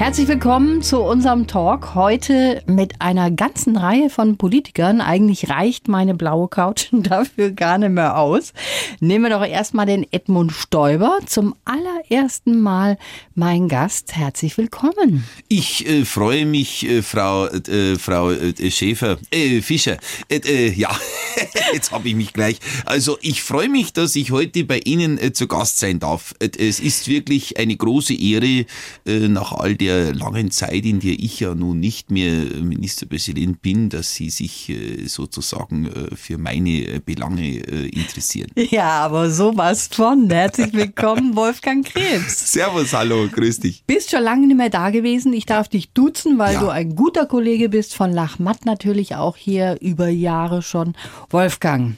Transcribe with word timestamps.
Herzlich 0.00 0.28
willkommen 0.28 0.80
zu 0.80 1.02
unserem 1.02 1.46
Talk. 1.46 1.94
Heute 1.94 2.62
mit 2.64 3.02
einer 3.02 3.30
ganzen 3.30 3.76
Reihe 3.76 4.08
von 4.08 4.38
Politikern. 4.38 5.02
Eigentlich 5.02 5.50
reicht 5.50 5.88
meine 5.88 6.14
blaue 6.14 6.48
Couch 6.48 6.88
dafür 6.92 7.50
gar 7.50 7.76
nicht 7.76 7.90
mehr 7.90 8.16
aus. 8.16 8.54
Nehmen 9.00 9.24
wir 9.24 9.38
doch 9.38 9.46
erstmal 9.46 9.84
den 9.84 10.10
Edmund 10.10 10.52
Stoiber. 10.52 11.18
Zum 11.26 11.54
allerersten 11.66 12.62
Mal 12.62 12.96
mein 13.34 13.68
Gast. 13.68 14.16
Herzlich 14.16 14.56
willkommen. 14.56 15.28
Ich 15.48 15.86
äh, 15.86 16.06
freue 16.06 16.46
mich, 16.46 16.88
äh, 16.88 17.02
Frau, 17.02 17.48
äh, 17.48 17.96
Frau 17.96 18.30
äh, 18.30 18.70
Schäfer, 18.70 19.18
äh, 19.30 19.60
Fischer. 19.60 19.98
Äh, 20.30 20.70
ja, 20.70 20.96
jetzt 21.74 21.92
habe 21.92 22.08
ich 22.08 22.14
mich 22.14 22.32
gleich. 22.32 22.58
Also 22.86 23.18
ich 23.20 23.42
freue 23.42 23.68
mich, 23.68 23.92
dass 23.92 24.16
ich 24.16 24.30
heute 24.30 24.64
bei 24.64 24.78
Ihnen 24.78 25.34
zu 25.34 25.46
Gast 25.46 25.78
sein 25.78 26.00
darf. 26.00 26.34
es 26.40 26.80
ist 26.80 27.06
wirklich 27.06 27.58
eine 27.58 27.76
große 27.76 28.14
Ehre 28.14 28.64
nach 29.04 29.52
all 29.52 29.74
der 29.74 29.89
der 29.90 30.14
langen 30.14 30.50
Zeit, 30.50 30.84
in 30.84 31.00
der 31.00 31.12
ich 31.12 31.40
ja 31.40 31.54
nun 31.54 31.80
nicht 31.80 32.10
mehr 32.10 32.44
Ministerpräsident 32.62 33.60
bin, 33.60 33.88
dass 33.88 34.14
Sie 34.14 34.30
sich 34.30 34.68
äh, 34.68 35.06
sozusagen 35.06 35.86
äh, 35.86 36.14
für 36.14 36.38
meine 36.38 36.70
äh, 36.70 37.00
Belange 37.04 37.58
interessieren. 37.58 38.50
Ja, 38.56 39.04
aber 39.04 39.30
sowas 39.30 39.88
von. 39.90 40.30
Herzlich 40.30 40.72
willkommen, 40.72 41.34
Wolfgang 41.36 41.84
Krebs. 41.84 42.52
Servus, 42.52 42.92
hallo, 42.92 43.26
grüß 43.28 43.60
dich. 43.60 43.84
Bist 43.86 44.10
schon 44.10 44.22
lange 44.22 44.46
nicht 44.46 44.56
mehr 44.56 44.70
da 44.70 44.90
gewesen. 44.90 45.32
Ich 45.32 45.46
darf 45.46 45.68
dich 45.68 45.92
duzen, 45.92 46.38
weil 46.38 46.54
ja. 46.54 46.60
du 46.60 46.68
ein 46.68 46.94
guter 46.94 47.26
Kollege 47.26 47.68
bist 47.68 47.94
von 47.94 48.12
Lachmatt 48.12 48.64
natürlich 48.64 49.16
auch 49.16 49.36
hier 49.36 49.78
über 49.80 50.08
Jahre 50.08 50.62
schon. 50.62 50.94
Wolfgang, 51.30 51.96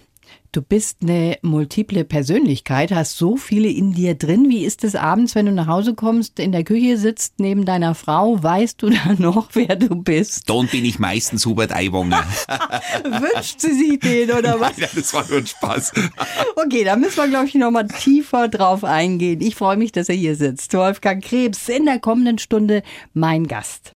Du 0.55 0.61
bist 0.61 0.98
eine 1.00 1.39
multiple 1.41 2.05
Persönlichkeit, 2.05 2.92
hast 2.92 3.17
so 3.17 3.39
viele 3.39 3.70
in 3.70 3.95
dir 3.95 4.14
drin. 4.14 4.50
Wie 4.50 4.67
ist 4.67 4.84
es 4.84 4.95
abends, 4.95 5.34
wenn 5.34 5.47
du 5.47 5.53
nach 5.53 5.67
Hause 5.67 5.95
kommst, 5.95 6.39
in 6.39 6.53
der 6.53 6.62
Küche 6.62 6.98
sitzt 6.98 7.41
neben 7.41 7.64
deiner 7.64 7.95
Frau? 7.95 8.42
Weißt 8.42 8.83
du 8.83 8.91
da 8.91 9.14
noch, 9.17 9.48
wer 9.55 9.77
du 9.77 9.95
bist? 9.95 10.50
Dann 10.50 10.67
bin 10.67 10.84
ich 10.84 10.98
meistens 10.98 11.47
Hubert 11.47 11.75
Aiwanger. 11.75 12.23
Wünscht 13.03 13.61
sie 13.61 13.73
sich 13.73 14.00
den 14.00 14.30
oder 14.30 14.61
was? 14.61 14.77
Nein, 14.77 14.91
das 14.95 15.14
war 15.14 15.27
nur 15.27 15.39
ein 15.39 15.47
Spaß. 15.47 15.92
okay, 16.56 16.84
da 16.84 16.97
müssen 16.97 17.17
wir, 17.17 17.28
glaube 17.28 17.47
ich, 17.47 17.55
nochmal 17.55 17.89
tiefer 17.89 18.48
drauf 18.48 18.84
eingehen. 18.84 19.41
Ich 19.41 19.55
freue 19.55 19.78
mich, 19.78 19.92
dass 19.92 20.11
er 20.11 20.17
hier 20.17 20.36
sitzt. 20.36 20.75
Wolfgang 20.75 21.25
Krebs 21.25 21.67
in 21.70 21.86
der 21.86 21.98
kommenden 21.98 22.36
Stunde 22.36 22.83
mein 23.14 23.47
Gast. 23.47 23.92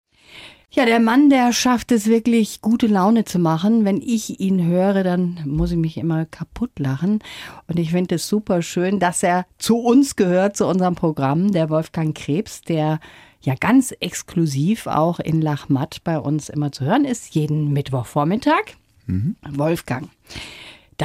Ja, 0.75 0.86
der 0.86 0.98
Mann, 0.98 1.30
der 1.30 1.53
schafft 1.53 1.92
es 1.92 2.08
wirklich, 2.08 2.61
gute 2.61 2.89
Laune 2.89 3.25
zu 3.25 3.39
machen. 3.39 3.84
Wenn 3.84 4.03
ich 4.03 4.41
ihn 4.41 4.67
höre, 4.67 5.05
dann 5.05 5.39
muss 5.44 5.70
ich 5.70 5.77
mich 5.77 5.97
immer 5.97 6.27
kaputt 6.27 6.81
lachen. 6.81 7.20
Und 7.69 7.78
ich 7.78 7.92
finde 7.92 8.16
es 8.16 8.27
super 8.27 8.61
schön, 8.61 8.98
dass 8.98 9.22
er 9.22 9.47
zu 9.56 9.78
uns 9.78 10.16
gehört, 10.16 10.56
zu 10.56 10.66
unserem 10.66 10.97
Programm, 10.97 11.53
der 11.53 11.70
Wolfgang 11.70 12.12
Krebs, 12.16 12.62
der 12.62 12.98
ja 13.41 13.55
ganz 13.55 13.94
exklusiv 14.00 14.89
auch 14.89 15.20
in 15.20 15.41
Lachmatt 15.41 15.98
bei 16.03 16.19
uns 16.19 16.48
immer 16.48 16.72
zu 16.72 16.84
hören 16.84 17.05
ist, 17.05 17.36
jeden 17.36 17.72
Mittwochvormittag. 17.72 18.75
Mhm. 19.06 19.36
Wolfgang. 19.48 20.09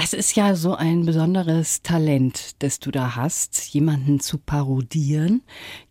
Das 0.01 0.13
ist 0.13 0.37
ja 0.37 0.55
so 0.55 0.75
ein 0.75 1.05
besonderes 1.05 1.81
Talent, 1.81 2.55
das 2.59 2.79
du 2.79 2.89
da 2.89 3.17
hast, 3.17 3.73
jemanden 3.73 4.21
zu 4.21 4.37
parodieren. 4.37 5.41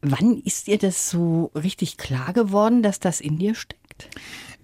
Wann 0.01 0.39
ist 0.39 0.67
dir 0.67 0.78
das 0.78 1.11
so 1.11 1.51
richtig 1.55 1.98
klar 1.98 2.33
geworden, 2.33 2.83
dass 2.83 3.01
das 3.01 3.20
in 3.20 3.36
dir 3.36 3.55
steckt? 3.55 4.09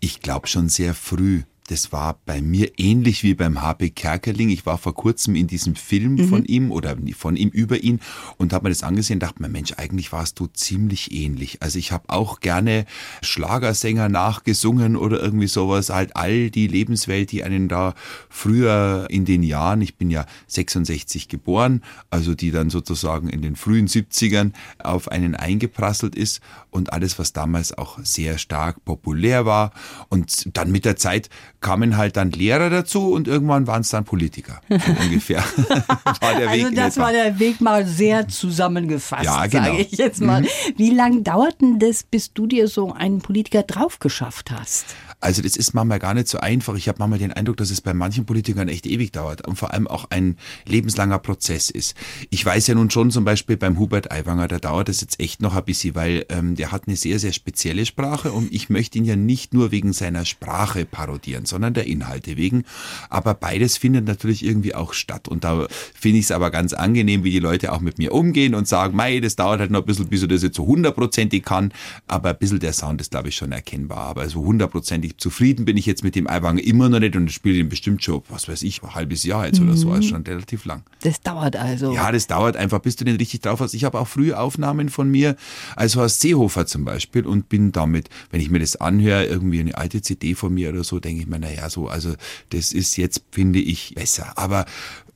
Ich 0.01 0.21
glaube 0.21 0.47
schon 0.47 0.71
sehr 0.71 0.95
früh 0.95 1.43
das 1.69 1.93
war 1.93 2.19
bei 2.27 2.43
mir 2.43 2.73
ähnlich 2.77 3.23
wie 3.23 3.35
beim 3.35 3.63
HP 3.63 3.91
Kerkeling. 3.91 4.51
Ich 4.51 4.67
war 4.67 4.77
vor 4.77 4.95
kurzem 4.95 5.35
in 5.35 5.47
diesem 5.47 5.77
Film 5.77 6.17
mhm. 6.17 6.29
von 6.29 6.45
ihm 6.45 6.71
oder 6.71 6.97
von 7.17 7.37
ihm 7.37 7.49
über 7.49 7.83
ihn 7.83 8.01
und 8.37 8.53
habe 8.53 8.65
mir 8.65 8.69
das 8.69 8.83
angesehen 8.83 9.17
und 9.17 9.23
dachte 9.23 9.41
mir, 9.41 9.49
Mensch, 9.49 9.73
eigentlich 9.79 10.13
warst 10.13 10.39
du 10.39 10.47
ziemlich 10.47 11.13
ähnlich. 11.13 11.63
Also 11.63 11.79
ich 11.79 11.91
habe 11.91 12.05
auch 12.09 12.41
gerne 12.41 12.85
Schlagersänger 13.23 14.11
nachgesungen 14.11 14.95
oder 14.95 15.23
irgendwie 15.23 15.47
sowas. 15.47 15.89
Halt 15.89 16.17
all 16.17 16.51
die 16.51 16.67
Lebenswelt, 16.67 17.33
die 17.33 17.45
einen 17.45 17.69
da 17.69 17.95
früher 18.29 19.07
in 19.09 19.25
den 19.25 19.43
Jahren, 19.43 19.81
ich 19.81 19.97
bin 19.97 20.11
ja 20.11 20.27
66 20.49 21.29
geboren, 21.29 21.83
also 22.11 22.35
die 22.35 22.51
dann 22.51 22.69
sozusagen 22.69 23.31
in 23.31 23.41
den 23.41 23.57
frühen 23.57 23.89
70ern 23.89 24.53
auf 24.79 25.11
einen 25.11 25.35
eingeprasselt 25.35 26.15
ist 26.15 26.43
und 26.71 26.93
alles, 26.93 27.19
was 27.19 27.33
damals 27.33 27.77
auch 27.77 27.99
sehr 28.03 28.37
stark 28.37 28.85
populär 28.85 29.47
war. 29.47 29.73
Und 30.11 30.55
dann 30.57 30.71
mit 30.71 30.85
der 30.85 30.97
Zeit 30.97 31.31
kamen 31.65 31.97
halt 31.97 32.19
dann 32.19 32.31
Lehrer 32.31 32.69
dazu 32.69 33.11
und 33.13 33.27
irgendwann 33.27 33.67
waren 33.67 33.81
es 33.81 33.89
dann 33.89 34.05
Politiker. 34.05 34.61
So 34.69 34.77
ungefähr. 35.03 35.43
war 36.21 36.35
der 36.39 36.53
Weg 36.53 36.65
also 36.65 36.77
das 36.77 36.97
war 36.99 37.11
der 37.11 37.39
Weg 37.39 37.63
mal 37.63 37.87
sehr 37.87 38.29
zusammengefasst, 38.29 39.25
ja, 39.25 39.47
genau. 39.47 39.65
sage 39.65 39.79
ich 39.79 39.93
jetzt 39.93 40.21
mal. 40.21 40.43
Mhm. 40.43 40.47
Wie 40.77 40.91
lange 40.91 41.23
dauert 41.23 41.63
denn 41.63 41.79
das, 41.79 42.03
bis 42.03 42.35
du 42.35 42.47
dir 42.47 42.69
so 42.69 42.93
einen 42.93 43.21
Politiker 43.21 43.63
drauf 43.63 43.99
geschafft 43.99 44.51
hast? 44.51 44.95
Also 45.25 45.41
das 45.41 45.57
ist 45.57 45.73
manchmal 45.73 46.01
gar 46.01 46.13
nicht 46.13 46.29
so 46.29 46.37
einfach. 46.37 46.75
Ich 46.75 46.87
habe 46.87 46.99
manchmal 46.99 47.19
den 47.19 47.33
Eindruck, 47.33 47.57
dass 47.57 47.71
es 47.71 47.81
bei 47.81 47.95
manchen 47.95 48.27
Politikern 48.27 48.69
echt 48.69 48.85
ewig 48.85 49.11
dauert 49.11 49.47
und 49.47 49.57
vor 49.57 49.73
allem 49.73 49.89
auch 49.89 50.05
ein 50.11 50.37
lebenslanger 50.67 51.19
Prozess 51.19 51.71
ist. 51.71 51.97
Ich 52.29 52.45
weiß 52.45 52.67
ja 52.67 52.75
nun 52.75 52.91
schon 52.91 53.11
zum 53.11 53.25
Beispiel 53.25 53.57
beim 53.57 53.79
Hubert 53.79 54.13
Aiwanger, 54.13 54.49
da 54.49 54.59
dauert 54.59 54.91
es 54.91 55.01
jetzt 55.01 55.19
echt 55.21 55.41
noch 55.41 55.57
ein 55.57 55.65
bisschen, 55.65 55.95
weil 55.95 56.27
ähm, 56.29 56.57
der 56.57 56.73
hat 56.73 56.89
eine 56.89 56.97
sehr, 56.97 57.19
sehr 57.19 57.33
spezielle 57.33 57.87
Sprache 57.87 58.33
und 58.33 58.53
ich 58.53 58.69
möchte 58.69 58.99
ihn 58.99 59.07
ja 59.07 59.17
nicht 59.17 59.55
nur 59.55 59.71
wegen 59.71 59.95
seiner 59.95 60.27
Sprache 60.27 60.85
parodieren, 60.85 61.47
sondern 61.47 61.73
der 61.73 61.87
Inhalte 61.87 62.37
wegen. 62.37 62.65
Aber 63.09 63.33
beides 63.33 63.79
findet 63.79 64.05
natürlich 64.05 64.45
irgendwie 64.45 64.75
auch 64.75 64.93
statt 64.93 65.27
und 65.27 65.43
da 65.43 65.67
finde 65.95 66.19
ich 66.19 66.27
es 66.27 66.33
aber 66.33 66.51
ganz 66.51 66.75
angenehm, 66.75 67.25
wie 67.25 67.31
die 67.31 67.39
Leute 67.39 67.73
auch 67.73 67.81
mit 67.81 67.97
mir 67.97 68.13
umgehen 68.13 68.55
und 68.55 68.69
sagen, 68.69 68.95
mei, 68.95 69.21
das 69.21 69.37
dauert 69.37 69.61
halt 69.61 69.71
noch 69.71 69.81
ein 69.81 69.87
bisschen, 69.87 70.09
bis 70.09 70.21
er 70.21 70.29
das 70.29 70.43
jetzt 70.43 70.57
so 70.57 70.67
hundertprozentig 70.67 71.43
kann, 71.45 71.73
aber 72.09 72.29
ein 72.29 72.37
bisschen 72.37 72.61
der 72.61 72.75
Sound 72.75 73.01
ist, 73.01 73.13
glaube 73.13 73.31
ich, 73.31 73.37
schon 73.37 73.53
erkennbar. 73.53 74.01
Aber 74.01 74.29
so 74.29 74.45
hundertprozentig 74.45 75.14
zufrieden 75.17 75.65
bin 75.65 75.77
ich 75.77 75.87
jetzt 75.87 76.05
mit 76.05 76.15
dem 76.15 76.29
Eiwanger 76.29 76.63
immer 76.63 76.89
noch 76.89 77.01
nicht 77.01 77.17
und 77.17 77.31
spiele 77.31 77.57
den 77.57 77.69
bestimmt 77.69 78.03
schon, 78.03 78.23
was 78.29 78.49
weiß 78.49 78.63
ich, 78.63 78.83
ein 78.83 78.95
halbes 78.95 79.25
Jahr 79.25 79.47
jetzt 79.47 79.61
mhm. 79.61 79.69
oder 79.69 79.77
so, 79.77 79.91
also 79.91 80.09
schon 80.09 80.23
relativ 80.23 80.65
lang. 80.65 80.83
Das 81.03 81.21
dauert 81.21 81.57
also. 81.57 81.95
Ja, 81.95 82.13
das 82.13 82.27
dauert 82.27 82.57
einfach, 82.57 82.81
bis 82.81 82.97
du 82.97 83.05
den 83.05 83.17
richtig 83.17 83.41
drauf 83.43 83.61
hast. 83.61 83.75
Ich 83.75 83.85
habe 83.85 83.99
auch 83.99 84.09
frühe 84.09 84.39
Aufnahmen 84.39 84.89
von 84.89 85.11
mir, 85.11 85.37
als 85.77 85.97
Horst 85.97 86.21
Seehofer 86.21 86.67
zum 86.67 86.85
Beispiel 86.85 87.27
und 87.27 87.49
bin 87.49 87.73
damit, 87.73 88.09
wenn 88.31 88.41
ich 88.41 88.51
mir 88.51 88.59
das 88.59 88.77
anhöre, 88.77 89.27
irgendwie 89.27 89.61
eine 89.61 89.77
alte 89.77 90.03
CD 90.03 90.35
von 90.35 90.53
mir 90.53 90.71
oder 90.71 90.85
so, 90.85 91.01
denke 91.01 91.23
ich 91.23 91.27
mir, 91.27 91.39
naja, 91.39 91.71
so, 91.71 91.89
also 91.89 92.15
das 92.51 92.73
ist 92.73 92.97
jetzt, 92.97 93.25
finde 93.31 93.61
ich, 93.61 93.95
besser. 93.95 94.37
Aber 94.37 94.67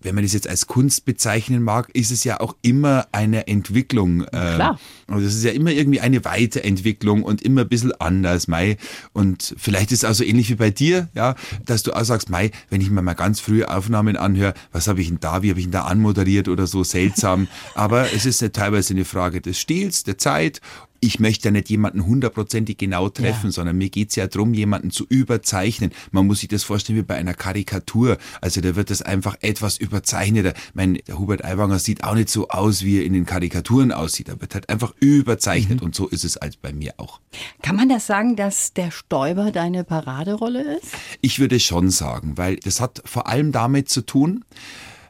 wenn 0.00 0.14
man 0.14 0.24
das 0.24 0.32
jetzt 0.32 0.48
als 0.48 0.66
Kunst 0.66 1.04
bezeichnen 1.04 1.62
mag, 1.62 1.88
ist 1.92 2.10
es 2.10 2.24
ja 2.24 2.40
auch 2.40 2.56
immer 2.62 3.06
eine 3.12 3.46
Entwicklung. 3.46 4.22
Äh, 4.24 4.28
Klar. 4.28 4.78
Und 5.06 5.22
es 5.22 5.34
ist 5.34 5.44
ja 5.44 5.52
immer 5.52 5.70
irgendwie 5.70 6.00
eine 6.00 6.24
Weiterentwicklung 6.24 7.22
und 7.22 7.42
immer 7.42 7.62
ein 7.62 7.68
bisschen 7.68 7.92
anders, 8.00 8.46
Mai. 8.48 8.76
Und 9.12 9.54
vielleicht 9.58 9.92
ist 9.92 10.04
es 10.04 10.08
auch 10.08 10.14
so 10.14 10.24
ähnlich 10.24 10.50
wie 10.50 10.54
bei 10.54 10.70
dir, 10.70 11.08
ja, 11.14 11.34
dass 11.64 11.82
du 11.82 11.92
auch 11.92 12.04
sagst, 12.04 12.30
Mai, 12.30 12.50
wenn 12.70 12.80
ich 12.80 12.90
mir 12.90 13.02
mal 13.02 13.14
ganz 13.14 13.40
frühe 13.40 13.68
Aufnahmen 13.68 14.16
anhöre, 14.16 14.54
was 14.72 14.86
habe 14.86 15.00
ich 15.00 15.08
denn 15.08 15.20
da, 15.20 15.42
wie 15.42 15.50
habe 15.50 15.58
ich 15.58 15.66
denn 15.66 15.72
da 15.72 15.82
anmoderiert 15.82 16.48
oder 16.48 16.66
so 16.66 16.84
seltsam. 16.84 17.48
Aber 17.74 18.12
es 18.12 18.26
ist 18.26 18.40
ja 18.40 18.48
teilweise 18.48 18.94
eine 18.94 19.04
Frage 19.04 19.40
des 19.40 19.58
Stils, 19.58 20.04
der 20.04 20.18
Zeit 20.18 20.60
ich 21.00 21.20
möchte 21.20 21.48
ja 21.48 21.52
nicht 21.52 21.68
jemanden 21.68 22.06
hundertprozentig 22.06 22.76
genau 22.78 23.08
treffen, 23.08 23.46
ja. 23.46 23.52
sondern 23.52 23.78
mir 23.78 23.90
geht's 23.90 24.16
ja 24.16 24.26
darum, 24.26 24.54
jemanden 24.54 24.90
zu 24.90 25.06
überzeichnen. 25.08 25.92
Man 26.10 26.26
muss 26.26 26.40
sich 26.40 26.48
das 26.48 26.64
vorstellen 26.64 26.98
wie 26.98 27.02
bei 27.02 27.16
einer 27.16 27.34
Karikatur. 27.34 28.18
Also 28.40 28.60
da 28.60 28.76
wird 28.76 28.90
das 28.90 29.02
einfach 29.02 29.36
etwas 29.40 29.78
überzeichneter. 29.78 30.54
Mein, 30.74 30.98
der 31.06 31.18
Hubert 31.18 31.44
Aiwanger 31.44 31.78
sieht 31.78 32.04
auch 32.04 32.14
nicht 32.14 32.28
so 32.28 32.48
aus, 32.48 32.82
wie 32.82 32.98
er 32.98 33.04
in 33.04 33.12
den 33.12 33.26
Karikaturen 33.26 33.92
aussieht. 33.92 34.28
Er 34.28 34.40
wird 34.40 34.54
halt 34.54 34.68
einfach 34.68 34.94
überzeichnet 35.00 35.80
mhm. 35.80 35.86
und 35.86 35.94
so 35.94 36.08
ist 36.08 36.24
es 36.24 36.36
als 36.36 36.56
bei 36.56 36.72
mir 36.72 36.94
auch. 36.96 37.20
Kann 37.62 37.76
man 37.76 37.88
das 37.88 38.06
sagen, 38.06 38.36
dass 38.36 38.72
der 38.72 38.90
Stäuber 38.90 39.52
deine 39.52 39.84
Paraderolle 39.84 40.78
ist? 40.78 40.92
Ich 41.20 41.38
würde 41.38 41.60
schon 41.60 41.90
sagen, 41.90 42.36
weil 42.36 42.56
das 42.56 42.80
hat 42.80 43.02
vor 43.04 43.28
allem 43.28 43.52
damit 43.52 43.88
zu 43.88 44.02
tun, 44.02 44.44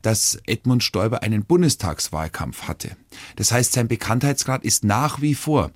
dass 0.03 0.39
Edmund 0.47 0.83
Stoiber 0.83 1.23
einen 1.23 1.45
Bundestagswahlkampf 1.45 2.63
hatte. 2.69 2.97
Das 3.37 3.53
heißt, 3.53 3.73
sein 3.73 3.89
Bekanntheitsgrad 3.89 4.65
ist 4.65 4.85
nach 4.85 5.21
wie 5.21 5.35
vor 5.35 5.71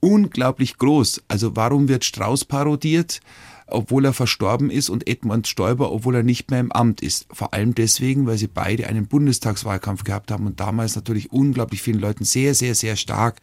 unglaublich 0.00 0.78
groß. 0.78 1.22
Also 1.28 1.56
warum 1.56 1.88
wird 1.88 2.04
Strauß 2.04 2.44
parodiert? 2.44 3.20
Obwohl 3.70 4.04
er 4.04 4.12
verstorben 4.12 4.70
ist 4.70 4.88
und 4.88 5.08
Edmund 5.08 5.46
Stoiber, 5.46 5.92
obwohl 5.92 6.16
er 6.16 6.22
nicht 6.22 6.50
mehr 6.50 6.60
im 6.60 6.72
Amt 6.72 7.00
ist. 7.00 7.26
Vor 7.32 7.54
allem 7.54 7.74
deswegen, 7.74 8.26
weil 8.26 8.38
sie 8.38 8.48
beide 8.48 8.86
einen 8.86 9.06
Bundestagswahlkampf 9.06 10.04
gehabt 10.04 10.30
haben 10.30 10.46
und 10.46 10.60
damals 10.60 10.96
natürlich 10.96 11.32
unglaublich 11.32 11.82
vielen 11.82 12.00
Leuten 12.00 12.24
sehr, 12.24 12.54
sehr, 12.54 12.74
sehr 12.74 12.96
stark 12.96 13.40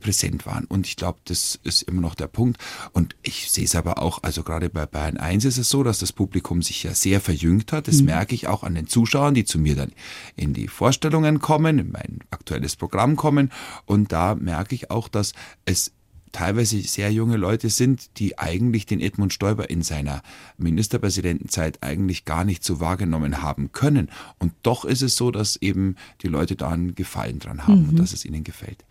präsent 0.00 0.46
waren. 0.46 0.64
Und 0.64 0.86
ich 0.86 0.96
glaube, 0.96 1.18
das 1.24 1.58
ist 1.62 1.82
immer 1.82 2.00
noch 2.00 2.14
der 2.14 2.26
Punkt. 2.26 2.58
Und 2.92 3.16
ich 3.22 3.50
sehe 3.50 3.64
es 3.64 3.74
aber 3.74 4.02
auch, 4.02 4.22
also 4.22 4.42
gerade 4.42 4.70
bei 4.70 4.86
Bayern 4.86 5.16
1 5.16 5.44
ist 5.44 5.58
es 5.58 5.68
so, 5.68 5.82
dass 5.82 5.98
das 5.98 6.12
Publikum 6.12 6.62
sich 6.62 6.82
ja 6.82 6.94
sehr 6.94 7.20
verjüngt 7.20 7.72
hat. 7.72 7.88
Das 7.88 8.00
mhm. 8.00 8.06
merke 8.06 8.34
ich 8.34 8.48
auch 8.48 8.64
an 8.64 8.74
den 8.74 8.86
Zuschauern, 8.86 9.34
die 9.34 9.44
zu 9.44 9.58
mir 9.58 9.76
dann 9.76 9.92
in 10.36 10.52
die 10.52 10.68
Vorstellungen 10.68 11.40
kommen, 11.40 11.78
in 11.78 11.92
mein 11.92 12.20
aktuelles 12.30 12.76
Programm 12.76 13.16
kommen. 13.16 13.50
Und 13.86 14.12
da 14.12 14.34
merke 14.34 14.74
ich 14.74 14.90
auch, 14.90 15.08
dass 15.08 15.32
es 15.64 15.92
teilweise 16.32 16.80
sehr 16.80 17.12
junge 17.12 17.36
Leute 17.36 17.70
sind, 17.70 18.18
die 18.18 18.38
eigentlich 18.38 18.86
den 18.86 19.00
Edmund 19.00 19.32
Stoiber 19.32 19.70
in 19.70 19.82
seiner 19.82 20.22
Ministerpräsidentenzeit 20.58 21.82
eigentlich 21.82 22.24
gar 22.24 22.44
nicht 22.44 22.64
so 22.64 22.80
wahrgenommen 22.80 23.42
haben 23.42 23.72
können. 23.72 24.10
Und 24.38 24.52
doch 24.62 24.84
ist 24.84 25.02
es 25.02 25.16
so, 25.16 25.30
dass 25.30 25.56
eben 25.56 25.96
die 26.22 26.28
Leute 26.28 26.56
da 26.56 26.70
einen 26.70 26.94
Gefallen 26.94 27.38
dran 27.38 27.66
haben 27.66 27.82
mhm. 27.82 27.88
und 27.90 27.98
dass 27.98 28.12
es 28.12 28.24
ihnen 28.24 28.44
gefällt. 28.44 28.84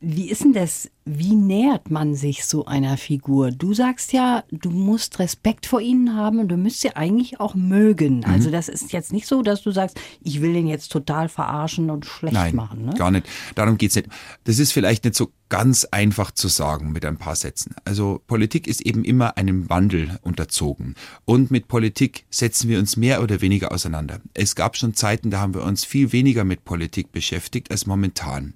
Wie 0.00 0.30
ist 0.30 0.42
denn 0.42 0.52
das? 0.52 0.90
Wie 1.12 1.34
nähert 1.34 1.90
man 1.90 2.14
sich 2.14 2.44
so 2.44 2.66
einer 2.66 2.96
Figur? 2.96 3.50
Du 3.50 3.74
sagst 3.74 4.12
ja, 4.12 4.44
du 4.52 4.70
musst 4.70 5.18
Respekt 5.18 5.66
vor 5.66 5.80
ihnen 5.80 6.14
haben 6.14 6.38
und 6.38 6.46
du 6.46 6.56
müsst 6.56 6.82
sie 6.82 6.94
eigentlich 6.94 7.40
auch 7.40 7.56
mögen. 7.56 8.18
Mhm. 8.18 8.24
Also 8.26 8.52
das 8.52 8.68
ist 8.68 8.92
jetzt 8.92 9.12
nicht 9.12 9.26
so, 9.26 9.42
dass 9.42 9.62
du 9.62 9.72
sagst, 9.72 9.98
ich 10.22 10.40
will 10.40 10.52
den 10.52 10.68
jetzt 10.68 10.92
total 10.92 11.28
verarschen 11.28 11.90
und 11.90 12.06
schlecht 12.06 12.34
Nein, 12.34 12.54
machen. 12.54 12.84
Ne? 12.84 12.94
Gar 12.96 13.10
nicht. 13.10 13.26
Darum 13.56 13.76
geht 13.76 13.90
es 13.90 13.96
nicht. 13.96 14.08
Das 14.44 14.60
ist 14.60 14.70
vielleicht 14.72 15.02
nicht 15.02 15.16
so 15.16 15.32
ganz 15.48 15.84
einfach 15.84 16.30
zu 16.30 16.46
sagen 16.46 16.92
mit 16.92 17.04
ein 17.04 17.16
paar 17.16 17.34
Sätzen. 17.34 17.74
Also 17.84 18.22
Politik 18.28 18.68
ist 18.68 18.80
eben 18.80 19.02
immer 19.02 19.36
einem 19.36 19.68
Wandel 19.68 20.20
unterzogen. 20.22 20.94
Und 21.24 21.50
mit 21.50 21.66
Politik 21.66 22.24
setzen 22.30 22.68
wir 22.68 22.78
uns 22.78 22.96
mehr 22.96 23.20
oder 23.20 23.40
weniger 23.40 23.72
auseinander. 23.72 24.20
Es 24.32 24.54
gab 24.54 24.76
schon 24.76 24.94
Zeiten, 24.94 25.32
da 25.32 25.40
haben 25.40 25.54
wir 25.54 25.64
uns 25.64 25.84
viel 25.84 26.12
weniger 26.12 26.44
mit 26.44 26.64
Politik 26.64 27.10
beschäftigt 27.10 27.72
als 27.72 27.86
momentan 27.86 28.54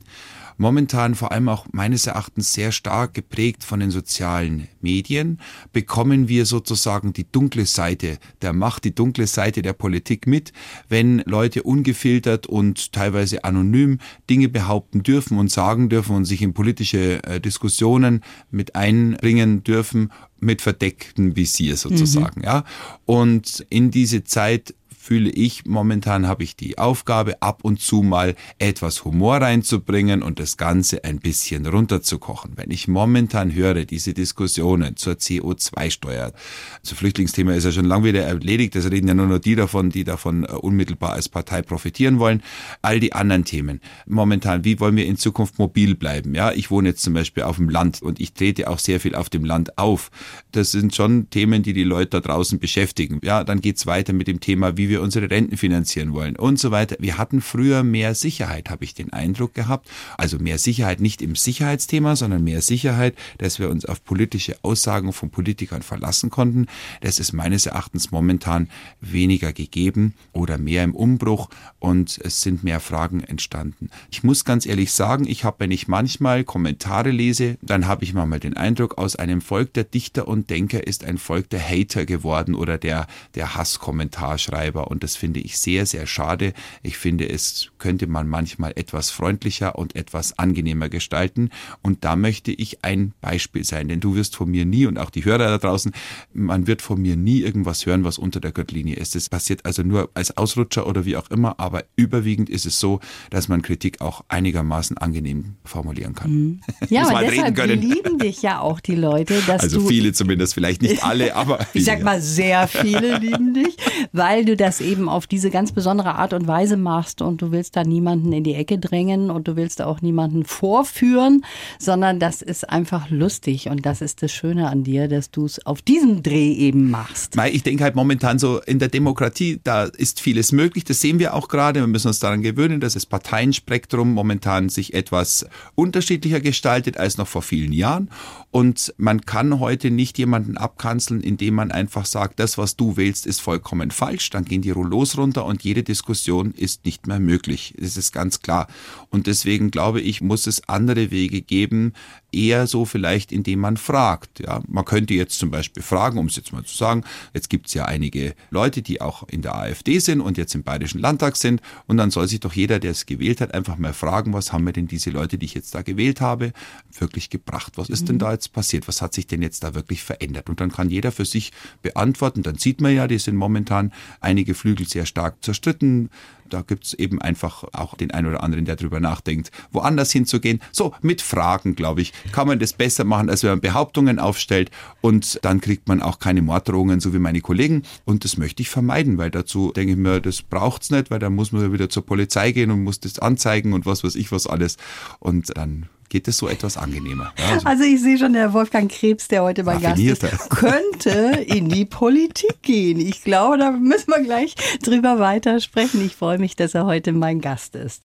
momentan 0.57 1.15
vor 1.15 1.33
allem 1.33 1.49
auch 1.49 1.67
meines 1.73 2.07
Erachtens 2.07 2.53
sehr 2.53 2.73
stark 2.73 3.15
geprägt 3.15 3.65
von 3.65 3.81
den 3.81 3.91
sozialen 3.91 4.69
Medien, 4.81 5.41
bekommen 5.73 6.29
wir 6.29 6.47
sozusagen 6.47 7.13
die 7.13 7.31
dunkle 7.31 7.67
Seite 7.67 8.19
der 8.43 8.53
Macht, 8.53 8.85
die 8.85 8.95
dunkle 8.95 9.27
Seite 9.27 9.63
der 9.63 9.73
Politik 9.73 10.27
mit, 10.27 10.53
wenn 10.89 11.23
Leute 11.27 11.63
ungefiltert 11.63 12.47
und 12.47 12.93
teilweise 12.93 13.45
anonym 13.45 13.99
Dinge 14.29 14.49
behaupten 14.49 15.03
dürfen 15.03 15.39
und 15.39 15.51
sagen 15.51 15.89
dürfen 15.89 16.17
und 16.17 16.25
sich 16.25 16.43
in 16.43 16.55
politische 16.55 17.23
äh, 17.25 17.41
Diskussionen 17.41 18.23
mit 18.51 18.77
einbringen 18.77 19.65
dürfen 19.65 20.13
mit 20.41 20.63
verdecktem 20.63 21.37
Visier 21.37 21.77
sozusagen, 21.77 22.41
mhm. 22.41 22.47
ja. 22.47 22.65
Und 23.07 23.67
in 23.71 23.91
diese 23.91 24.25
Zeit 24.25 24.75
fühle 25.05 25.29
ich, 25.29 25.67
momentan 25.67 26.27
habe 26.27 26.45
ich 26.45 26.57
die 26.57 26.79
Aufgabe, 26.79 27.43
ab 27.43 27.59
und 27.63 27.79
zu 27.79 28.03
mal 28.03 28.35
etwas 28.59 29.05
Humor 29.05 29.37
reinzubringen 29.37 30.23
und 30.23 30.41
das 30.41 30.57
Ganze 30.57 31.05
ein 31.05 31.19
bisschen 31.19 31.67
runterzukochen. 31.67 32.53
Wenn 32.57 32.71
ich 32.71 32.89
momentan 32.89 33.53
höre, 33.53 33.85
diese 33.85 34.15
Diskussionen 34.15 34.97
zur 34.97 35.15
CO2-Steuer, 35.15 36.33
also 36.81 36.95
Flüchtlingsthema 36.97 37.53
ist 37.53 37.65
ja 37.65 37.73
schon 37.73 37.85
lange 37.85 38.05
wieder 38.05 38.23
erledigt, 38.23 38.77
das 38.77 38.91
reden 38.91 39.07
ja 39.07 39.13
nur 39.13 39.27
noch 39.27 39.41
die 39.41 39.55
davon, 39.55 39.91
die 39.91 40.05
davon 40.05 40.45
äh, 40.45 40.53
unmittelbar 40.53 41.13
als 41.13 41.29
Partei 41.29 41.61
profitieren 41.61 42.19
wollen. 42.19 42.43
All 42.81 42.99
die 42.99 43.13
anderen 43.13 43.45
Themen. 43.45 43.81
Momentan, 44.07 44.65
wie 44.65 44.81
wollen 44.81 44.97
wir 44.97 45.05
in 45.05 45.19
Zukunft 45.19 45.59
mobil 45.59 45.97
bleiben? 45.97 46.35
Ja, 46.35 46.53
ich 46.53 46.71
wohne 46.71 46.89
jetzt 46.89 47.03
zum 47.03 47.13
Beispiel 47.13 47.43
auf 47.43 47.57
dem 47.57 47.69
Land 47.69 48.01
und 48.01 48.21
ich 48.21 48.33
trete 48.33 48.71
auch 48.71 48.79
sehr 48.79 49.01
viel 49.01 49.17
auf 49.17 49.29
dem 49.29 49.45
Land 49.45 49.77
auf. 49.77 50.11
Das 50.53 50.71
sind 50.71 50.95
schon 50.95 51.29
Themen, 51.29 51.63
die 51.63 51.75
die 51.75 51.85
Leute 51.85 52.09
da 52.09 52.21
draußen 52.21 52.59
beschäftigen. 52.59 53.21
Ja, 53.23 53.45
dann 53.45 53.61
geht's 53.61 53.87
weiter 53.87 54.15
mit 54.15 54.29
dem 54.29 54.41
Thema, 54.41 54.79
wie 54.79 54.89
wir 54.89 54.94
wir 54.95 55.03
unsere 55.03 55.29
Renten 55.29 55.57
finanzieren 55.57 56.13
wollen 56.13 56.37
und 56.37 56.57
so 56.61 56.71
weiter. 56.71 56.95
Wir 57.01 57.19
hatten 57.19 57.41
früher 57.41 57.83
mehr 57.83 58.15
Sicherheit, 58.15 58.71
habe 58.71 58.85
ich 58.85 58.95
den 58.95 59.13
Eindruck 59.13 59.53
gehabt. 59.53 59.91
Also 60.17 60.39
mehr 60.39 60.59
Sicherheit 60.59 61.01
nicht 61.01 61.21
im 61.21 61.35
Sicherheitsthema, 61.35 62.15
sondern 62.15 62.45
mehr 62.45 62.63
Sicherheit, 62.63 63.17
dass 63.39 63.59
wir 63.59 63.71
uns 63.71 63.85
auf 63.85 64.05
politische 64.05 64.57
Aussagen 64.63 65.13
von 65.13 65.31
Politikern 65.31 65.83
verlassen 65.83 66.31
konnten. 66.31 66.67
Das 67.01 67.19
ist 67.19 67.33
meines 67.33 67.67
Erachtens 67.67 68.13
momentan 68.13 68.69
weniger 69.01 69.53
gegeben 69.53 70.15
oder 70.33 70.59
mehr 70.59 70.85
im 70.85 70.95
Umbruch 70.95 71.51
und 71.81 72.21
es 72.23 72.43
sind 72.43 72.63
mehr 72.63 72.79
Fragen 72.79 73.21
entstanden. 73.21 73.91
Ich 74.13 74.23
muss 74.23 74.45
ganz 74.45 74.65
ehrlich 74.65 74.93
sagen, 74.93 75.27
ich 75.27 75.43
habe, 75.43 75.57
wenn 75.59 75.73
ich 75.73 75.89
manchmal 75.89 76.45
Kommentare 76.45 77.11
lese, 77.11 77.59
dann 77.63 77.89
habe 77.89 78.05
ich 78.05 78.15
manchmal 78.15 78.39
den 78.39 78.57
Eindruck, 78.57 78.97
aus 78.97 79.17
einem 79.17 79.41
Volk 79.41 79.73
der 79.73 79.85
Dichter 79.85 80.29
und 80.29 80.51
Denker 80.51 80.87
ist 80.87 81.05
ein 81.05 81.19
Volk 81.19 81.51
der 81.51 81.69
Hater 81.69 82.07
geworden 82.07 82.55
oder 82.55 82.79
der, 82.79 83.09
der 83.35 83.57
Hasskommentarschreiber 83.57 84.84
und 84.89 85.03
das 85.03 85.17
finde 85.17 85.41
ich 85.41 85.59
sehr, 85.59 85.87
sehr 85.87 86.07
schade. 86.07 86.53
Ich 86.83 86.97
finde, 86.97 87.29
es 87.29 87.71
könnte 87.79 88.07
man 88.07 88.29
manchmal 88.29 88.73
etwas 88.77 89.11
freundlicher 89.11 89.79
und 89.79 89.97
etwas 89.97 90.39
angenehmer 90.39 90.89
gestalten 90.89 91.51
und 91.83 92.05
da 92.05 92.17
möchte 92.17 92.53
ich 92.53 92.85
ein 92.85 93.13
Beispiel 93.21 93.65
sein, 93.65 93.89
denn 93.89 94.01
du 94.01 94.15
wirst 94.15 94.37
von 94.37 94.51
mir 94.51 94.65
nie 94.65 94.87
und 94.87 94.99
auch 94.99 95.11
die 95.11 95.25
Hörer 95.25 95.49
da 95.49 95.59
draußen, 95.59 95.93
man 96.33 96.67
wird 96.67 96.83
von 96.83 97.01
mir 97.01 97.17
nie 97.17 97.41
irgendwas 97.41 97.87
hören, 97.87 98.05
was 98.05 98.19
unter 98.19 98.41
der 98.41 98.53
Gürtellinie 98.53 98.97
ist. 98.97 99.15
Das 99.15 99.29
passiert 99.29 99.65
also 99.65 99.83
nur 99.83 100.11
als 100.15 100.37
Ausrutscher 100.37 100.87
oder 100.87 101.05
wie 101.05 101.17
auch 101.17 101.31
immer, 101.31 101.59
aber 101.59 101.85
überwiegend 101.97 102.51
ist 102.51 102.67
es 102.67 102.81
so, 102.81 103.01
dass 103.31 103.49
man 103.49 103.63
Kritik 103.63 104.01
auch 104.01 104.25
einigermaßen 104.29 104.99
angenehm 104.99 105.57
formulieren 105.65 106.15
kann. 106.15 106.31
Mhm. 106.31 106.61
Ja, 106.91 107.09
aber 107.09 107.23
deshalb 107.23 107.57
lieben 107.81 108.19
dich 108.19 108.43
ja 108.43 108.61
auch 108.61 108.79
die 108.79 108.95
Leute. 108.95 109.41
Dass 109.47 109.63
also 109.63 109.81
du 109.81 109.89
viele 109.89 110.13
zumindest, 110.13 110.55
vielleicht 110.55 110.83
nicht 110.83 111.03
alle, 111.03 111.35
aber 111.35 111.59
viele. 111.59 111.69
Ich 111.75 111.85
sag 111.87 112.03
mal, 112.03 112.21
sehr 112.21 112.69
viele 112.69 113.19
lieben 113.19 113.55
dich, 113.55 113.77
weil 114.13 114.45
du 114.45 114.57
das 114.57 114.74
das 114.75 114.81
eben 114.81 115.09
auf 115.09 115.29
diese 115.29 115.51
ganz 115.51 115.71
besondere 115.71 116.17
Art 116.17 116.33
und 116.33 116.49
Weise 116.49 116.77
machst 116.77 117.23
und 117.23 117.41
du 117.41 117.53
willst 117.53 117.77
da 117.77 117.85
niemanden 117.85 118.33
in 118.33 118.43
die 118.43 118.55
Ecke 118.55 118.79
drängen 118.79 119.31
und 119.31 119.47
du 119.47 119.55
willst 119.55 119.81
auch 119.81 120.03
niemanden 120.03 120.45
vorführen, 120.45 121.45
sondern 121.79 122.19
das 122.19 122.43
ist 122.43 122.69
einfach 122.69 123.09
lustig 123.09 123.69
und 123.69 123.87
das 123.87 124.01
ist 124.01 124.23
das 124.23 124.33
Schöne 124.33 124.69
an 124.69 124.83
dir, 124.83 125.07
dass 125.07 125.31
du 125.31 125.45
es 125.45 125.65
auf 125.65 125.81
diesem 125.81 126.25
Dreh 126.25 126.53
eben 126.53 126.91
machst. 126.91 127.37
Ich 127.53 127.63
denke 127.63 127.85
halt 127.85 127.95
momentan 127.95 128.41
so 128.41 128.61
in 128.63 128.81
der 128.81 128.89
Demokratie, 128.89 129.61
da 129.63 129.85
ist 129.85 130.21
vieles 130.21 130.51
möglich, 130.51 130.83
das 130.83 131.01
sehen 131.01 131.21
wir 131.21 131.35
auch 131.35 131.47
gerade, 131.47 131.79
wir 131.79 131.87
müssen 131.87 132.09
uns 132.09 132.19
daran 132.19 132.43
gewöhnen, 132.43 132.81
dass 132.81 132.95
das 132.95 133.07
Parteienspektrum 133.07 134.13
momentan 134.13 134.71
sich 134.71 134.93
etwas 134.93 135.47
unterschiedlicher 135.77 136.41
gestaltet 136.41 136.97
als 136.97 137.17
noch 137.17 137.29
vor 137.29 137.43
vielen 137.43 137.73
Jahren 137.73 138.09
und 138.51 138.95
man 138.99 139.21
kann 139.23 139.59
heute 139.59 139.91
nicht 139.91 140.17
jemanden 140.17 140.57
abkanzeln, 140.57 141.21
indem 141.21 141.55
man 141.55 141.73
einfach 141.73 142.07
sagt, 142.07 142.39
das, 142.39 142.57
was 142.57 142.77
du 142.77 142.97
wählst, 142.97 143.27
ist 143.27 143.41
vollkommen 143.41 143.91
falsch. 143.91 144.31
Dann 144.31 144.45
gehen 144.45 144.64
die 144.65 144.71
Rouleaus 144.71 145.17
runter 145.17 145.45
und 145.45 145.63
jede 145.63 145.83
Diskussion 145.83 146.53
ist 146.53 146.85
nicht 146.85 147.07
mehr 147.07 147.21
möglich. 147.21 147.75
Das 147.79 147.97
ist 147.97 148.13
ganz 148.13 148.41
klar. 148.41 148.67
Und 149.11 149.27
deswegen 149.27 149.71
glaube 149.71 150.01
ich, 150.01 150.23
muss 150.23 150.47
es 150.47 150.69
andere 150.69 151.11
Wege 151.11 151.43
geben, 151.43 151.93
eher 152.35 152.67
so 152.67 152.85
vielleicht, 152.85 153.33
indem 153.33 153.61
man 153.61 153.77
fragt. 153.77 154.41
Ja, 154.41 154.63
man 154.67 154.85
könnte 154.85 155.15
jetzt 155.15 155.39
zum 155.39 155.51
Beispiel 155.51 155.83
fragen, 155.83 156.19
um 156.19 156.27
es 156.27 156.37
jetzt 156.37 156.53
mal 156.53 156.65
zu 156.65 156.77
sagen, 156.77 157.05
jetzt 157.33 157.49
gibt 157.49 157.69
es 157.69 157.75
ja 157.75 157.85
einige 157.85 158.35
Leute, 158.51 158.83
die 158.83 159.01
auch 159.01 159.27
in 159.29 159.43
der 159.43 159.55
AfD 159.57 159.99
sind 159.99 160.21
und 160.21 160.37
jetzt 160.37 160.55
im 160.55 160.63
Bayerischen 160.63 161.01
Landtag 161.01 161.37
sind 161.37 161.61
und 161.87 161.97
dann 161.97 162.11
soll 162.11 162.29
sich 162.29 162.41
doch 162.41 162.53
jeder, 162.53 162.79
der 162.79 162.91
es 162.91 163.07
gewählt 163.07 163.41
hat, 163.41 163.55
einfach 163.55 163.79
mal 163.79 163.93
fragen, 163.93 164.33
was 164.33 164.53
haben 164.53 164.65
mir 164.65 164.73
denn 164.73 164.87
diese 164.87 165.11
Leute, 165.11 165.39
die 165.39 165.47
ich 165.47 165.55
jetzt 165.55 165.75
da 165.75 165.83
gewählt 165.83 166.21
habe, 166.21 166.53
wirklich 166.99 167.31
gebracht? 167.31 167.75
Was 167.77 167.89
ist 167.89 168.03
mhm. 168.03 168.07
denn 168.07 168.19
da 168.19 168.33
jetzt 168.33 168.53
passiert? 168.53 168.89
Was 168.89 169.03
hat 169.03 169.15
sich 169.15 169.27
denn 169.27 169.43
jetzt 169.43 169.63
da 169.63 169.75
wirklich 169.75 170.03
verändert? 170.03 170.49
Und 170.49 170.61
dann 170.61 170.73
kann 170.73 170.91
jeder 170.91 171.13
für 171.13 171.25
sich 171.25 171.53
beantworten. 171.83 172.43
Dann 172.43 172.57
sieht 172.57 172.81
man 172.81 172.95
ja, 172.95 173.07
die 173.07 173.19
sind 173.19 173.37
momentan 173.37 173.93
einige 174.21 174.55
Flügel 174.55 174.87
sehr 174.89 175.07
stark 175.07 175.43
zerstritten. 175.43 176.11
Da 176.51 176.63
gibt 176.63 176.85
es 176.85 176.95
eben 176.95 177.21
einfach 177.21 177.65
auch 177.73 177.97
den 177.97 178.11
einen 178.11 178.29
oder 178.29 178.43
anderen, 178.43 178.65
der 178.65 178.77
darüber 178.77 179.01
nachdenkt, 179.01 179.51
woanders 179.73 180.13
hinzugehen. 180.13 180.61
So, 180.73 180.95
mit 181.01 181.23
Fragen, 181.23 181.75
glaube 181.75 182.03
ich, 182.03 182.13
kann 182.33 182.47
man 182.47 182.59
das 182.59 182.73
besser 182.73 183.05
machen, 183.05 183.31
als 183.31 183.43
wenn 183.43 183.51
man 183.51 183.61
Behauptungen 183.61 184.19
aufstellt 184.19 184.71
und 185.01 185.39
dann 185.43 185.61
kriegt 185.61 185.89
man 185.89 186.03
auch 186.03 186.19
keine 186.19 186.43
Morddrohungen, 186.43 187.01
so 187.01 187.13
wie 187.15 187.19
meine 187.19 187.41
Kollegen. 187.41 187.83
Und 188.05 188.25
das 188.25 188.37
möchte 188.37 188.63
ich 188.63 188.71
vermeiden, 188.71 189.19
weil 189.19 189.31
dazu 189.31 189.73
denke 189.73 189.93
ich 189.93 189.99
mir, 189.99 190.21
das 190.21 190.43
braucht 190.43 190.83
es 190.83 190.91
nicht, 190.91 191.11
weil 191.11 191.19
dann 191.19 191.35
muss 191.35 191.53
man 191.53 191.63
ja 191.63 191.73
wieder 191.73 191.89
zur 191.89 192.05
Polizei 192.05 192.53
gehen 192.53 192.71
und 192.71 192.83
muss 192.83 193.01
das 193.01 193.19
anzeigen 193.19 193.73
und 193.73 193.87
was 193.87 194.05
weiß 194.05 194.15
ich 194.17 194.33
was 194.33 194.47
alles. 194.47 194.77
Und 195.21 195.57
dann 195.57 195.89
geht 196.15 196.29
es 196.29 196.37
so 196.37 196.49
etwas 196.49 196.77
angenehmer. 196.77 197.33
Ja, 197.39 197.55
also, 197.55 197.67
also, 197.67 197.85
ich 197.85 198.01
sehe 198.01 198.19
schon, 198.19 198.35
der 198.35 198.53
Wolfgang 198.53 198.91
Krebs, 198.91 199.27
der 199.27 199.43
heute 199.43 199.65
mein 199.65 199.81
Gast 199.81 200.01
ist, 200.01 200.51
könnte 200.51 201.45
in 201.45 201.69
die 201.69 201.85
Politik 201.85 202.63
gehen. 202.63 203.01
Ich 203.01 203.25
glaube, 203.25 203.59
da 203.59 203.73
müssen 203.73 204.11
wir 204.11 204.23
gleich 204.23 204.55
drüber 204.83 205.19
weitersprechen. 205.19 206.05
Ich 206.05 206.15
freue 206.15 206.39
mich, 206.39 206.55
dass 206.55 206.75
er 206.75 206.87
heute 206.87 207.13
mein 207.13 207.41
Gast 207.41 207.75
ist. 207.75 208.03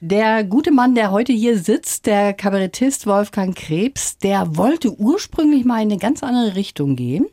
Der 0.00 0.44
gute 0.44 0.70
Mann, 0.70 0.94
der 0.94 1.10
heute 1.10 1.32
hier 1.32 1.58
sitzt, 1.58 2.06
der 2.06 2.32
Kabarettist 2.32 3.08
Wolfgang 3.08 3.56
Krebs, 3.56 4.16
der 4.16 4.56
wollte 4.56 4.96
ursprünglich 4.96 5.64
mal 5.64 5.82
in 5.82 5.90
eine 5.90 5.98
ganz 5.98 6.22
andere 6.22 6.54
Richtung 6.54 6.94
gehen, 6.94 7.26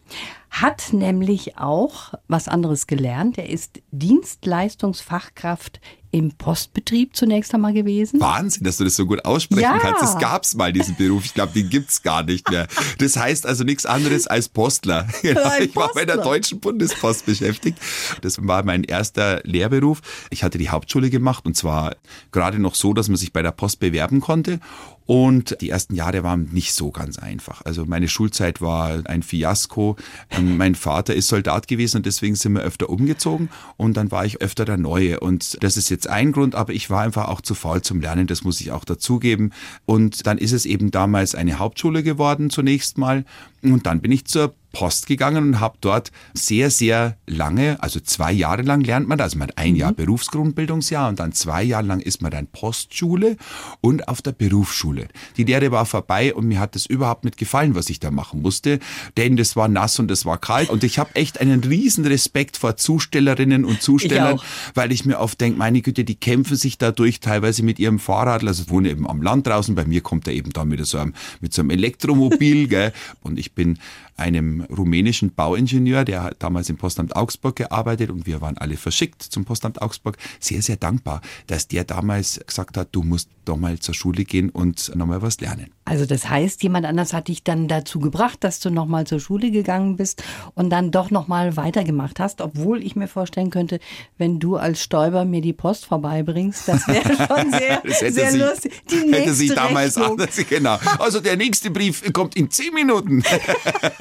hat 0.49 0.93
nämlich 0.93 1.57
auch 1.57 2.13
was 2.27 2.47
anderes 2.47 2.87
gelernt. 2.87 3.37
Er 3.37 3.49
ist 3.49 3.81
Dienstleistungsfachkraft 3.91 5.79
im 6.15 6.31
Postbetrieb 6.31 7.13
zunächst 7.13 7.53
einmal 7.53 7.73
gewesen. 7.73 8.21
Wahnsinn, 8.21 8.63
dass 8.63 8.77
du 8.77 8.85
das 8.85 8.95
so 8.95 9.05
gut 9.05 9.25
aussprechen 9.25 9.63
ja. 9.63 9.79
kannst. 9.79 10.01
Das 10.01 10.17
gab 10.17 10.43
es 10.43 10.55
mal, 10.55 10.71
diesen 10.71 10.95
Beruf. 10.95 11.25
Ich 11.25 11.33
glaube, 11.33 11.51
den 11.51 11.69
gibt 11.69 11.89
es 11.89 12.03
gar 12.03 12.23
nicht 12.23 12.49
mehr. 12.49 12.67
Das 12.99 13.17
heißt 13.17 13.45
also 13.45 13.65
nichts 13.65 13.85
anderes 13.85 14.25
als 14.25 14.47
Postler. 14.47 15.07
Genau. 15.25 15.51
ich 15.59 15.75
war 15.75 15.91
bei 15.93 16.05
der 16.05 16.17
Deutschen 16.17 16.59
Bundespost 16.59 17.25
beschäftigt. 17.25 17.79
Das 18.21 18.37
war 18.45 18.63
mein 18.63 18.83
erster 18.83 19.41
Lehrberuf. 19.43 20.01
Ich 20.29 20.43
hatte 20.43 20.59
die 20.59 20.69
Hauptschule 20.69 21.09
gemacht 21.09 21.45
und 21.45 21.57
zwar 21.57 21.95
gerade 22.31 22.59
noch 22.59 22.75
so, 22.75 22.93
dass 22.93 23.07
man 23.07 23.17
sich 23.17 23.33
bei 23.33 23.41
der 23.41 23.51
Post 23.51 23.79
bewerben 23.79 24.21
konnte. 24.21 24.59
Und 25.05 25.57
die 25.61 25.69
ersten 25.69 25.93
Jahre 25.93 26.23
waren 26.23 26.49
nicht 26.51 26.73
so 26.73 26.91
ganz 26.91 27.19
einfach. 27.19 27.61
Also 27.63 27.85
meine 27.85 28.07
Schulzeit 28.07 28.59
war 28.61 29.03
ein 29.05 29.21
Fiasko. 29.21 29.95
Ähm, 30.31 30.57
mein 30.57 30.75
Vater 30.75 31.13
ist 31.13 31.27
Soldat 31.27 31.67
gewesen 31.67 31.97
und 31.97 32.05
deswegen 32.05 32.35
sind 32.35 32.53
wir 32.53 32.61
öfter 32.61 32.89
umgezogen 32.89 33.49
und 33.77 33.97
dann 33.97 34.11
war 34.11 34.25
ich 34.25 34.41
öfter 34.41 34.65
der 34.65 34.77
Neue. 34.77 35.19
Und 35.19 35.63
das 35.63 35.77
ist 35.77 35.89
jetzt 35.89 36.07
ein 36.07 36.31
Grund, 36.31 36.55
aber 36.55 36.73
ich 36.73 36.89
war 36.89 37.01
einfach 37.01 37.27
auch 37.27 37.41
zu 37.41 37.53
faul 37.53 37.81
zum 37.81 38.01
Lernen, 38.01 38.27
das 38.27 38.43
muss 38.43 38.61
ich 38.61 38.71
auch 38.71 38.85
dazugeben. 38.85 39.53
Und 39.85 40.25
dann 40.25 40.37
ist 40.37 40.53
es 40.53 40.65
eben 40.65 40.91
damals 40.91 41.35
eine 41.35 41.59
Hauptschule 41.59 42.01
geworden 42.01 42.49
zunächst 42.49 42.97
mal 42.97 43.25
und 43.61 43.85
dann 43.85 44.01
bin 44.01 44.11
ich 44.11 44.25
zur 44.25 44.53
Post 44.75 45.07
gegangen 45.07 45.47
und 45.47 45.59
habe 45.61 45.77
dort 45.79 46.11
sehr, 46.33 46.69
sehr 46.69 47.15
lange, 47.27 47.81
also 47.81 48.01
zwei 48.01 48.33
Jahre 48.33 48.61
lang 48.61 48.81
lernt 48.81 49.07
man, 49.07 49.21
also 49.21 49.37
man 49.37 49.47
hat 49.47 49.57
ein 49.57 49.71
mhm. 49.71 49.77
Jahr 49.77 49.93
Berufsgrundbildungsjahr 49.93 51.07
und 51.07 51.21
dann 51.21 51.31
zwei 51.31 51.63
Jahre 51.63 51.87
lang 51.87 52.01
ist 52.01 52.21
man 52.21 52.29
dann 52.29 52.47
Postschule 52.47 53.37
und 53.79 54.09
auf 54.09 54.21
der 54.21 54.33
Berufsschule. 54.33 55.07
Die 55.37 55.45
Lehre 55.45 55.71
war 55.71 55.85
vorbei 55.85 56.33
und 56.33 56.45
mir 56.47 56.59
hat 56.59 56.75
das 56.75 56.85
überhaupt 56.85 57.23
nicht 57.23 57.37
gefallen, 57.37 57.73
was 57.73 57.89
ich 57.89 58.01
da 58.01 58.11
machen 58.11 58.41
musste, 58.41 58.79
denn 59.15 59.37
das 59.37 59.55
war 59.55 59.69
nass 59.69 59.97
und 59.97 60.11
das 60.11 60.25
war 60.25 60.37
kalt 60.37 60.69
und 60.69 60.83
ich 60.83 60.99
habe 60.99 61.15
echt 61.15 61.39
einen 61.39 61.63
riesen 61.63 62.05
Respekt 62.05 62.57
vor 62.57 62.75
Zustellerinnen 62.75 63.63
und 63.63 63.81
Zustellern, 63.81 64.35
ich 64.35 64.75
weil 64.75 64.91
ich 64.91 65.05
mir 65.05 65.19
oft 65.19 65.39
denke, 65.39 65.57
meine 65.57 65.81
Güte, 65.81 66.03
die 66.03 66.15
kämpfen 66.15 66.57
sich 66.57 66.77
dadurch 66.77 67.21
teilweise 67.21 67.63
mit 67.63 67.79
ihrem 67.79 67.97
Fahrrad, 67.97 68.43
also 68.43 68.63
ich 68.63 68.69
wohne 68.69 68.89
eben 68.89 69.07
am 69.07 69.21
Land 69.21 69.47
draußen, 69.47 69.73
bei 69.73 69.85
mir 69.85 70.01
kommt 70.01 70.27
er 70.27 70.33
eben 70.33 70.51
da 70.51 70.65
mit 70.65 70.85
so 70.85 70.97
einem, 70.97 71.13
mit 71.39 71.53
so 71.53 71.61
einem 71.61 71.69
Elektromobil, 71.69 72.67
gell, 72.67 72.91
und 73.21 73.39
ich 73.39 73.53
bin 73.53 73.79
einem 74.17 74.61
rumänischen 74.61 75.33
Bauingenieur, 75.33 76.05
der 76.05 76.23
hat 76.23 76.35
damals 76.39 76.69
im 76.69 76.77
Postamt 76.77 77.15
Augsburg 77.15 77.55
gearbeitet 77.55 78.09
und 78.09 78.25
wir 78.25 78.41
waren 78.41 78.57
alle 78.57 78.77
verschickt 78.77 79.21
zum 79.21 79.45
Postamt 79.45 79.81
Augsburg. 79.81 80.17
Sehr, 80.39 80.61
sehr 80.61 80.77
dankbar, 80.77 81.21
dass 81.47 81.67
der 81.67 81.83
damals 81.83 82.39
gesagt 82.45 82.77
hat, 82.77 82.89
du 82.91 83.03
musst 83.03 83.29
doch 83.43 83.57
mal 83.57 83.79
zur 83.79 83.93
Schule 83.93 84.23
gehen 84.23 84.49
und 84.49 84.95
nochmal 84.95 85.21
was 85.21 85.39
lernen. 85.39 85.71
Also 85.83 86.05
das 86.05 86.29
heißt, 86.29 86.63
jemand 86.63 86.85
anders 86.85 87.13
hat 87.13 87.27
dich 87.27 87.43
dann 87.43 87.67
dazu 87.67 87.99
gebracht, 87.99 88.43
dass 88.43 88.59
du 88.59 88.71
nochmal 88.71 89.05
zur 89.05 89.19
Schule 89.19 89.51
gegangen 89.51 89.97
bist 89.97 90.23
und 90.55 90.69
dann 90.71 90.91
doch 90.91 91.11
nochmal 91.11 91.57
weitergemacht 91.57 92.19
hast, 92.19 92.41
obwohl 92.41 92.81
ich 92.83 92.95
mir 92.95 93.07
vorstellen 93.07 93.51
könnte, 93.51 93.79
wenn 94.17 94.39
du 94.39 94.55
als 94.55 94.81
Stäuber 94.81 95.25
mir 95.25 95.41
die 95.41 95.53
Post 95.53 95.85
vorbeibringst, 95.85 96.67
das 96.67 96.87
wäre 96.87 97.15
schon 97.27 97.51
sehr, 97.51 98.11
sehr 98.11 98.31
sie, 98.31 98.37
lustig. 98.39 98.81
Die 98.89 99.13
hätte 99.13 99.33
sie 99.33 99.49
damals 99.49 99.97
anders, 99.97 100.35
genau. 100.49 100.79
Also 100.97 101.19
der 101.19 101.37
nächste 101.37 101.69
Brief 101.69 102.11
kommt 102.13 102.35
in 102.35 102.49
zehn 102.49 102.73
Minuten. 102.73 103.23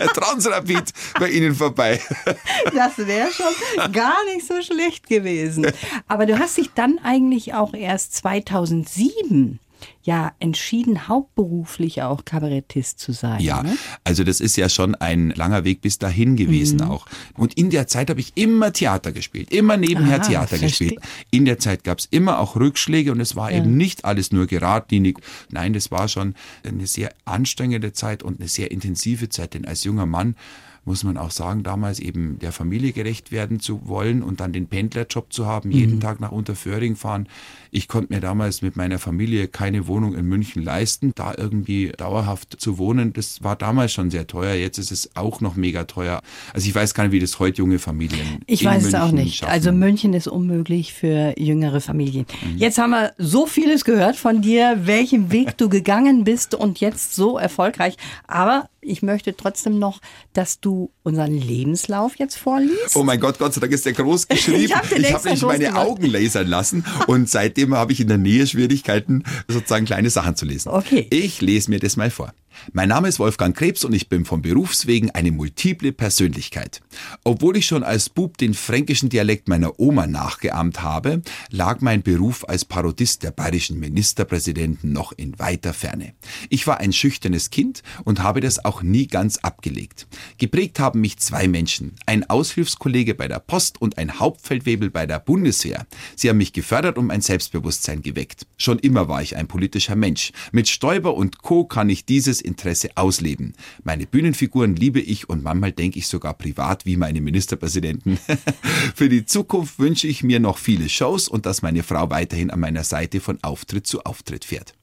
Transrapid 0.14 0.92
bei 1.18 1.30
Ihnen 1.30 1.54
vorbei. 1.54 2.00
Das 2.74 2.98
wäre 2.98 3.28
schon 3.30 3.92
gar 3.92 4.24
nicht 4.26 4.46
so 4.46 4.60
schlecht 4.62 5.08
gewesen. 5.08 5.66
Aber 6.08 6.26
du 6.26 6.38
hast 6.38 6.56
dich 6.56 6.70
dann 6.74 6.98
eigentlich 7.02 7.54
auch 7.54 7.74
erst 7.74 8.14
2007 8.16 9.60
ja 10.02 10.32
entschieden, 10.38 11.08
hauptberuflich 11.08 12.02
auch 12.02 12.24
Kabarettist 12.24 12.98
zu 12.98 13.12
sein. 13.12 13.40
Ja, 13.40 13.62
ne? 13.62 13.76
also 14.04 14.24
das 14.24 14.40
ist 14.40 14.56
ja 14.56 14.68
schon 14.68 14.94
ein 14.94 15.30
langer 15.30 15.64
Weg 15.64 15.80
bis 15.80 15.98
dahin 15.98 16.36
gewesen 16.36 16.78
mhm. 16.78 16.90
auch. 16.90 17.06
Und 17.36 17.54
in 17.54 17.70
der 17.70 17.86
Zeit 17.86 18.10
habe 18.10 18.20
ich 18.20 18.32
immer 18.36 18.72
Theater 18.72 19.12
gespielt, 19.12 19.50
immer 19.52 19.76
nebenher 19.76 20.20
Aha, 20.20 20.26
Theater 20.26 20.58
verstehe. 20.58 20.90
gespielt. 20.90 21.00
In 21.30 21.44
der 21.44 21.58
Zeit 21.58 21.84
gab 21.84 21.98
es 21.98 22.06
immer 22.10 22.38
auch 22.38 22.56
Rückschläge 22.56 23.12
und 23.12 23.20
es 23.20 23.36
war 23.36 23.50
ja. 23.50 23.58
eben 23.58 23.76
nicht 23.76 24.04
alles 24.04 24.32
nur 24.32 24.46
geradlinig. 24.46 25.18
Nein, 25.50 25.72
das 25.72 25.90
war 25.90 26.08
schon 26.08 26.34
eine 26.64 26.86
sehr 26.86 27.12
anstrengende 27.24 27.92
Zeit 27.92 28.22
und 28.22 28.40
eine 28.40 28.48
sehr 28.48 28.70
intensive 28.70 29.28
Zeit, 29.28 29.54
denn 29.54 29.64
als 29.64 29.84
junger 29.84 30.06
Mann 30.06 30.36
muss 30.84 31.02
man 31.04 31.16
auch 31.16 31.30
sagen, 31.30 31.62
damals 31.62 31.98
eben 31.98 32.38
der 32.38 32.52
Familie 32.52 32.92
gerecht 32.92 33.32
werden 33.32 33.60
zu 33.60 33.88
wollen 33.88 34.22
und 34.22 34.40
dann 34.40 34.52
den 34.52 34.66
Pendlerjob 34.66 35.32
zu 35.32 35.46
haben, 35.46 35.70
mhm. 35.70 35.74
jeden 35.74 36.00
Tag 36.00 36.20
nach 36.20 36.32
Unterföhring 36.32 36.96
fahren. 36.96 37.28
Ich 37.74 37.88
konnte 37.88 38.14
mir 38.14 38.20
damals 38.20 38.62
mit 38.62 38.76
meiner 38.76 39.00
Familie 39.00 39.48
keine 39.48 39.88
Wohnung 39.88 40.14
in 40.14 40.26
München 40.26 40.62
leisten. 40.62 41.10
Da 41.16 41.34
irgendwie 41.36 41.88
dauerhaft 41.88 42.60
zu 42.60 42.78
wohnen, 42.78 43.12
das 43.12 43.42
war 43.42 43.56
damals 43.56 43.92
schon 43.92 44.12
sehr 44.12 44.28
teuer. 44.28 44.54
Jetzt 44.54 44.78
ist 44.78 44.92
es 44.92 45.16
auch 45.16 45.40
noch 45.40 45.56
mega 45.56 45.82
teuer. 45.82 46.22
Also 46.52 46.68
ich 46.68 46.74
weiß 46.74 46.94
gar 46.94 47.02
nicht, 47.02 47.12
wie 47.12 47.18
das 47.18 47.40
heute 47.40 47.58
junge 47.58 47.80
Familien. 47.80 48.42
Ich 48.46 48.64
weiß 48.64 48.82
München 48.82 49.00
es 49.00 49.04
auch 49.04 49.10
nicht. 49.10 49.36
Schaffen. 49.38 49.52
Also 49.52 49.72
München 49.72 50.14
ist 50.14 50.28
unmöglich 50.28 50.94
für 50.94 51.34
jüngere 51.36 51.80
Familien. 51.80 52.26
Mhm. 52.44 52.58
Jetzt 52.58 52.78
haben 52.78 52.90
wir 52.90 53.12
so 53.18 53.44
vieles 53.44 53.84
gehört 53.84 54.14
von 54.14 54.40
dir, 54.40 54.76
welchen 54.84 55.32
Weg 55.32 55.58
du 55.58 55.68
gegangen 55.68 56.22
bist 56.22 56.54
und 56.54 56.78
jetzt 56.78 57.16
so 57.16 57.38
erfolgreich. 57.38 57.96
Aber 58.28 58.68
ich 58.86 59.02
möchte 59.02 59.36
trotzdem 59.36 59.78
noch, 59.78 60.00
dass 60.32 60.60
du 60.60 60.90
unseren 61.02 61.32
Lebenslauf 61.32 62.16
jetzt 62.16 62.36
vorliest. 62.36 62.94
Oh 62.94 63.02
mein 63.02 63.18
Gott, 63.18 63.38
Gott 63.38 63.54
sei 63.54 63.60
Dank 63.60 63.72
ist 63.72 63.86
der 63.86 63.94
groß 63.94 64.28
geschrieben. 64.28 64.60
ich 64.64 64.76
habe 64.76 64.86
hab 64.86 65.24
nicht 65.24 65.42
meine 65.42 65.64
gemacht. 65.64 65.86
Augen 65.86 66.06
lasern 66.06 66.46
lassen 66.46 66.84
und 67.06 67.28
seitdem 67.28 67.63
habe 67.72 67.92
ich 67.92 68.00
in 68.00 68.08
der 68.08 68.18
Nähe 68.18 68.46
Schwierigkeiten, 68.46 69.22
sozusagen 69.48 69.86
kleine 69.86 70.10
Sachen 70.10 70.36
zu 70.36 70.44
lesen. 70.44 70.68
Okay. 70.70 71.06
Ich 71.10 71.40
lese 71.40 71.70
mir 71.70 71.78
das 71.78 71.96
mal 71.96 72.10
vor. 72.10 72.32
Mein 72.72 72.88
Name 72.88 73.08
ist 73.08 73.18
Wolfgang 73.18 73.56
Krebs 73.56 73.84
und 73.84 73.92
ich 73.92 74.08
bin 74.08 74.24
vom 74.24 74.42
Berufswegen 74.42 75.10
eine 75.10 75.32
multiple 75.32 75.92
Persönlichkeit. 75.92 76.80
Obwohl 77.24 77.56
ich 77.56 77.66
schon 77.66 77.82
als 77.82 78.08
Bub 78.08 78.38
den 78.38 78.54
fränkischen 78.54 79.08
Dialekt 79.08 79.48
meiner 79.48 79.78
Oma 79.78 80.06
nachgeahmt 80.06 80.82
habe, 80.82 81.22
lag 81.50 81.80
mein 81.80 82.02
Beruf 82.02 82.48
als 82.48 82.64
Parodist 82.64 83.22
der 83.22 83.30
bayerischen 83.30 83.78
Ministerpräsidenten 83.80 84.92
noch 84.92 85.12
in 85.12 85.38
weiter 85.38 85.72
Ferne. 85.72 86.14
Ich 86.48 86.66
war 86.66 86.78
ein 86.78 86.92
schüchternes 86.92 87.50
Kind 87.50 87.82
und 88.04 88.22
habe 88.22 88.40
das 88.40 88.64
auch 88.64 88.82
nie 88.82 89.06
ganz 89.06 89.38
abgelegt. 89.38 90.06
Geprägt 90.38 90.78
haben 90.78 91.00
mich 91.00 91.18
zwei 91.18 91.48
Menschen, 91.48 91.96
ein 92.06 92.28
Aushilfskollege 92.28 93.14
bei 93.14 93.28
der 93.28 93.40
Post 93.40 93.80
und 93.80 93.98
ein 93.98 94.18
Hauptfeldwebel 94.18 94.90
bei 94.90 95.06
der 95.06 95.18
Bundeswehr. 95.18 95.86
Sie 96.16 96.28
haben 96.28 96.38
mich 96.38 96.52
gefördert 96.52 96.98
und 96.98 97.06
mein 97.06 97.20
Selbstbewusstsein 97.20 98.02
geweckt. 98.02 98.46
Schon 98.56 98.78
immer 98.78 99.08
war 99.08 99.22
ich 99.22 99.36
ein 99.36 99.48
politischer 99.48 99.96
Mensch. 99.96 100.32
Mit 100.52 100.68
Stoiber 100.68 101.14
und 101.14 101.42
Co. 101.42 101.64
kann 101.64 101.90
ich 101.90 102.04
dieses 102.04 102.43
Interesse 102.44 102.90
ausleben. 102.96 103.54
Meine 103.82 104.06
Bühnenfiguren 104.06 104.76
liebe 104.76 105.00
ich 105.00 105.28
und 105.28 105.42
manchmal 105.42 105.72
denke 105.72 105.98
ich 105.98 106.06
sogar 106.06 106.34
privat 106.34 106.86
wie 106.86 106.96
meine 106.96 107.20
Ministerpräsidenten. 107.20 108.18
Für 108.94 109.08
die 109.08 109.26
Zukunft 109.26 109.78
wünsche 109.78 110.06
ich 110.06 110.22
mir 110.22 110.40
noch 110.40 110.58
viele 110.58 110.88
Shows 110.88 111.28
und 111.28 111.46
dass 111.46 111.62
meine 111.62 111.82
Frau 111.82 112.10
weiterhin 112.10 112.50
an 112.50 112.60
meiner 112.60 112.84
Seite 112.84 113.20
von 113.20 113.38
Auftritt 113.42 113.86
zu 113.86 114.04
Auftritt 114.04 114.44
fährt 114.44 114.74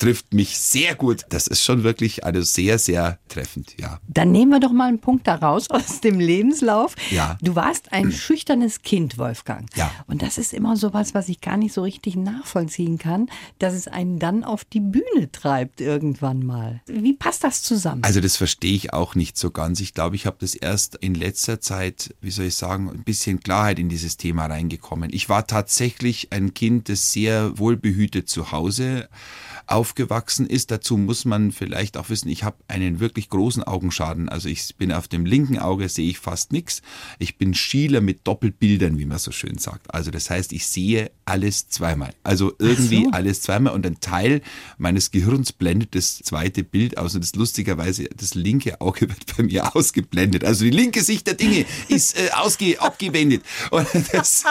trifft 0.00 0.32
mich 0.32 0.58
sehr 0.58 0.94
gut. 0.94 1.24
Das 1.28 1.46
ist 1.46 1.62
schon 1.62 1.84
wirklich 1.84 2.24
also 2.24 2.40
sehr, 2.40 2.78
sehr 2.78 3.18
treffend, 3.28 3.74
ja. 3.78 4.00
Dann 4.08 4.32
nehmen 4.32 4.50
wir 4.50 4.58
doch 4.58 4.72
mal 4.72 4.88
einen 4.88 4.98
Punkt 4.98 5.28
daraus 5.28 5.70
aus 5.70 6.00
dem 6.00 6.18
Lebenslauf. 6.18 6.96
Ja. 7.10 7.38
Du 7.42 7.54
warst 7.54 7.92
ein 7.92 8.10
schüchternes 8.10 8.82
Kind, 8.82 9.18
Wolfgang. 9.18 9.68
Ja. 9.76 9.92
Und 10.06 10.22
das 10.22 10.38
ist 10.38 10.54
immer 10.54 10.76
so 10.76 10.94
was, 10.94 11.14
was 11.14 11.28
ich 11.28 11.40
gar 11.40 11.56
nicht 11.56 11.74
so 11.74 11.82
richtig 11.82 12.16
nachvollziehen 12.16 12.98
kann, 12.98 13.28
dass 13.58 13.74
es 13.74 13.86
einen 13.86 14.18
dann 14.18 14.42
auf 14.42 14.64
die 14.64 14.80
Bühne 14.80 15.30
treibt 15.30 15.80
irgendwann 15.80 16.44
mal. 16.44 16.80
Wie 16.86 17.12
passt 17.12 17.44
das 17.44 17.62
zusammen? 17.62 18.02
Also 18.02 18.20
das 18.20 18.36
verstehe 18.36 18.74
ich 18.74 18.94
auch 18.94 19.14
nicht 19.14 19.36
so 19.36 19.50
ganz. 19.50 19.80
Ich 19.80 19.92
glaube, 19.92 20.16
ich 20.16 20.24
habe 20.24 20.38
das 20.40 20.54
erst 20.54 20.96
in 20.96 21.14
letzter 21.14 21.60
Zeit, 21.60 22.14
wie 22.22 22.30
soll 22.30 22.46
ich 22.46 22.54
sagen, 22.54 22.88
ein 22.88 23.04
bisschen 23.04 23.40
Klarheit 23.40 23.78
in 23.78 23.90
dieses 23.90 24.16
Thema 24.16 24.46
reingekommen. 24.46 25.10
Ich 25.12 25.28
war 25.28 25.46
tatsächlich 25.46 26.32
ein 26.32 26.54
Kind, 26.54 26.88
das 26.88 27.12
sehr 27.12 27.58
wohlbehütet 27.58 28.30
zu 28.30 28.50
Hause 28.50 29.08
aufgewachsen 29.70 30.46
ist. 30.46 30.70
Dazu 30.70 30.96
muss 30.96 31.24
man 31.24 31.52
vielleicht 31.52 31.96
auch 31.96 32.10
wissen, 32.10 32.28
ich 32.28 32.44
habe 32.44 32.56
einen 32.68 33.00
wirklich 33.00 33.28
großen 33.28 33.62
Augenschaden. 33.62 34.28
Also 34.28 34.48
ich 34.48 34.74
bin 34.76 34.92
auf 34.92 35.08
dem 35.08 35.24
linken 35.24 35.58
Auge 35.58 35.88
sehe 35.88 36.10
ich 36.10 36.18
fast 36.18 36.52
nichts. 36.52 36.82
Ich 37.18 37.38
bin 37.38 37.54
Schieler 37.54 38.00
mit 38.00 38.26
Doppelbildern, 38.26 38.98
wie 38.98 39.04
man 39.04 39.18
so 39.18 39.30
schön 39.30 39.58
sagt. 39.58 39.94
Also 39.94 40.10
das 40.10 40.28
heißt, 40.28 40.52
ich 40.52 40.66
sehe 40.66 41.10
alles 41.24 41.68
zweimal. 41.68 42.12
Also 42.24 42.52
irgendwie 42.58 43.04
so. 43.04 43.10
alles 43.12 43.42
zweimal 43.42 43.72
und 43.72 43.86
ein 43.86 44.00
Teil 44.00 44.42
meines 44.78 45.12
Gehirns 45.12 45.52
blendet 45.52 45.94
das 45.94 46.18
zweite 46.18 46.64
Bild 46.64 46.98
aus 46.98 47.14
und 47.14 47.22
das 47.22 47.34
lustigerweise 47.36 48.08
das 48.16 48.34
linke 48.34 48.80
Auge 48.80 49.00
wird 49.08 49.36
bei 49.36 49.44
mir 49.44 49.76
ausgeblendet. 49.76 50.44
Also 50.44 50.64
die 50.64 50.70
linke 50.70 51.02
Sicht 51.02 51.26
der 51.26 51.34
Dinge 51.34 51.64
ist 51.88 52.18
äh, 52.18 52.30
ausge 52.32 52.80
abgewendet 52.80 53.42
und 53.70 53.86
das, 54.12 54.44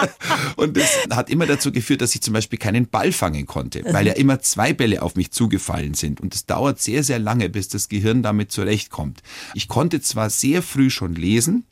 und 0.56 0.78
das 0.78 0.90
hat 1.10 1.30
immer 1.30 1.46
dazu 1.46 1.72
geführt, 1.72 2.02
dass 2.02 2.16
ich 2.16 2.22
zum 2.22 2.34
Beispiel 2.34 2.58
keinen 2.58 2.88
Ball 2.88 3.12
fangen 3.12 3.46
konnte, 3.46 3.84
weil 3.92 4.08
ja 4.08 4.14
immer 4.14 4.40
zwei 4.40 4.74
Bälle 4.74 5.02
auf 5.02 5.09
auf 5.10 5.16
mich 5.16 5.32
zugefallen 5.32 5.96
sind. 5.96 6.22
Und 6.22 6.36
es 6.36 6.46
dauert 6.46 6.80
sehr, 6.80 7.04
sehr 7.04 7.18
lange, 7.18 7.50
bis 7.50 7.68
das 7.68 7.90
Gehirn 7.90 8.22
damit 8.22 8.52
zurechtkommt. 8.52 9.24
Ich 9.56 9.68
konnte 9.68 10.02
zwar 10.02 10.30
sehr 10.30 10.62
früh 10.62 10.92
schon 10.92 11.16
lesen, 11.16 11.66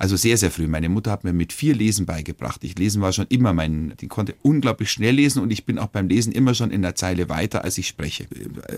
also 0.00 0.16
sehr, 0.16 0.38
sehr 0.38 0.50
früh. 0.50 0.66
Meine 0.66 0.88
Mutter 0.88 1.10
hat 1.10 1.24
mir 1.24 1.34
mit 1.34 1.52
vier 1.52 1.74
Lesen 1.74 2.06
beigebracht. 2.06 2.64
Ich 2.64 2.78
lesen 2.78 3.02
war 3.02 3.12
schon 3.12 3.26
immer 3.28 3.52
mein, 3.52 3.92
die 4.00 4.08
konnte 4.08 4.34
unglaublich 4.40 4.90
schnell 4.90 5.14
lesen 5.14 5.42
und 5.42 5.52
ich 5.52 5.66
bin 5.66 5.78
auch 5.78 5.88
beim 5.88 6.08
Lesen 6.08 6.32
immer 6.32 6.54
schon 6.54 6.70
in 6.70 6.80
der 6.80 6.94
Zeile 6.94 7.28
weiter, 7.28 7.64
als 7.64 7.76
ich 7.76 7.86
spreche. 7.86 8.26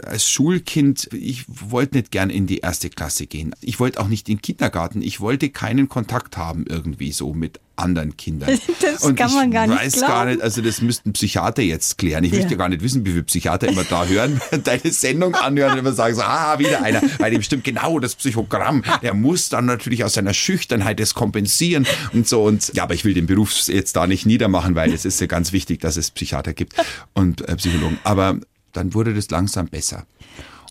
Als 0.04 0.28
Schulkind, 0.28 1.08
ich 1.12 1.44
wollte 1.46 1.96
nicht 1.98 2.10
gern 2.10 2.28
in 2.28 2.48
die 2.48 2.58
erste 2.58 2.90
Klasse 2.90 3.28
gehen. 3.28 3.54
Ich 3.60 3.78
wollte 3.78 4.00
auch 4.00 4.08
nicht 4.08 4.28
in 4.28 4.38
den 4.38 4.42
Kindergarten. 4.42 5.00
Ich 5.00 5.20
wollte 5.20 5.50
keinen 5.50 5.88
Kontakt 5.88 6.36
haben 6.36 6.64
irgendwie 6.68 7.12
so 7.12 7.32
mit 7.32 7.60
anderen 7.76 8.16
Kindern. 8.16 8.58
Das 8.80 9.04
und 9.04 9.16
kann 9.16 9.32
man 9.32 9.50
gar 9.50 9.66
nicht 9.66 9.78
weiß 9.78 9.92
glauben. 9.94 10.12
gar 10.12 10.24
nicht, 10.26 10.42
also 10.42 10.60
das 10.60 10.82
müssten 10.82 11.12
Psychiater 11.12 11.62
jetzt 11.62 11.98
klären. 11.98 12.24
Ich 12.24 12.32
ja. 12.32 12.40
möchte 12.40 12.56
gar 12.56 12.68
nicht 12.68 12.82
wissen, 12.82 13.06
wie 13.06 13.10
viele 13.10 13.22
Psychiater 13.22 13.68
immer 13.68 13.84
da 13.84 14.06
hören, 14.06 14.40
deine 14.64 14.90
Sendung 14.90 15.34
anhören 15.34 15.72
und 15.72 15.78
immer 15.78 15.92
sagen 15.92 16.14
so, 16.16 16.22
ah, 16.22 16.58
wieder 16.58 16.82
einer, 16.82 17.00
weil 17.18 17.30
dem 17.30 17.42
stimmt 17.42 17.64
genau 17.64 18.00
das 18.00 18.16
Psychogramm. 18.16 18.82
Der 19.02 19.14
muss 19.14 19.50
dann 19.50 19.66
natürlich 19.66 20.04
aus 20.04 20.14
seiner 20.14 20.34
Schüchternheit 20.34 20.98
das 21.12 21.14
kompensieren 21.14 21.86
und 22.12 22.26
so 22.26 22.44
und 22.44 22.72
ja, 22.74 22.84
aber 22.84 22.94
ich 22.94 23.04
will 23.04 23.14
den 23.14 23.26
Beruf 23.26 23.68
jetzt 23.68 23.96
da 23.96 24.06
nicht 24.06 24.26
niedermachen, 24.26 24.74
weil 24.74 24.92
es 24.92 25.04
ist 25.04 25.20
ja 25.20 25.26
ganz 25.26 25.52
wichtig, 25.52 25.80
dass 25.80 25.96
es 25.96 26.10
Psychiater 26.10 26.52
gibt 26.52 26.74
und 27.14 27.48
äh, 27.48 27.56
Psychologen. 27.56 27.98
Aber 28.04 28.38
dann 28.72 28.94
wurde 28.94 29.14
das 29.14 29.30
langsam 29.30 29.68
besser. 29.68 30.06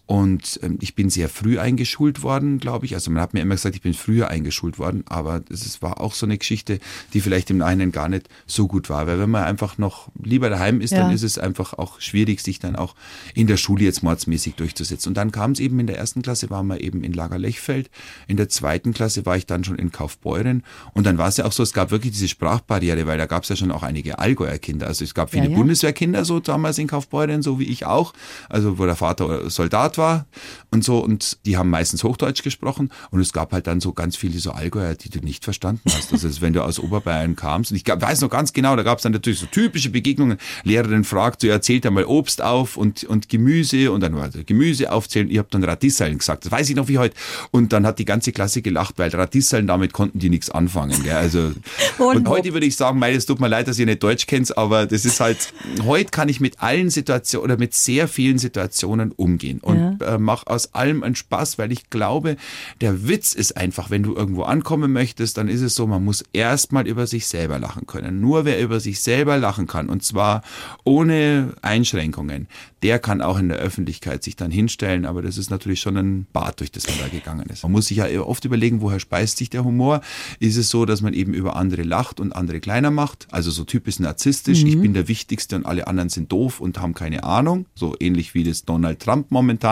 Und 0.05 0.59
ähm, 0.61 0.77
ich 0.81 0.93
bin 0.95 1.09
sehr 1.09 1.29
früh 1.29 1.57
eingeschult 1.57 2.21
worden, 2.21 2.59
glaube 2.59 2.85
ich. 2.85 2.95
Also 2.95 3.11
man 3.11 3.21
hat 3.21 3.33
mir 3.33 3.41
immer 3.41 3.55
gesagt, 3.55 3.75
ich 3.75 3.81
bin 3.81 3.93
früher 3.93 4.27
eingeschult 4.27 4.77
worden, 4.77 5.03
aber 5.07 5.39
das 5.39 5.81
war 5.81 6.01
auch 6.01 6.13
so 6.13 6.25
eine 6.25 6.37
Geschichte, 6.37 6.79
die 7.13 7.21
vielleicht 7.21 7.49
im 7.49 7.61
einen 7.61 7.93
gar 7.93 8.09
nicht 8.09 8.27
so 8.45 8.67
gut 8.67 8.89
war. 8.89 9.07
Weil 9.07 9.19
wenn 9.19 9.29
man 9.29 9.45
einfach 9.45 9.77
noch 9.77 10.09
lieber 10.21 10.49
daheim 10.49 10.81
ist, 10.81 10.91
ja. 10.91 10.99
dann 10.99 11.13
ist 11.13 11.23
es 11.23 11.37
einfach 11.37 11.73
auch 11.73 12.01
schwierig, 12.01 12.41
sich 12.41 12.59
dann 12.59 12.75
auch 12.75 12.95
in 13.33 13.47
der 13.47 13.55
Schule 13.55 13.85
jetzt 13.85 14.03
mordsmäßig 14.03 14.55
durchzusetzen. 14.55 15.09
Und 15.09 15.15
dann 15.15 15.31
kam 15.31 15.51
es 15.51 15.61
eben 15.61 15.79
in 15.79 15.87
der 15.87 15.97
ersten 15.97 16.21
Klasse, 16.21 16.49
waren 16.49 16.67
wir 16.67 16.81
eben 16.81 17.03
in 17.03 17.13
Lagerlechfeld. 17.13 17.89
In 18.27 18.35
der 18.35 18.49
zweiten 18.49 18.93
Klasse 18.93 19.25
war 19.25 19.37
ich 19.37 19.45
dann 19.45 19.63
schon 19.63 19.77
in 19.77 19.93
Kaufbeuren. 19.93 20.63
Und 20.93 21.05
dann 21.05 21.17
war 21.17 21.29
es 21.29 21.37
ja 21.37 21.45
auch 21.45 21.53
so, 21.53 21.63
es 21.63 21.71
gab 21.71 21.91
wirklich 21.91 22.11
diese 22.11 22.27
Sprachbarriere, 22.27 23.07
weil 23.07 23.17
da 23.17 23.27
gab 23.27 23.43
es 23.43 23.49
ja 23.49 23.55
schon 23.55 23.71
auch 23.71 23.83
einige 23.83 24.19
Allgäuer 24.19 24.57
Kinder. 24.57 24.87
Also 24.87 25.05
es 25.05 25.13
gab 25.13 25.31
viele 25.31 25.45
ja, 25.45 25.51
ja. 25.51 25.57
Bundeswehrkinder 25.57 26.25
so 26.25 26.41
damals 26.41 26.77
in 26.79 26.87
Kaufbeuren, 26.87 27.41
so 27.41 27.59
wie 27.59 27.65
ich 27.65 27.85
auch. 27.85 28.13
Also 28.49 28.77
wo 28.77 28.85
der 28.85 28.97
Vater 28.97 29.49
Soldat 29.49 29.90
war 29.97 30.11
war 30.11 30.25
und 30.71 30.83
so 30.83 30.99
und 30.99 31.37
die 31.45 31.57
haben 31.57 31.69
meistens 31.69 32.03
Hochdeutsch 32.03 32.43
gesprochen 32.43 32.91
und 33.11 33.19
es 33.19 33.33
gab 33.33 33.51
halt 33.51 33.67
dann 33.67 33.79
so 33.79 33.93
ganz 33.93 34.15
viele 34.15 34.39
so 34.39 34.51
Allgäuer, 34.51 34.95
die 34.95 35.09
du 35.09 35.19
nicht 35.19 35.43
verstanden 35.43 35.81
hast. 35.85 36.11
Also 36.11 36.29
wenn 36.41 36.53
du 36.53 36.63
aus 36.63 36.79
Oberbayern 36.79 37.35
kamst 37.35 37.71
und 37.71 37.77
ich 37.77 37.87
weiß 37.87 38.21
noch 38.21 38.29
ganz 38.29 38.53
genau, 38.53 38.75
da 38.75 38.83
gab 38.83 38.97
es 38.97 39.03
dann 39.03 39.11
natürlich 39.11 39.39
so 39.39 39.45
typische 39.45 39.89
Begegnungen. 39.89 40.37
Lehrerin 40.63 41.03
fragt, 41.03 41.41
so 41.41 41.47
erzählt 41.47 41.85
einmal 41.85 42.05
Obst 42.05 42.41
auf 42.41 42.77
und, 42.77 43.03
und 43.03 43.29
Gemüse 43.29 43.91
und 43.91 44.01
dann 44.01 44.15
war 44.15 44.29
Gemüse 44.29 44.91
aufzählen. 44.91 45.29
Ich 45.29 45.37
habe 45.37 45.47
dann 45.51 45.63
Radisseln 45.63 46.17
gesagt, 46.17 46.45
das 46.45 46.51
weiß 46.51 46.69
ich 46.69 46.75
noch 46.75 46.87
wie 46.87 46.97
heute. 46.97 47.15
Und 47.51 47.73
dann 47.73 47.85
hat 47.85 47.99
die 47.99 48.05
ganze 48.05 48.31
Klasse 48.31 48.61
gelacht, 48.61 48.97
weil 48.97 49.09
Radisseln, 49.09 49.67
damit 49.67 49.93
konnten 49.93 50.19
die 50.19 50.29
nichts 50.29 50.49
anfangen. 50.49 51.03
Gell? 51.03 51.15
Also, 51.15 51.51
und, 51.97 52.17
und 52.17 52.29
heute 52.29 52.53
würde 52.53 52.65
ich 52.65 52.75
sagen, 52.75 52.99
mei, 52.99 53.13
es 53.13 53.25
tut 53.25 53.39
mir 53.39 53.47
leid, 53.47 53.67
dass 53.67 53.77
ihr 53.77 53.85
nicht 53.85 54.01
Deutsch 54.01 54.25
kennt, 54.25 54.57
aber 54.57 54.85
das 54.85 55.05
ist 55.05 55.19
halt, 55.19 55.53
heute 55.83 56.11
kann 56.11 56.29
ich 56.29 56.39
mit 56.39 56.61
allen 56.61 56.89
Situationen 56.89 57.43
oder 57.43 57.57
mit 57.57 57.73
sehr 57.73 58.07
vielen 58.07 58.37
Situationen 58.37 59.11
umgehen. 59.11 59.59
Und 59.61 59.80
ja 59.81 60.15
äh, 60.15 60.17
mache 60.17 60.47
aus 60.47 60.73
allem 60.73 61.03
einen 61.03 61.15
Spaß, 61.15 61.57
weil 61.57 61.71
ich 61.71 61.89
glaube, 61.89 62.37
der 62.81 63.07
Witz 63.07 63.33
ist 63.33 63.57
einfach, 63.57 63.89
wenn 63.89 64.03
du 64.03 64.15
irgendwo 64.15 64.43
ankommen 64.43 64.91
möchtest, 64.91 65.37
dann 65.37 65.47
ist 65.47 65.61
es 65.61 65.75
so, 65.75 65.87
man 65.87 66.03
muss 66.03 66.23
erstmal 66.33 66.87
über 66.87 67.07
sich 67.07 67.27
selber 67.27 67.59
lachen 67.59 67.87
können. 67.87 68.21
Nur 68.21 68.45
wer 68.45 68.61
über 68.61 68.79
sich 68.79 69.01
selber 69.01 69.37
lachen 69.37 69.67
kann, 69.67 69.89
und 69.89 70.03
zwar 70.03 70.41
ohne 70.83 71.53
Einschränkungen, 71.61 72.47
der 72.83 72.99
kann 72.99 73.21
auch 73.21 73.37
in 73.37 73.49
der 73.49 73.57
Öffentlichkeit 73.57 74.23
sich 74.23 74.35
dann 74.35 74.49
hinstellen, 74.49 75.05
aber 75.05 75.21
das 75.21 75.37
ist 75.37 75.51
natürlich 75.51 75.79
schon 75.79 75.97
ein 75.97 76.27
Bad, 76.33 76.59
durch 76.59 76.71
das 76.71 76.87
man 76.87 76.97
da 76.99 77.07
gegangen 77.07 77.47
ist. 77.47 77.63
Man 77.63 77.71
muss 77.71 77.87
sich 77.87 77.97
ja 77.97 78.07
oft 78.21 78.43
überlegen, 78.45 78.81
woher 78.81 78.99
speist 78.99 79.37
sich 79.37 79.49
der 79.49 79.63
Humor? 79.63 80.01
Ist 80.39 80.57
es 80.57 80.69
so, 80.69 80.85
dass 80.85 81.01
man 81.01 81.13
eben 81.13 81.33
über 81.33 81.55
andere 81.55 81.83
lacht 81.83 82.19
und 82.19 82.35
andere 82.35 82.59
kleiner 82.59 82.89
macht? 82.89 83.27
Also 83.31 83.51
so 83.51 83.65
typisch 83.65 83.99
narzisstisch, 83.99 84.63
mhm. 84.63 84.67
ich 84.67 84.81
bin 84.81 84.93
der 84.93 85.07
Wichtigste 85.07 85.55
und 85.55 85.65
alle 85.65 85.87
anderen 85.87 86.09
sind 86.09 86.31
doof 86.31 86.59
und 86.59 86.79
haben 86.79 86.95
keine 86.95 87.23
Ahnung, 87.23 87.67
so 87.75 87.95
ähnlich 87.99 88.33
wie 88.33 88.43
das 88.43 88.65
Donald 88.65 88.99
Trump 88.99 89.29
momentan 89.29 89.70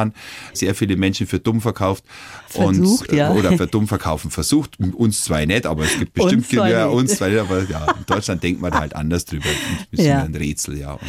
sehr 0.53 0.75
viele 0.75 0.97
Menschen 0.97 1.27
für 1.27 1.39
dumm 1.39 1.61
verkauft 1.61 2.03
versucht, 2.47 3.09
und, 3.09 3.17
ja. 3.17 3.31
oder 3.31 3.57
für 3.57 3.67
dumm 3.67 3.87
verkaufen 3.87 4.31
versucht. 4.31 4.79
Uns 4.79 5.23
zwei 5.23 5.45
nicht, 5.45 5.65
aber 5.65 5.83
es 5.83 5.97
gibt 5.97 6.13
bestimmt 6.13 6.43
uns 6.43 6.49
zwei, 6.49 6.71
ja, 6.71 6.87
uns 6.87 7.17
zwei 7.17 7.29
nicht, 7.29 7.39
aber 7.39 7.63
ja, 7.63 7.85
in 7.91 8.05
Deutschland 8.05 8.43
denkt 8.43 8.61
man 8.61 8.73
halt 8.73 8.95
anders 8.95 9.25
drüber. 9.25 9.49
Ein 9.49 9.85
bisschen 9.91 10.07
ja. 10.07 10.23
ein 10.23 10.35
Rätsel, 10.35 10.77
ja. 10.77 10.99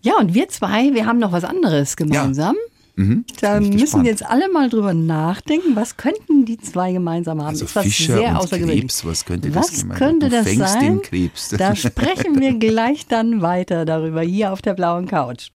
Ja, 0.00 0.16
und 0.18 0.34
wir 0.34 0.48
zwei, 0.48 0.94
wir 0.94 1.06
haben 1.06 1.18
noch 1.18 1.32
was 1.32 1.44
anderes 1.44 1.96
gemeinsam. 1.96 2.54
Ja. 2.54 2.78
Mhm, 2.98 3.24
da 3.40 3.60
müssen 3.60 3.78
gespannt. 3.78 4.06
jetzt 4.06 4.26
alle 4.26 4.50
mal 4.50 4.68
drüber 4.68 4.92
nachdenken, 4.92 5.76
was 5.76 5.96
könnten 5.96 6.44
die 6.44 6.58
zwei 6.58 6.92
gemeinsam 6.92 7.40
haben? 7.40 7.50
Also 7.50 7.66
ist 7.66 7.76
was 7.76 7.84
Fischer 7.84 8.16
sehr 8.16 8.40
und 8.40 8.50
Krebs, 8.50 9.04
was 9.04 9.24
könnte 9.24 9.54
was 9.54 9.70
das 9.70 9.88
könnte 9.88 10.28
das 10.28 10.52
sein? 10.52 11.00
Da 11.56 11.76
sprechen 11.76 12.40
wir 12.40 12.54
gleich 12.54 13.06
dann 13.06 13.40
weiter 13.40 13.84
darüber 13.84 14.22
hier 14.22 14.52
auf 14.52 14.62
der 14.62 14.74
blauen 14.74 15.06
Couch. 15.06 15.50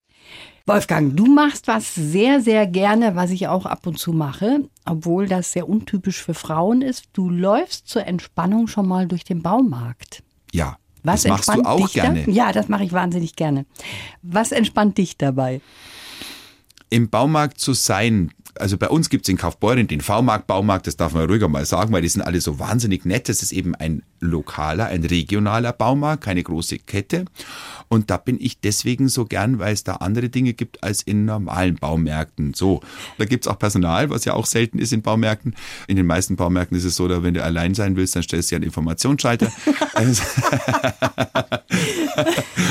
Wolfgang, 0.68 1.16
du 1.16 1.26
machst 1.26 1.66
was 1.66 1.94
sehr, 1.94 2.40
sehr 2.40 2.66
gerne, 2.66 3.16
was 3.16 3.30
ich 3.30 3.48
auch 3.48 3.66
ab 3.66 3.86
und 3.86 3.98
zu 3.98 4.12
mache, 4.12 4.68
obwohl 4.84 5.26
das 5.26 5.52
sehr 5.52 5.68
untypisch 5.68 6.22
für 6.22 6.34
Frauen 6.34 6.82
ist. 6.82 7.04
Du 7.14 7.30
läufst 7.30 7.88
zur 7.88 8.06
Entspannung 8.06 8.68
schon 8.68 8.86
mal 8.86 9.06
durch 9.06 9.24
den 9.24 9.42
Baumarkt. 9.42 10.22
Ja. 10.52 10.76
Was 11.02 11.22
das 11.22 11.30
machst 11.30 11.54
du 11.54 11.62
auch 11.62 11.90
gerne? 11.90 12.24
Da? 12.24 12.30
Ja, 12.30 12.52
das 12.52 12.68
mache 12.68 12.84
ich 12.84 12.92
wahnsinnig 12.92 13.34
gerne. 13.34 13.64
Was 14.22 14.52
entspannt 14.52 14.98
dich 14.98 15.16
dabei? 15.16 15.60
Im 16.90 17.08
Baumarkt 17.08 17.58
zu 17.58 17.72
sein, 17.72 18.30
also 18.56 18.76
bei 18.76 18.88
uns 18.88 19.08
gibt 19.08 19.26
es 19.26 19.30
in 19.30 19.38
Kaufbeuren 19.38 19.86
den 19.86 20.00
V-Markt, 20.00 20.46
Baumarkt, 20.46 20.86
das 20.86 20.96
darf 20.96 21.14
man 21.14 21.26
ruhiger 21.26 21.48
mal 21.48 21.64
sagen, 21.64 21.92
weil 21.92 22.02
die 22.02 22.08
sind 22.08 22.22
alle 22.22 22.40
so 22.40 22.58
wahnsinnig 22.58 23.04
nett. 23.04 23.28
Das 23.28 23.42
ist 23.42 23.52
eben 23.52 23.74
ein 23.74 24.02
lokaler, 24.20 24.86
ein 24.86 25.04
regionaler 25.04 25.72
Baumarkt, 25.72 26.24
keine 26.24 26.42
große 26.42 26.78
Kette. 26.78 27.24
Und 27.88 28.10
da 28.10 28.16
bin 28.16 28.38
ich 28.40 28.60
deswegen 28.60 29.08
so 29.08 29.24
gern, 29.24 29.58
weil 29.58 29.72
es 29.72 29.84
da 29.84 29.96
andere 29.96 30.28
Dinge 30.28 30.52
gibt 30.52 30.82
als 30.82 31.02
in 31.02 31.24
normalen 31.24 31.76
Baumärkten. 31.76 32.54
So, 32.54 32.80
da 33.16 33.24
gibt's 33.24 33.48
auch 33.48 33.58
Personal, 33.58 34.10
was 34.10 34.24
ja 34.24 34.34
auch 34.34 34.46
selten 34.46 34.78
ist 34.78 34.92
in 34.92 35.02
Baumärkten. 35.02 35.54
In 35.86 35.96
den 35.96 36.06
meisten 36.06 36.36
Baumärkten 36.36 36.76
ist 36.76 36.84
es 36.84 36.96
so, 36.96 37.08
dass 37.08 37.22
wenn 37.22 37.34
du 37.34 37.42
allein 37.42 37.74
sein 37.74 37.96
willst, 37.96 38.14
dann 38.14 38.22
stellst 38.22 38.50
du 38.50 38.54
ja 38.54 38.56
einen 38.58 38.64
Informationsschalter. 38.64 39.48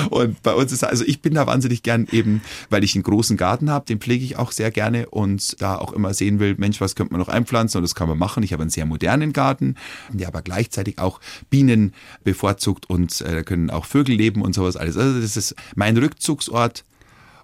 und 0.10 0.42
bei 0.44 0.54
uns 0.54 0.72
ist 0.72 0.84
also 0.84 1.04
ich 1.06 1.22
bin 1.22 1.34
da 1.34 1.48
wahnsinnig 1.48 1.84
gern 1.84 2.08
eben, 2.12 2.42
weil 2.70 2.84
ich 2.84 2.96
einen 2.96 3.04
großen 3.04 3.38
Garten 3.38 3.70
habe, 3.70 3.86
den 3.86 4.00
pflege 4.00 4.24
ich 4.24 4.38
auch 4.38 4.52
sehr 4.52 4.72
gerne 4.72 5.10
und 5.10 5.62
da 5.62 5.78
auch 5.78 5.94
immer 5.94 6.14
sehen 6.14 6.40
will, 6.40 6.56
Mensch, 6.58 6.82
was 6.82 6.96
könnte 6.96 7.14
man 7.14 7.20
noch 7.20 7.30
einpflanzen 7.30 7.80
und 7.80 7.84
das 7.84 7.96
kann 7.96 8.10
man 8.10 8.18
machen. 8.18 8.44
Ich 8.44 8.54
habe 8.54 8.64
einen 8.64 8.70
sehr 8.70 8.86
modernen 8.86 9.34
Garten, 9.34 9.76
der 10.10 10.28
aber 10.28 10.42
gleichzeitig 10.42 11.00
auch 11.00 11.20
Bienen 11.50 11.94
bevorzugt 12.24 12.90
und 12.90 13.22
äh, 13.22 13.34
da 13.34 13.44
können 13.44 13.70
auch 13.70 13.86
Vögel 13.86 14.16
leben 14.16 14.42
und 14.42 14.54
sowas 14.54 14.78
alles. 14.78 14.98
Also 14.98 15.20
das 15.20 15.38
ist 15.38 15.56
mein 15.76 15.98
Rückzugsort. 15.98 16.84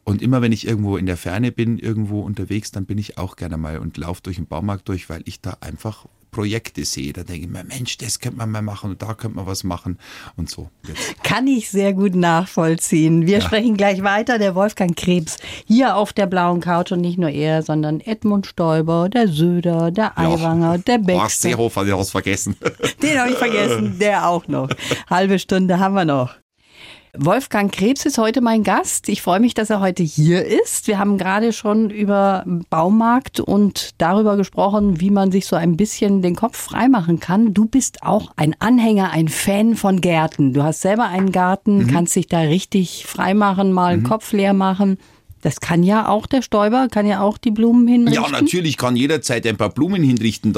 Und 0.05 0.21
immer 0.21 0.41
wenn 0.41 0.51
ich 0.51 0.67
irgendwo 0.67 0.97
in 0.97 1.05
der 1.05 1.15
Ferne 1.15 1.53
bin, 1.53 1.79
irgendwo 1.79 2.21
unterwegs, 2.21 2.71
dann 2.71 2.85
bin 2.85 2.97
ich 2.97 3.17
auch 3.17 3.37
gerne 3.37 3.55
mal 3.55 3.77
und 3.77 3.95
laufe 3.95 4.21
durch 4.21 4.35
den 4.35 4.47
Baumarkt 4.47 4.89
durch, 4.89 5.09
weil 5.09 5.21
ich 5.25 5.39
da 5.39 5.57
einfach 5.61 6.05
Projekte 6.33 6.83
sehe. 6.83 7.13
Da 7.13 7.23
denke 7.23 7.45
ich 7.45 7.49
mir, 7.49 7.63
Mensch, 7.63 7.97
das 7.97 8.19
könnte 8.19 8.39
man 8.39 8.51
mal 8.51 8.61
machen 8.61 8.91
und 8.91 9.01
da 9.01 9.13
könnte 9.13 9.37
man 9.37 9.47
was 9.47 9.63
machen 9.63 9.97
und 10.35 10.49
so. 10.49 10.69
Jetzt. 10.85 11.23
Kann 11.23 11.47
ich 11.47 11.69
sehr 11.69 11.93
gut 11.93 12.15
nachvollziehen. 12.15 13.25
Wir 13.25 13.37
ja. 13.37 13.41
sprechen 13.45 13.77
gleich 13.77 14.03
weiter. 14.03 14.37
Der 14.37 14.55
Wolfgang 14.55 14.97
Krebs 14.97 15.37
hier 15.65 15.95
auf 15.95 16.11
der 16.11 16.25
blauen 16.25 16.59
Couch 16.59 16.91
und 16.91 16.99
nicht 16.99 17.17
nur 17.17 17.29
er, 17.29 17.63
sondern 17.63 18.01
Edmund 18.01 18.45
Stoiber, 18.47 19.07
der 19.07 19.29
Söder, 19.29 19.91
der 19.91 20.17
Aiwanger, 20.17 20.73
ja. 20.73 20.77
der 20.79 20.97
Beck. 20.97 21.29
Seehofer, 21.29 21.85
der 21.85 21.97
hast 21.97 22.11
vergessen. 22.11 22.57
Den 23.01 23.19
habe 23.19 23.31
ich 23.31 23.37
vergessen, 23.37 23.97
der 23.99 24.27
auch 24.27 24.47
noch. 24.47 24.69
Halbe 25.09 25.39
Stunde 25.39 25.79
haben 25.79 25.93
wir 25.93 26.05
noch. 26.05 26.42
Wolfgang 27.15 27.71
Krebs 27.71 28.07
ist 28.07 28.17
heute 28.17 28.41
mein 28.41 28.63
Gast. 28.63 29.07
Ich 29.07 29.21
freue 29.21 29.39
mich, 29.39 29.53
dass 29.53 29.69
er 29.69 29.79
heute 29.79 30.01
hier 30.01 30.47
ist. 30.47 30.87
Wir 30.87 30.97
haben 30.97 31.19
gerade 31.19 31.53
schon 31.53 31.91
über 31.91 32.43
Baumarkt 32.71 33.39
und 33.39 33.91
darüber 33.99 34.35
gesprochen, 34.35 34.99
wie 34.99 35.11
man 35.11 35.31
sich 35.31 35.45
so 35.45 35.55
ein 35.55 35.77
bisschen 35.77 36.23
den 36.23 36.35
Kopf 36.35 36.57
freimachen 36.57 37.19
kann. 37.19 37.53
Du 37.53 37.65
bist 37.65 38.01
auch 38.01 38.31
ein 38.35 38.55
Anhänger, 38.57 39.11
ein 39.11 39.27
Fan 39.27 39.75
von 39.75 40.01
Gärten. 40.01 40.53
Du 40.53 40.63
hast 40.63 40.81
selber 40.81 41.03
einen 41.03 41.31
Garten, 41.31 41.83
mhm. 41.83 41.87
kannst 41.87 42.15
dich 42.15 42.25
da 42.25 42.39
richtig 42.39 43.05
freimachen, 43.05 43.71
mal 43.73 43.95
mhm. 43.95 44.01
den 44.01 44.09
Kopf 44.09 44.31
leer 44.31 44.53
machen. 44.53 44.97
Das 45.43 45.59
kann 45.59 45.83
ja 45.83 46.07
auch 46.07 46.25
der 46.25 46.41
Stäuber, 46.41 46.87
kann 46.89 47.05
ja 47.05 47.19
auch 47.21 47.37
die 47.37 47.51
Blumen 47.51 47.85
hinrichten. 47.85 48.23
Ja, 48.23 48.29
natürlich 48.29 48.77
kann 48.77 48.95
jederzeit 48.95 49.45
ein 49.45 49.57
paar 49.57 49.69
Blumen 49.69 50.01
hinrichten. 50.01 50.53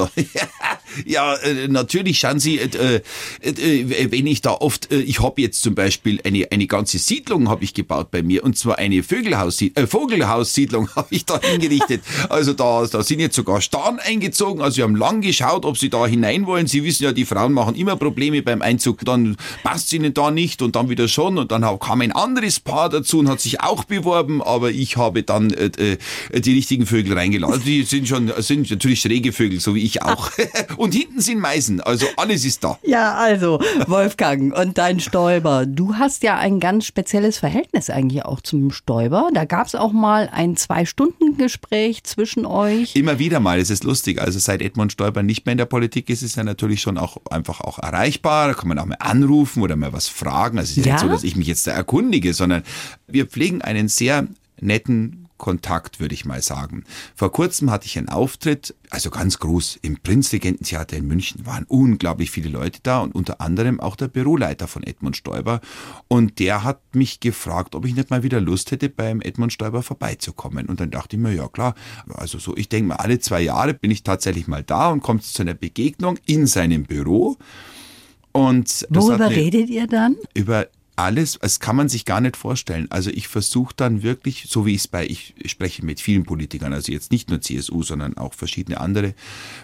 ja, 1.04 1.34
äh, 1.34 1.66
natürlich 1.66 2.20
schauen 2.20 2.38
Sie, 2.38 2.58
äh, 2.58 3.00
äh, 3.42 4.10
wenn 4.12 4.28
ich 4.28 4.42
da 4.42 4.52
oft, 4.52 4.92
ich 4.92 5.20
habe 5.20 5.42
jetzt 5.42 5.60
zum 5.62 5.74
Beispiel 5.74 6.20
eine, 6.24 6.46
eine 6.52 6.68
ganze 6.68 6.98
Siedlung 6.98 7.48
habe 7.48 7.64
ich 7.64 7.74
gebaut 7.74 8.12
bei 8.12 8.22
mir 8.22 8.44
und 8.44 8.56
zwar 8.56 8.78
eine 8.78 9.02
Vögelhaussiedlung, 9.02 9.88
Vogelhaussiedlung 9.88 10.88
habe 10.96 11.08
ich 11.10 11.24
da 11.24 11.40
hingerichtet. 11.40 12.02
also 12.28 12.52
da, 12.52 12.86
da 12.86 13.02
sind 13.02 13.18
jetzt 13.18 13.34
sogar 13.34 13.60
Starn 13.60 13.98
eingezogen. 13.98 14.62
Also 14.62 14.76
wir 14.76 14.84
haben 14.84 14.94
lang 14.94 15.20
geschaut, 15.20 15.64
ob 15.64 15.76
Sie 15.78 15.90
da 15.90 16.06
hinein 16.06 16.46
wollen. 16.46 16.68
Sie 16.68 16.84
wissen 16.84 17.02
ja, 17.02 17.12
die 17.12 17.24
Frauen 17.24 17.52
machen 17.52 17.74
immer 17.74 17.96
Probleme 17.96 18.40
beim 18.42 18.62
Einzug. 18.62 19.04
Dann 19.04 19.36
passt 19.64 19.86
es 19.86 19.94
ihnen 19.94 20.14
da 20.14 20.30
nicht 20.30 20.62
und 20.62 20.76
dann 20.76 20.88
wieder 20.88 21.08
schon 21.08 21.38
und 21.38 21.50
dann 21.50 21.62
kam 21.80 22.02
ein 22.02 22.12
anderes 22.12 22.60
Paar 22.60 22.88
dazu 22.88 23.18
und 23.18 23.28
hat 23.28 23.40
sich 23.40 23.60
auch 23.60 23.82
beworben, 23.82 24.42
aber 24.42 24.75
ich 24.80 24.96
habe 24.96 25.22
dann 25.22 25.50
äh, 25.50 25.96
äh, 26.32 26.40
die 26.40 26.54
richtigen 26.54 26.86
Vögel 26.86 27.14
reingelassen. 27.14 27.54
Also 27.54 27.64
die 27.64 27.82
sind 27.82 28.08
schon, 28.08 28.32
sind 28.38 28.70
natürlich 28.70 29.00
schräge 29.00 29.32
Vögel, 29.32 29.60
so 29.60 29.74
wie 29.74 29.82
ich 29.82 30.02
auch. 30.02 30.30
und 30.76 30.94
hinten 30.94 31.20
sind 31.20 31.40
Meisen, 31.40 31.80
also 31.80 32.06
alles 32.16 32.44
ist 32.44 32.64
da. 32.64 32.78
Ja, 32.82 33.14
also 33.14 33.60
Wolfgang 33.86 34.56
und 34.56 34.78
dein 34.78 35.00
Stäuber. 35.00 35.66
Du 35.66 35.94
hast 35.94 36.22
ja 36.22 36.38
ein 36.38 36.60
ganz 36.60 36.86
spezielles 36.86 37.38
Verhältnis 37.38 37.90
eigentlich 37.90 38.24
auch 38.24 38.40
zum 38.40 38.70
Stäuber. 38.70 39.30
Da 39.34 39.44
gab 39.44 39.66
es 39.66 39.74
auch 39.74 39.92
mal 39.92 40.28
ein 40.32 40.56
Zwei-Stunden-Gespräch 40.56 42.04
zwischen 42.04 42.46
euch. 42.46 42.94
Immer 42.96 43.18
wieder 43.18 43.40
mal, 43.40 43.58
es 43.58 43.70
ist 43.70 43.84
lustig. 43.84 44.20
Also 44.20 44.38
seit 44.38 44.62
Edmund 44.62 44.92
Stoiber 44.92 45.22
nicht 45.22 45.46
mehr 45.46 45.52
in 45.52 45.58
der 45.58 45.66
Politik 45.66 46.10
ist, 46.10 46.22
ist 46.22 46.36
er 46.36 46.44
natürlich 46.44 46.80
schon 46.80 46.98
auch 46.98 47.18
einfach 47.30 47.60
auch 47.60 47.78
erreichbar. 47.78 48.48
Da 48.48 48.54
kann 48.54 48.68
man 48.68 48.78
auch 48.78 48.86
mal 48.86 48.96
anrufen 48.98 49.62
oder 49.62 49.76
mal 49.76 49.92
was 49.92 50.08
fragen. 50.08 50.58
Also 50.58 50.72
es 50.72 50.78
ist 50.78 50.86
ja? 50.86 50.92
nicht 50.94 51.02
so, 51.02 51.08
dass 51.08 51.24
ich 51.24 51.36
mich 51.36 51.46
jetzt 51.46 51.66
da 51.66 51.72
erkundige, 51.72 52.34
sondern 52.34 52.62
wir 53.06 53.26
pflegen 53.26 53.62
einen 53.62 53.88
sehr 53.88 54.26
netten 54.60 55.26
Kontakt, 55.36 56.00
würde 56.00 56.14
ich 56.14 56.24
mal 56.24 56.40
sagen. 56.40 56.84
Vor 57.14 57.30
kurzem 57.30 57.70
hatte 57.70 57.86
ich 57.86 57.98
einen 57.98 58.08
Auftritt, 58.08 58.74
also 58.90 59.10
ganz 59.10 59.38
groß, 59.38 59.78
im 59.82 59.98
Prinzregententheater 59.98 60.96
in 60.96 61.06
München 61.06 61.44
waren 61.44 61.64
unglaublich 61.68 62.30
viele 62.30 62.48
Leute 62.48 62.80
da 62.82 63.00
und 63.00 63.14
unter 63.14 63.40
anderem 63.40 63.80
auch 63.80 63.96
der 63.96 64.08
Büroleiter 64.08 64.66
von 64.66 64.82
Edmund 64.82 65.16
Stoiber. 65.16 65.60
Und 66.08 66.38
der 66.38 66.64
hat 66.64 66.80
mich 66.94 67.20
gefragt, 67.20 67.74
ob 67.74 67.84
ich 67.84 67.94
nicht 67.94 68.10
mal 68.10 68.22
wieder 68.22 68.40
Lust 68.40 68.70
hätte, 68.70 68.88
beim 68.88 69.20
Edmund 69.20 69.52
Stoiber 69.52 69.82
vorbeizukommen. 69.82 70.66
Und 70.66 70.80
dann 70.80 70.90
dachte 70.90 71.16
ich 71.16 71.22
mir, 71.22 71.34
ja 71.34 71.48
klar, 71.48 71.74
also 72.14 72.38
so, 72.38 72.56
ich 72.56 72.68
denke 72.68 72.88
mal, 72.88 72.96
alle 72.96 73.18
zwei 73.18 73.42
Jahre 73.42 73.74
bin 73.74 73.90
ich 73.90 74.02
tatsächlich 74.02 74.46
mal 74.46 74.62
da 74.62 74.88
und 74.90 75.02
kommt 75.02 75.24
zu 75.24 75.42
einer 75.42 75.54
Begegnung 75.54 76.18
in 76.26 76.46
seinem 76.46 76.84
Büro. 76.84 77.36
Und 78.32 78.86
Worüber 78.90 79.30
redet 79.30 79.70
ihr 79.70 79.86
dann? 79.86 80.16
Über 80.34 80.68
alles, 80.96 81.38
das 81.40 81.60
kann 81.60 81.76
man 81.76 81.88
sich 81.88 82.04
gar 82.06 82.20
nicht 82.20 82.36
vorstellen. 82.36 82.86
Also 82.90 83.10
ich 83.10 83.28
versuche 83.28 83.74
dann 83.76 84.02
wirklich, 84.02 84.46
so 84.48 84.64
wie 84.64 84.74
ich 84.74 84.80
es 84.80 84.88
bei, 84.88 85.06
ich 85.06 85.34
spreche 85.44 85.84
mit 85.84 86.00
vielen 86.00 86.24
Politikern, 86.24 86.72
also 86.72 86.90
jetzt 86.90 87.12
nicht 87.12 87.28
nur 87.28 87.40
CSU, 87.40 87.82
sondern 87.82 88.16
auch 88.16 88.32
verschiedene 88.32 88.80
andere, 88.80 89.14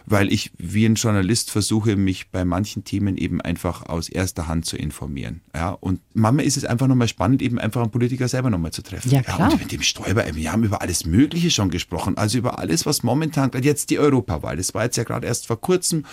weil 0.05 0.33
ich 0.33 0.53
wie 0.59 0.85
ein 0.85 0.95
Journalist 0.95 1.51
versuche, 1.51 1.97
mich 1.97 2.31
bei 2.31 2.45
manchen 2.45 2.85
Themen 2.85 3.17
eben 3.17 3.41
einfach 3.41 3.87
aus 3.87 4.11
erster 4.11 4.47
Hand 4.47 4.67
zu 4.67 4.77
informieren. 4.77 5.41
Ja, 5.55 5.71
und 5.71 6.01
manchmal 6.13 6.45
ist 6.45 6.59
es 6.59 6.65
einfach 6.67 6.87
nochmal 6.87 7.09
spannend, 7.09 7.41
eben 7.41 7.59
einfach 7.59 7.81
einen 7.81 7.91
Politiker 7.91 8.29
selber 8.29 8.51
nochmal 8.51 8.73
zu 8.73 8.83
treffen. 8.83 9.11
Ja, 9.11 9.23
klar. 9.23 9.39
Ja, 9.39 9.49
und 9.49 9.61
mit 9.61 9.73
dem 9.73 9.83
Stoiber, 9.83 10.25
wir 10.35 10.53
haben 10.53 10.65
über 10.65 10.83
alles 10.83 11.07
Mögliche 11.07 11.51
schon 11.51 11.71
gesprochen, 11.71 12.19
also 12.19 12.39
über 12.39 12.59
alles, 12.59 12.85
was 12.85 13.03
momentan, 13.03 13.51
jetzt 13.63 13.89
die 13.89 13.99
Europawahl, 13.99 14.59
das 14.59 14.75
war 14.75 14.85
jetzt 14.85 14.97
ja 14.97 15.05
gerade 15.05 15.27
erst 15.27 15.47
vor 15.47 15.61
kurzem 15.61 16.05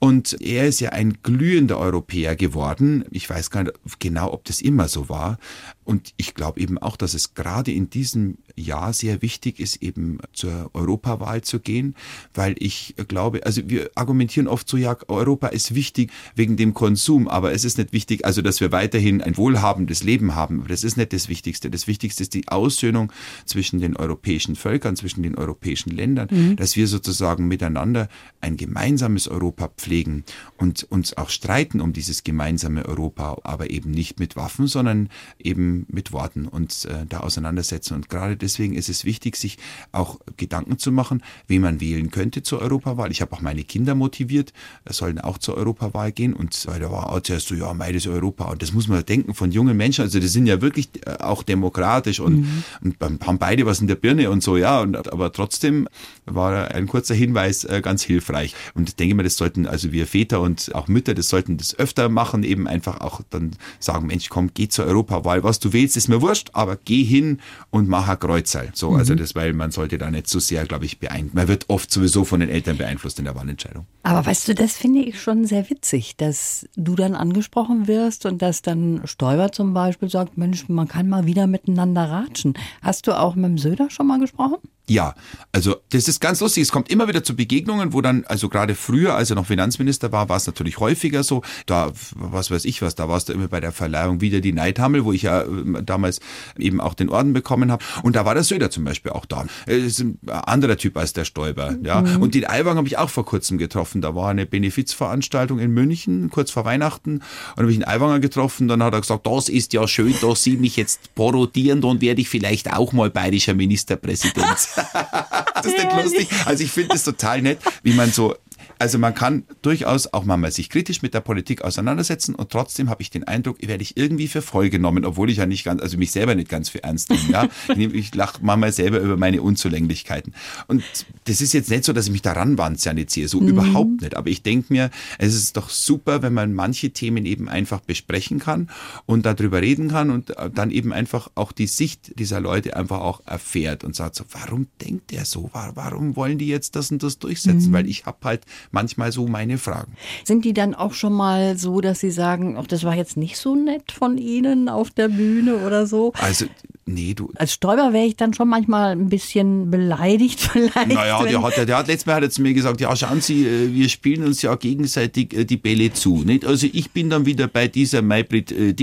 und 0.00 0.40
er 0.40 0.66
ist 0.66 0.80
ja 0.80 0.90
ein 0.90 1.18
glühender 1.22 1.78
Europäer 1.78 2.34
geworden. 2.34 3.04
Ich 3.10 3.30
weiß 3.30 3.50
gar 3.50 3.64
nicht 3.64 3.74
genau, 4.00 4.32
ob 4.32 4.44
das 4.44 4.63
immer 4.64 4.88
so 4.88 5.08
war. 5.08 5.38
Und 5.84 6.14
ich 6.16 6.34
glaube 6.34 6.60
eben 6.60 6.78
auch, 6.78 6.96
dass 6.96 7.14
es 7.14 7.34
gerade 7.34 7.72
in 7.72 7.90
diesem 7.90 8.38
Jahr 8.56 8.92
sehr 8.92 9.22
wichtig 9.22 9.60
ist, 9.60 9.82
eben 9.82 10.18
zur 10.32 10.70
Europawahl 10.72 11.42
zu 11.42 11.60
gehen, 11.60 11.94
weil 12.32 12.54
ich 12.58 12.94
glaube, 13.08 13.44
also 13.44 13.68
wir 13.68 13.90
argumentieren 13.94 14.48
oft 14.48 14.68
so, 14.68 14.76
ja, 14.76 14.96
Europa 15.08 15.48
ist 15.48 15.74
wichtig 15.74 16.10
wegen 16.34 16.56
dem 16.56 16.74
Konsum, 16.74 17.28
aber 17.28 17.52
es 17.52 17.64
ist 17.64 17.78
nicht 17.78 17.92
wichtig, 17.92 18.24
also 18.24 18.42
dass 18.42 18.60
wir 18.60 18.72
weiterhin 18.72 19.20
ein 19.20 19.36
wohlhabendes 19.36 20.02
Leben 20.02 20.34
haben. 20.34 20.60
Aber 20.60 20.68
das 20.68 20.84
ist 20.84 20.96
nicht 20.96 21.12
das 21.12 21.28
Wichtigste. 21.28 21.70
Das 21.70 21.86
Wichtigste 21.86 22.22
ist 22.22 22.34
die 22.34 22.48
Aussöhnung 22.48 23.12
zwischen 23.44 23.80
den 23.80 23.96
europäischen 23.96 24.56
Völkern, 24.56 24.96
zwischen 24.96 25.22
den 25.22 25.36
europäischen 25.36 25.90
Ländern, 25.90 26.28
mhm. 26.30 26.56
dass 26.56 26.76
wir 26.76 26.86
sozusagen 26.86 27.46
miteinander 27.48 28.08
ein 28.40 28.56
gemeinsames 28.56 29.28
Europa 29.28 29.68
pflegen 29.76 30.24
und 30.56 30.84
uns 30.84 31.16
auch 31.16 31.30
streiten 31.30 31.80
um 31.80 31.92
dieses 31.92 32.24
gemeinsame 32.24 32.86
Europa, 32.86 33.38
aber 33.42 33.70
eben 33.70 33.90
nicht 33.90 34.20
mit 34.20 34.36
Waffen, 34.36 34.66
sondern 34.66 35.08
eben 35.38 35.73
mit 35.88 36.12
Worten 36.12 36.46
und 36.46 36.86
äh, 36.86 37.06
da 37.08 37.20
auseinandersetzen. 37.20 37.94
Und 37.94 38.08
gerade 38.08 38.36
deswegen 38.36 38.74
ist 38.74 38.88
es 38.88 39.04
wichtig, 39.04 39.36
sich 39.36 39.58
auch 39.92 40.18
Gedanken 40.36 40.78
zu 40.78 40.92
machen, 40.92 41.22
wie 41.46 41.58
man 41.58 41.80
wählen 41.80 42.10
könnte 42.10 42.42
zur 42.42 42.60
Europawahl. 42.60 43.10
Ich 43.10 43.20
habe 43.20 43.32
auch 43.32 43.40
meine 43.40 43.64
Kinder 43.64 43.94
motiviert, 43.94 44.52
sollen 44.88 45.20
auch 45.20 45.38
zur 45.38 45.56
Europawahl 45.56 46.12
gehen. 46.12 46.34
Und 46.34 46.66
da 46.66 46.90
war 46.90 47.10
auch 47.10 47.20
zuerst 47.20 47.48
so, 47.48 47.54
ja, 47.54 47.72
meides 47.74 48.06
Europa. 48.06 48.44
Und 48.44 48.62
das 48.62 48.72
muss 48.72 48.88
man 48.88 49.04
denken 49.04 49.34
von 49.34 49.50
jungen 49.52 49.76
Menschen. 49.76 50.02
Also 50.02 50.20
die 50.20 50.28
sind 50.28 50.46
ja 50.46 50.60
wirklich 50.60 50.88
äh, 51.06 51.18
auch 51.20 51.42
demokratisch 51.42 52.20
und, 52.20 52.40
mhm. 52.40 52.64
und 52.82 53.26
haben 53.26 53.38
beide 53.38 53.66
was 53.66 53.80
in 53.80 53.86
der 53.86 53.96
Birne 53.96 54.30
und 54.30 54.42
so, 54.42 54.56
ja. 54.56 54.80
Und, 54.80 55.12
aber 55.12 55.32
trotzdem 55.32 55.88
war 56.26 56.70
ein 56.70 56.86
kurzer 56.86 57.14
Hinweis 57.14 57.64
äh, 57.64 57.80
ganz 57.82 58.02
hilfreich. 58.02 58.54
Und 58.74 58.88
ich 58.88 58.96
denke 58.96 59.14
mal, 59.14 59.22
das 59.22 59.36
sollten 59.36 59.66
also 59.66 59.92
wir 59.92 60.06
Väter 60.06 60.40
und 60.40 60.74
auch 60.74 60.88
Mütter, 60.88 61.14
das 61.14 61.28
sollten 61.28 61.56
das 61.56 61.78
öfter 61.78 62.08
machen, 62.08 62.42
eben 62.42 62.66
einfach 62.66 63.00
auch 63.00 63.20
dann 63.30 63.52
sagen, 63.80 64.06
Mensch, 64.06 64.28
komm, 64.28 64.50
geh 64.54 64.68
zur 64.68 64.86
Europawahl. 64.86 65.42
Was 65.42 65.60
du 65.64 65.72
willst, 65.72 65.96
ist 65.96 66.08
mir 66.08 66.20
wurscht, 66.22 66.50
aber 66.52 66.76
geh 66.76 67.02
hin 67.02 67.40
und 67.70 67.88
mach 67.88 68.08
ein 68.08 68.18
Kreuzerl. 68.18 68.70
So, 68.74 68.88
also 68.88 68.94
mhm. 68.94 68.98
also 69.00 69.14
das, 69.14 69.34
weil 69.34 69.52
man 69.52 69.70
sollte 69.70 69.98
da 69.98 70.10
nicht 70.10 70.28
so 70.28 70.38
sehr, 70.38 70.64
glaube 70.66 70.84
ich, 70.84 70.98
beeinflusst. 70.98 71.34
Man 71.34 71.48
wird 71.48 71.64
oft 71.68 71.90
sowieso 71.90 72.24
von 72.24 72.40
den 72.40 72.48
Eltern 72.48 72.76
beeinflusst 72.76 73.18
in 73.18 73.24
der 73.24 73.34
Wahlentscheidung. 73.34 73.86
Aber 74.02 74.24
weißt 74.26 74.48
du, 74.48 74.54
das 74.54 74.76
finde 74.76 75.00
ich 75.00 75.20
schon 75.20 75.46
sehr 75.46 75.68
witzig, 75.70 76.16
dass 76.16 76.66
du 76.76 76.94
dann 76.94 77.14
angesprochen 77.14 77.88
wirst 77.88 78.26
und 78.26 78.42
dass 78.42 78.62
dann 78.62 79.02
Stoiber 79.04 79.52
zum 79.52 79.74
Beispiel 79.74 80.10
sagt, 80.10 80.36
Mensch, 80.36 80.68
man 80.68 80.88
kann 80.88 81.08
mal 81.08 81.26
wieder 81.26 81.46
miteinander 81.46 82.10
ratschen. 82.10 82.54
Hast 82.82 83.06
du 83.06 83.18
auch 83.18 83.34
mit 83.34 83.44
dem 83.44 83.58
Söder 83.58 83.90
schon 83.90 84.06
mal 84.06 84.18
gesprochen? 84.18 84.58
Ja, 84.88 85.14
also 85.50 85.76
das 85.90 86.08
ist 86.08 86.20
ganz 86.20 86.40
lustig. 86.40 86.62
Es 86.62 86.72
kommt 86.72 86.90
immer 86.90 87.08
wieder 87.08 87.24
zu 87.24 87.34
Begegnungen, 87.34 87.94
wo 87.94 88.02
dann, 88.02 88.24
also 88.26 88.50
gerade 88.50 88.74
früher, 88.74 89.14
als 89.14 89.30
er 89.30 89.36
noch 89.36 89.46
Finanzminister 89.46 90.12
war, 90.12 90.28
war 90.28 90.36
es 90.36 90.46
natürlich 90.46 90.78
häufiger 90.78 91.22
so. 91.22 91.42
Da, 91.64 91.90
was 92.14 92.50
weiß 92.50 92.66
ich 92.66 92.82
was, 92.82 92.94
da 92.94 93.08
war 93.08 93.16
es 93.16 93.24
da 93.24 93.32
immer 93.32 93.48
bei 93.48 93.60
der 93.60 93.72
Verleihung 93.72 94.20
wieder 94.20 94.40
die 94.40 94.52
Neidhammel, 94.52 95.06
wo 95.06 95.12
ich 95.12 95.22
ja 95.22 95.42
äh, 95.42 95.82
damals 95.82 96.20
eben 96.58 96.82
auch 96.82 96.92
den 96.92 97.08
Orden 97.08 97.32
bekommen 97.32 97.72
habe. 97.72 97.82
Und 98.02 98.14
da 98.14 98.26
war 98.26 98.34
der 98.34 98.42
Söder 98.42 98.70
zum 98.70 98.84
Beispiel 98.84 99.12
auch 99.12 99.24
da. 99.24 99.46
Das 99.66 99.76
ist 99.76 100.00
ein 100.00 100.18
anderer 100.28 100.76
Typ 100.76 100.98
als 100.98 101.14
der 101.14 101.24
Stoiber. 101.24 101.76
Ja. 101.82 102.02
Mhm. 102.02 102.20
Und 102.20 102.34
den 102.34 102.46
Aiwang 102.46 102.76
habe 102.76 102.86
ich 102.86 102.98
auch 102.98 103.10
vor 103.10 103.24
kurzem 103.24 103.56
getroffen. 103.56 104.02
Da 104.02 104.14
war 104.14 104.28
eine 104.28 104.44
Benefizveranstaltung 104.44 105.60
in 105.60 105.70
München, 105.70 106.28
kurz 106.30 106.50
vor 106.50 106.66
Weihnachten. 106.66 107.22
Und 107.56 107.62
habe 107.62 107.70
ich 107.70 107.76
einen 107.76 107.88
Aiwanger 107.88 108.20
getroffen. 108.20 108.68
Dann 108.68 108.82
hat 108.82 108.92
er 108.92 109.00
gesagt, 109.00 109.26
das 109.26 109.48
ist 109.48 109.72
ja 109.72 109.88
schön, 109.88 110.14
dass 110.20 110.42
Sie 110.42 110.58
mich 110.58 110.76
jetzt 110.76 111.14
parodieren, 111.14 111.80
dann 111.80 112.02
werde 112.02 112.20
ich 112.20 112.28
vielleicht 112.28 112.70
auch 112.72 112.92
mal 112.92 113.08
bayerischer 113.08 113.54
Ministerpräsident. 113.54 114.44
das 114.74 115.66
ist 115.66 115.78
nicht 115.78 116.02
lustig. 116.02 116.28
Also 116.44 116.64
ich 116.64 116.70
finde 116.70 116.96
es 116.96 117.04
total 117.04 117.42
nett, 117.42 117.58
wie 117.82 117.92
man 117.92 118.12
so 118.12 118.36
also 118.84 118.98
man 118.98 119.14
kann 119.14 119.44
durchaus 119.62 120.12
auch 120.12 120.26
mal 120.26 120.52
sich 120.52 120.68
kritisch 120.68 121.00
mit 121.00 121.14
der 121.14 121.22
Politik 121.22 121.62
auseinandersetzen 121.62 122.34
und 122.34 122.50
trotzdem 122.50 122.90
habe 122.90 123.00
ich 123.00 123.08
den 123.08 123.24
Eindruck, 123.24 123.66
werde 123.66 123.82
ich 123.82 123.96
irgendwie 123.96 124.28
für 124.28 124.42
voll 124.42 124.68
genommen, 124.68 125.06
obwohl 125.06 125.30
ich 125.30 125.38
ja 125.38 125.46
nicht 125.46 125.64
ganz, 125.64 125.80
also 125.80 125.96
mich 125.96 126.10
selber 126.10 126.34
nicht 126.34 126.50
ganz 126.50 126.68
für 126.68 126.84
ernst 126.84 127.08
nehme. 127.08 127.30
Ja? 127.30 127.48
Ich 127.94 128.14
lache 128.14 128.40
manchmal 128.42 128.72
selber 128.72 128.98
über 128.98 129.16
meine 129.16 129.40
Unzulänglichkeiten. 129.40 130.34
Und 130.66 130.84
das 131.24 131.40
ist 131.40 131.54
jetzt 131.54 131.70
nicht 131.70 131.84
so, 131.84 131.94
dass 131.94 132.04
ich 132.06 132.12
mich 132.12 132.20
daran 132.20 132.58
wanze 132.58 132.90
an 132.90 132.96
die 132.96 133.06
CSU, 133.06 133.40
mhm. 133.40 133.48
überhaupt 133.48 134.02
nicht. 134.02 134.16
Aber 134.16 134.28
ich 134.28 134.42
denke 134.42 134.70
mir, 134.70 134.90
es 135.16 135.34
ist 135.34 135.56
doch 135.56 135.70
super, 135.70 136.20
wenn 136.20 136.34
man 136.34 136.52
manche 136.52 136.90
Themen 136.90 137.24
eben 137.24 137.48
einfach 137.48 137.80
besprechen 137.80 138.38
kann 138.38 138.68
und 139.06 139.24
darüber 139.24 139.62
reden 139.62 139.88
kann 139.88 140.10
und 140.10 140.34
dann 140.54 140.70
eben 140.70 140.92
einfach 140.92 141.30
auch 141.36 141.52
die 141.52 141.68
Sicht 141.68 142.18
dieser 142.18 142.40
Leute 142.40 142.76
einfach 142.76 143.00
auch 143.00 143.22
erfährt 143.24 143.82
und 143.82 143.96
sagt 143.96 144.16
so, 144.16 144.24
warum 144.32 144.66
denkt 144.82 145.10
der 145.10 145.24
so? 145.24 145.48
Warum 145.54 146.16
wollen 146.16 146.36
die 146.36 146.48
jetzt 146.48 146.76
das 146.76 146.90
und 146.90 147.02
das 147.02 147.18
durchsetzen? 147.18 147.70
Mhm. 147.70 147.72
Weil 147.72 147.88
ich 147.88 148.04
habe 148.04 148.18
halt 148.24 148.42
manchmal 148.74 149.12
so 149.12 149.26
meine 149.26 149.56
Fragen. 149.56 149.96
Sind 150.24 150.44
die 150.44 150.52
dann 150.52 150.74
auch 150.74 150.92
schon 150.92 151.14
mal 151.14 151.56
so, 151.56 151.80
dass 151.80 152.00
sie 152.00 152.10
sagen, 152.10 152.56
ach, 152.58 152.66
das 152.66 152.84
war 152.84 152.94
jetzt 152.94 153.16
nicht 153.16 153.38
so 153.38 153.54
nett 153.54 153.92
von 153.92 154.18
Ihnen 154.18 154.68
auf 154.68 154.90
der 154.90 155.08
Bühne 155.08 155.56
oder 155.58 155.86
so? 155.86 156.12
Also 156.20 156.46
Nee, 156.86 157.14
du. 157.14 157.30
Als 157.36 157.54
Stäuber 157.54 157.94
wäre 157.94 158.04
ich 158.04 158.16
dann 158.16 158.34
schon 158.34 158.46
manchmal 158.46 158.92
ein 158.92 159.08
bisschen 159.08 159.70
beleidigt 159.70 160.40
vielleicht. 160.52 160.88
Naja, 160.88 161.22
der 161.22 161.42
hat, 161.42 161.56
der 161.56 161.78
hat 161.78 161.86
letztes 161.86 162.04
Mal 162.04 162.16
hat 162.16 162.24
er 162.24 162.30
zu 162.30 162.42
mir 162.42 162.52
gesagt, 162.52 162.80
ja 162.80 162.94
schauen 162.94 163.22
Sie, 163.22 163.46
äh, 163.46 163.72
wir 163.72 163.88
spielen 163.88 164.22
uns 164.22 164.42
ja 164.42 164.54
gegenseitig 164.54 165.32
äh, 165.32 165.44
die 165.44 165.56
Bälle 165.56 165.92
zu. 165.94 166.24
Nicht? 166.24 166.44
Also 166.44 166.66
ich 166.70 166.90
bin 166.90 167.08
dann 167.08 167.24
wieder 167.24 167.48
bei 167.48 167.68
dieser 167.68 168.02
Maybrit 168.02 168.52
äh. 168.52 168.74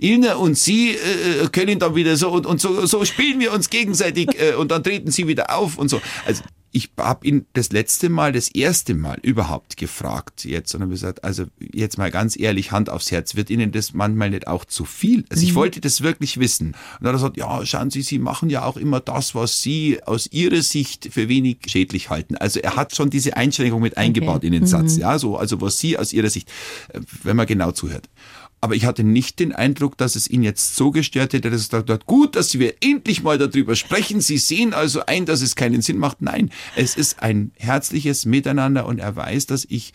Ilna 0.00 0.36
und 0.36 0.56
Sie 0.56 0.92
äh, 0.92 1.46
können 1.52 1.78
dann 1.78 1.94
wieder 1.94 2.16
so 2.16 2.30
und, 2.30 2.46
und 2.46 2.58
so, 2.58 2.86
so 2.86 3.04
spielen 3.04 3.38
wir 3.38 3.52
uns 3.52 3.68
gegenseitig 3.68 4.30
äh, 4.40 4.54
und 4.54 4.70
dann 4.70 4.82
treten 4.82 5.10
Sie 5.10 5.28
wieder 5.28 5.54
auf 5.54 5.76
und 5.76 5.90
so. 5.90 6.00
Also 6.24 6.42
ich 6.72 6.90
habe 6.96 7.26
ihn 7.26 7.46
das 7.52 7.70
letzte 7.70 8.08
Mal, 8.08 8.32
das 8.32 8.48
erste 8.48 8.94
Mal 8.94 9.18
überhaupt 9.22 9.76
gefragt 9.76 10.44
jetzt 10.44 10.74
und 10.74 10.80
habe 10.80 10.90
gesagt, 10.90 11.22
also 11.22 11.44
jetzt 11.60 11.98
mal 11.98 12.10
ganz 12.10 12.38
ehrlich, 12.38 12.72
Hand 12.72 12.88
aufs 12.88 13.10
Herz, 13.10 13.36
wird 13.36 13.50
Ihnen 13.50 13.72
das 13.72 13.92
manchmal 13.92 14.30
nicht 14.30 14.46
auch 14.46 14.64
zu 14.64 14.86
viel? 14.86 15.24
Also 15.28 15.42
ich 15.42 15.52
mhm. 15.52 15.56
wollte 15.56 15.80
das 15.82 16.00
wirklich 16.00 16.40
wissen. 16.40 16.68
Und 16.68 16.76
dann 17.00 17.08
hat 17.08 17.22
er 17.22 17.30
gesagt, 17.30 17.36
ja, 17.36 17.66
schauen 17.66 17.90
Sie, 17.90 18.00
Sie 18.00 18.18
machen 18.18 18.48
ja 18.48 18.64
auch 18.64 18.78
immer 18.78 19.00
das, 19.00 19.34
was 19.34 19.60
Sie 19.60 20.02
aus 20.04 20.28
Ihrer 20.32 20.62
Sicht 20.62 21.10
für 21.12 21.28
wenig 21.28 21.58
schädlich 21.66 22.08
halten. 22.08 22.36
Also 22.36 22.58
er 22.60 22.74
hat 22.74 22.96
schon 22.96 23.10
diese 23.10 23.36
Einschränkung 23.36 23.82
mit 23.82 23.98
eingebaut 23.98 24.38
okay. 24.38 24.46
in 24.46 24.52
den 24.52 24.66
Satz, 24.66 24.94
mhm. 24.94 25.02
ja, 25.02 25.18
so, 25.18 25.36
also 25.36 25.60
was 25.60 25.78
Sie 25.78 25.98
aus 25.98 26.14
Ihrer 26.14 26.30
Sicht, 26.30 26.48
äh, 26.88 27.00
wenn 27.22 27.36
man 27.36 27.46
genau 27.46 27.72
zuhört. 27.72 28.08
Aber 28.64 28.76
ich 28.76 28.86
hatte 28.86 29.02
nicht 29.02 29.40
den 29.40 29.52
Eindruck, 29.52 29.98
dass 29.98 30.14
es 30.14 30.30
ihn 30.30 30.44
jetzt 30.44 30.76
so 30.76 30.92
gestört 30.92 31.32
hätte, 31.32 31.50
dass 31.50 31.68
er 31.68 31.84
sagt, 31.84 32.06
gut, 32.06 32.36
dass 32.36 32.56
wir 32.60 32.74
endlich 32.80 33.24
mal 33.24 33.36
darüber 33.36 33.74
sprechen. 33.74 34.20
Sie 34.20 34.38
sehen 34.38 34.72
also 34.72 35.04
ein, 35.04 35.26
dass 35.26 35.42
es 35.42 35.56
keinen 35.56 35.82
Sinn 35.82 35.98
macht. 35.98 36.22
Nein, 36.22 36.50
es 36.76 36.94
ist 36.94 37.20
ein 37.24 37.50
herzliches 37.58 38.24
Miteinander 38.24 38.86
und 38.86 39.00
er 39.00 39.16
weiß, 39.16 39.46
dass 39.46 39.66
ich 39.68 39.92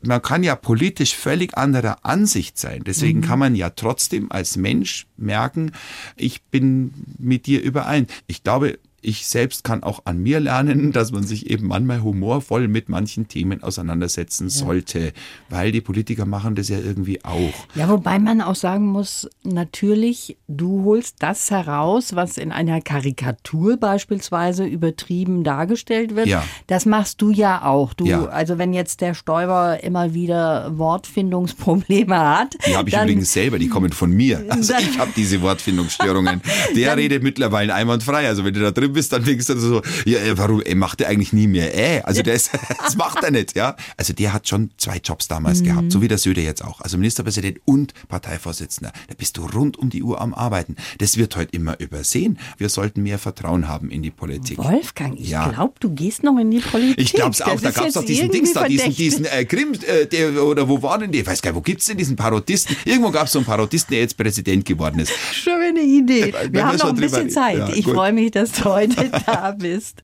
man 0.00 0.22
kann 0.22 0.42
ja 0.42 0.54
politisch 0.54 1.14
völlig 1.14 1.58
anderer 1.58 2.04
Ansicht 2.04 2.56
sein. 2.56 2.82
Deswegen 2.86 3.18
mhm. 3.18 3.24
kann 3.24 3.38
man 3.40 3.54
ja 3.54 3.70
trotzdem 3.70 4.30
als 4.30 4.56
Mensch 4.56 5.06
merken, 5.16 5.72
ich 6.16 6.42
bin 6.42 6.94
mit 7.18 7.46
dir 7.46 7.60
überein. 7.60 8.06
Ich 8.28 8.44
glaube, 8.44 8.78
ich 9.08 9.26
selbst 9.26 9.64
kann 9.64 9.82
auch 9.82 10.02
an 10.04 10.18
mir 10.18 10.38
lernen, 10.38 10.92
dass 10.92 11.12
man 11.12 11.24
sich 11.24 11.50
eben 11.50 11.68
manchmal 11.68 12.02
humorvoll 12.02 12.68
mit 12.68 12.88
manchen 12.88 13.26
Themen 13.28 13.62
auseinandersetzen 13.62 14.48
ja. 14.48 14.50
sollte, 14.50 15.12
weil 15.48 15.72
die 15.72 15.80
Politiker 15.80 16.26
machen 16.26 16.54
das 16.54 16.68
ja 16.68 16.78
irgendwie 16.78 17.24
auch. 17.24 17.54
Ja, 17.74 17.88
wobei 17.88 18.18
man 18.18 18.42
auch 18.42 18.54
sagen 18.54 18.86
muss, 18.86 19.28
natürlich, 19.44 20.36
du 20.46 20.84
holst 20.84 21.16
das 21.20 21.50
heraus, 21.50 22.14
was 22.14 22.36
in 22.36 22.52
einer 22.52 22.80
Karikatur 22.82 23.78
beispielsweise 23.78 24.66
übertrieben 24.66 25.42
dargestellt 25.42 26.14
wird. 26.14 26.26
Ja. 26.26 26.44
Das 26.66 26.84
machst 26.84 27.22
du 27.22 27.30
ja 27.30 27.64
auch. 27.64 27.94
Du, 27.94 28.04
ja. 28.04 28.26
Also 28.26 28.58
wenn 28.58 28.74
jetzt 28.74 29.00
der 29.00 29.14
Stäuber 29.14 29.82
immer 29.82 30.12
wieder 30.12 30.76
Wortfindungsprobleme 30.76 32.18
hat. 32.38 32.56
Die 32.66 32.76
habe 32.76 32.88
ich 32.90 32.94
dann, 32.94 33.08
übrigens 33.08 33.32
selber, 33.32 33.58
die 33.58 33.68
kommen 33.68 33.92
von 33.92 34.10
mir. 34.10 34.44
Also 34.50 34.74
ich 34.78 34.98
habe 34.98 35.12
diese 35.16 35.40
Wortfindungsstörungen. 35.40 36.42
Der 36.76 36.96
redet 36.96 37.22
mittlerweile 37.22 37.74
einwandfrei. 37.74 38.28
Also 38.28 38.44
wenn 38.44 38.52
du 38.52 38.60
da 38.60 38.70
drin 38.70 38.92
bist 38.98 39.12
dann 39.12 39.24
wenigstens 39.24 39.62
so, 39.62 39.80
ja, 40.04 40.18
warum, 40.36 40.60
er 40.60 40.74
macht 40.74 41.00
er 41.00 41.08
eigentlich 41.08 41.32
nie 41.32 41.46
mehr, 41.46 41.72
äh, 41.72 42.00
also 42.02 42.20
der 42.22 42.34
ist, 42.34 42.50
das 42.84 42.96
macht 42.96 43.22
er 43.22 43.30
nicht, 43.30 43.54
ja. 43.54 43.76
Also 43.96 44.12
der 44.12 44.32
hat 44.32 44.48
schon 44.48 44.70
zwei 44.76 44.96
Jobs 44.96 45.28
damals 45.28 45.60
mhm. 45.60 45.66
gehabt, 45.66 45.92
so 45.92 46.02
wie 46.02 46.08
der 46.08 46.18
Söder 46.18 46.42
jetzt 46.42 46.64
auch. 46.64 46.80
Also 46.80 46.98
Ministerpräsident 46.98 47.60
und 47.64 47.94
Parteivorsitzender. 48.08 48.92
Da 49.06 49.14
bist 49.16 49.36
du 49.36 49.46
rund 49.46 49.78
um 49.78 49.88
die 49.88 50.02
Uhr 50.02 50.20
am 50.20 50.34
Arbeiten. 50.34 50.74
Das 50.98 51.16
wird 51.16 51.36
heute 51.36 51.54
immer 51.54 51.78
übersehen. 51.78 52.40
Wir 52.56 52.68
sollten 52.68 53.04
mehr 53.04 53.20
Vertrauen 53.20 53.68
haben 53.68 53.88
in 53.90 54.02
die 54.02 54.10
Politik. 54.10 54.58
Wolfgang, 54.58 55.16
ich 55.20 55.30
ja. 55.30 55.48
glaube, 55.48 55.74
du 55.78 55.90
gehst 55.90 56.24
noch 56.24 56.36
in 56.38 56.50
die 56.50 56.58
Politik. 56.58 56.98
Ich 56.98 57.12
glaube 57.12 57.30
es 57.30 57.40
auch. 57.40 57.60
Da 57.60 57.70
gab 57.70 57.86
es 57.86 57.94
doch 57.94 58.04
diesen 58.04 58.32
Dings 58.32 58.52
da, 58.52 58.66
diesen, 58.66 58.96
diesen 58.96 59.26
äh, 59.26 59.44
Grimm, 59.44 59.74
äh, 59.86 60.06
der, 60.06 60.42
oder 60.42 60.68
wo 60.68 60.82
war 60.82 60.98
denn 60.98 61.12
der? 61.12 61.20
Ich 61.20 61.26
weiß 61.28 61.40
gar 61.40 61.52
nicht, 61.52 61.56
wo 61.56 61.62
gibt 61.62 61.82
es 61.82 61.86
denn 61.86 61.98
diesen 61.98 62.16
Parodisten? 62.16 62.76
Irgendwo 62.84 63.12
gab 63.12 63.26
es 63.26 63.32
so 63.32 63.38
einen 63.38 63.46
Parodisten, 63.46 63.92
der 63.92 64.00
jetzt 64.00 64.16
Präsident 64.16 64.64
geworden 64.64 64.98
ist. 64.98 65.12
Schon 65.32 65.60
eine 65.60 65.82
Idee. 65.82 66.32
Wir, 66.32 66.52
wir 66.52 66.66
haben 66.66 66.78
noch 66.78 66.88
ein 66.88 66.96
bisschen 66.96 67.30
Zeit. 67.30 67.58
Ja, 67.58 67.68
ich 67.68 67.84
freue 67.84 68.12
mich, 68.12 68.32
dass 68.32 68.50
du 68.52 68.70
heute 68.78 69.10
da 69.26 69.52
bist. 69.52 70.02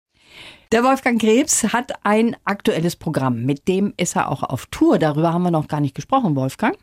Der 0.73 0.83
Wolfgang 0.83 1.21
Krebs 1.21 1.73
hat 1.73 1.93
ein 2.03 2.37
aktuelles 2.45 2.97
Programm, 2.97 3.45
mit 3.45 3.69
dem 3.69 3.95
ist 3.97 4.17
er 4.17 4.31
auch 4.31 4.43
auf 4.43 4.67
Tour. 4.67 4.99
Darüber 4.99 5.33
haben 5.33 5.45
wir 5.45 5.53
noch 5.53 5.69
gar 5.69 5.81
nicht 5.81 5.95
gesprochen, 5.95 6.35
Wolfgang. 6.35 6.77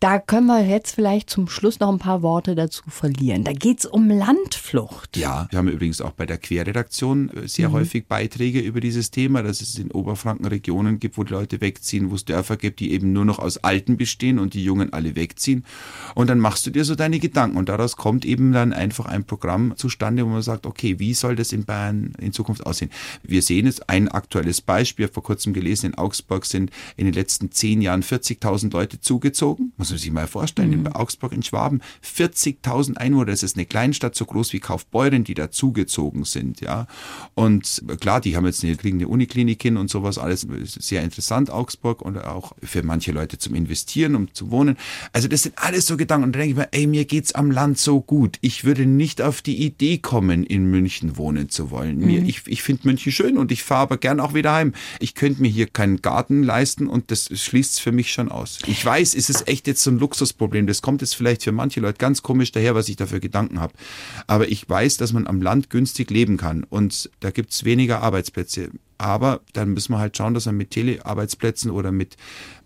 Da 0.00 0.18
können 0.18 0.46
wir 0.46 0.64
jetzt 0.64 0.94
vielleicht 0.94 1.28
zum 1.28 1.46
Schluss 1.46 1.78
noch 1.78 1.90
ein 1.90 1.98
paar 1.98 2.22
Worte 2.22 2.54
dazu 2.54 2.82
verlieren. 2.88 3.44
Da 3.44 3.52
geht 3.52 3.80
es 3.80 3.84
um 3.84 4.08
Landflucht. 4.08 5.18
Ja, 5.18 5.46
wir 5.50 5.58
haben 5.58 5.68
übrigens 5.68 6.00
auch 6.00 6.12
bei 6.12 6.24
der 6.24 6.38
Querredaktion 6.38 7.28
äh, 7.28 7.46
sehr 7.46 7.68
mhm. 7.68 7.74
häufig 7.74 8.06
Beiträge 8.06 8.60
über 8.60 8.80
dieses 8.80 9.10
Thema, 9.10 9.42
dass 9.42 9.60
es 9.60 9.78
in 9.78 9.90
Oberfranken 9.90 10.46
Regionen 10.46 11.00
gibt, 11.00 11.18
wo 11.18 11.24
die 11.24 11.34
Leute 11.34 11.60
wegziehen, 11.60 12.10
wo 12.10 12.14
es 12.14 12.24
Dörfer 12.24 12.56
gibt, 12.56 12.80
die 12.80 12.92
eben 12.92 13.12
nur 13.12 13.26
noch 13.26 13.38
aus 13.38 13.58
Alten 13.58 13.98
bestehen 13.98 14.38
und 14.38 14.54
die 14.54 14.64
Jungen 14.64 14.90
alle 14.94 15.16
wegziehen. 15.16 15.66
Und 16.14 16.30
dann 16.30 16.38
machst 16.38 16.66
du 16.66 16.70
dir 16.70 16.86
so 16.86 16.94
deine 16.94 17.18
Gedanken 17.18 17.58
und 17.58 17.68
daraus 17.68 17.96
kommt 17.96 18.24
eben 18.24 18.52
dann 18.52 18.72
einfach 18.72 19.04
ein 19.04 19.24
Programm 19.24 19.76
zustande, 19.76 20.24
wo 20.24 20.30
man 20.30 20.40
sagt, 20.40 20.64
okay, 20.64 20.98
wie 20.98 21.12
soll 21.12 21.36
das 21.36 21.52
in 21.52 21.66
Bayern 21.66 22.14
in 22.18 22.32
Zukunft 22.32 22.64
aussehen? 22.64 22.90
Wir 23.22 23.42
sehen 23.42 23.66
jetzt 23.66 23.90
ein 23.90 24.08
aktuelles 24.08 24.62
Beispiel, 24.62 25.08
vor 25.08 25.22
kurzem 25.22 25.52
gelesen, 25.52 25.90
in 25.90 25.94
Augsburg 25.96 26.46
sind 26.46 26.70
in 26.96 27.04
den 27.04 27.12
letzten 27.12 27.52
zehn 27.52 27.82
Jahren 27.82 28.02
40.000 28.02 28.72
Leute 28.72 28.98
zugezogen. 28.98 29.74
Muss 29.90 29.98
man 29.98 30.02
sich 30.02 30.12
mal 30.12 30.26
vorstellen, 30.26 30.70
mhm. 30.70 30.86
in 30.86 30.92
Augsburg 30.92 31.32
in 31.32 31.42
Schwaben 31.42 31.80
40.000 32.04 32.96
Einwohner, 32.96 33.26
das 33.26 33.42
ist 33.42 33.56
eine 33.56 33.66
Kleinstadt 33.66 34.14
so 34.14 34.24
groß 34.24 34.52
wie 34.52 34.60
Kaufbeuren, 34.60 35.24
die 35.24 35.34
dazugezogen 35.34 36.24
sind, 36.24 36.60
ja. 36.60 36.86
Und 37.34 37.82
klar, 38.00 38.20
die 38.20 38.36
haben 38.36 38.46
jetzt 38.46 38.64
eine, 38.64 38.76
kriegen 38.76 38.98
eine 38.98 39.08
Uniklinik 39.08 39.62
hin 39.62 39.76
und 39.76 39.90
sowas, 39.90 40.18
alles 40.18 40.46
sehr 40.64 41.02
interessant, 41.02 41.50
Augsburg 41.50 42.02
und 42.02 42.18
auch 42.18 42.52
für 42.62 42.82
manche 42.82 43.12
Leute 43.12 43.38
zum 43.38 43.54
Investieren, 43.54 44.14
um 44.14 44.32
zu 44.34 44.50
wohnen. 44.50 44.76
Also 45.12 45.28
das 45.28 45.42
sind 45.42 45.54
alles 45.56 45.86
so 45.86 45.96
Gedanken 45.96 46.24
und 46.24 46.32
da 46.32 46.40
denke 46.40 46.52
ich 46.52 46.56
mir, 46.56 46.68
ey, 46.72 46.86
mir 46.86 47.04
geht's 47.04 47.32
am 47.32 47.50
Land 47.50 47.78
so 47.78 48.00
gut. 48.00 48.38
Ich 48.40 48.64
würde 48.64 48.86
nicht 48.86 49.22
auf 49.22 49.42
die 49.42 49.64
Idee 49.64 49.98
kommen, 49.98 50.44
in 50.44 50.66
München 50.66 51.16
wohnen 51.16 51.48
zu 51.48 51.70
wollen. 51.70 51.98
Mhm. 51.98 52.06
Mir, 52.06 52.22
ich 52.22 52.42
ich 52.46 52.62
finde 52.62 52.86
München 52.86 53.12
schön 53.12 53.38
und 53.38 53.52
ich 53.52 53.62
fahre 53.62 53.82
aber 53.82 53.98
gern 53.98 54.20
auch 54.20 54.34
wieder 54.34 54.52
heim. 54.52 54.72
Ich 54.98 55.14
könnte 55.14 55.42
mir 55.42 55.48
hier 55.48 55.66
keinen 55.66 56.02
Garten 56.02 56.42
leisten 56.42 56.86
und 56.86 57.10
das 57.10 57.28
schließt 57.32 57.72
es 57.72 57.78
für 57.78 57.92
mich 57.92 58.12
schon 58.12 58.30
aus. 58.30 58.58
Ich 58.66 58.84
weiß, 58.84 59.14
es 59.14 59.30
ist 59.30 59.48
echt 59.48 59.66
jetzt 59.66 59.79
so 59.82 59.90
ein 59.90 59.98
Luxusproblem. 59.98 60.66
Das 60.66 60.82
kommt 60.82 61.00
jetzt 61.00 61.14
vielleicht 61.14 61.44
für 61.44 61.52
manche 61.52 61.80
Leute 61.80 61.98
ganz 61.98 62.22
komisch 62.22 62.52
daher, 62.52 62.74
was 62.74 62.88
ich 62.88 62.96
dafür 62.96 63.20
Gedanken 63.20 63.60
habe. 63.60 63.74
Aber 64.26 64.48
ich 64.48 64.68
weiß, 64.68 64.96
dass 64.96 65.12
man 65.12 65.26
am 65.26 65.42
Land 65.42 65.70
günstig 65.70 66.10
leben 66.10 66.36
kann 66.36 66.64
und 66.64 67.10
da 67.20 67.30
gibt 67.30 67.52
es 67.52 67.64
weniger 67.64 68.02
Arbeitsplätze. 68.02 68.70
Aber 69.00 69.40
dann 69.54 69.70
müssen 69.70 69.94
wir 69.94 69.98
halt 69.98 70.14
schauen, 70.14 70.34
dass 70.34 70.44
wir 70.44 70.52
mit 70.52 70.72
Telearbeitsplätzen 70.72 71.70
oder 71.70 71.90
mit 71.90 72.18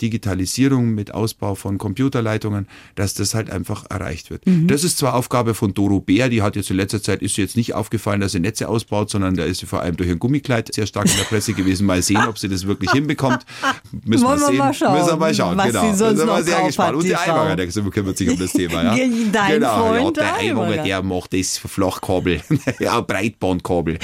Digitalisierung, 0.03 0.93
mit 0.93 1.15
Ausbau 1.15 1.55
von 1.55 1.79
Computerleitungen, 1.79 2.67
dass 2.97 3.15
das 3.15 3.37
halt 3.37 3.51
einfach 3.51 3.85
erreicht 3.89 4.31
wird. 4.31 4.45
Mhm. 4.45 4.67
Das 4.67 4.83
ist 4.83 4.99
zwar 4.99 5.15
Aufgabe 5.15 5.55
von 5.55 5.75
Doro 5.75 6.01
Bär, 6.01 6.29
die 6.29 6.43
hat 6.43 6.57
jetzt 6.57 6.73
in 6.73 6.77
letzter 6.77 7.01
Zeit, 7.01 7.23
ist 7.23 7.37
jetzt 7.37 7.57
nicht 7.57 7.75
aufgefallen, 7.75 8.21
dass 8.21 8.33
sie 8.33 8.41
Netze 8.41 8.69
ausbaut, 8.69 9.11
sondern 9.11 9.37
da 9.37 9.45
ist 9.45 9.61
sie 9.61 9.67
vor 9.67 9.81
allem 9.81 9.97
durch 9.97 10.11
ein 10.11 10.19
Gummikleid 10.19 10.75
sehr 10.75 10.89
stark 10.89 11.07
in 11.07 11.17
der 11.17 11.23
Presse 11.23 11.53
gewesen. 11.53 11.87
Mal 11.87 12.03
sehen, 12.03 12.27
ob 12.27 12.37
sie 12.37 12.49
das 12.49 12.67
wirklich 12.67 12.91
hinbekommt. 12.91 13.47
Müssen 14.05 14.25
wir 14.25 14.37
sehen. 14.37 14.57
Mal 14.57 14.75
schauen, 14.75 14.95
müssen 14.95 15.11
wir 15.11 15.17
mal 15.17 15.35
schauen. 15.35 15.57
Was 15.57 15.67
genau. 15.67 15.93
Sie 15.93 15.97
sonst 15.97 16.19
sind 16.19 16.27
wir 16.27 16.43
sehr 16.43 16.67
gespannt. 16.67 16.89
Hat, 16.89 16.97
Und 16.97 17.09
der 17.09 17.21
Eiwanger, 17.21 17.55
der 17.55 17.67
kümmert 17.69 18.19
sich 18.19 18.29
um 18.29 18.39
das 18.41 18.53
Thema. 18.53 18.83
Ja? 18.83 18.97
Dein 19.31 19.53
genau, 19.53 19.87
Freund 19.87 20.17
ja, 20.17 20.23
der 20.25 20.35
Eiwanger, 20.35 20.83
der 20.83 21.03
macht 21.05 21.33
das 21.33 21.59
Flachkabel, 21.59 22.41
ja, 22.81 23.01
Breitbandkabel. 23.01 24.01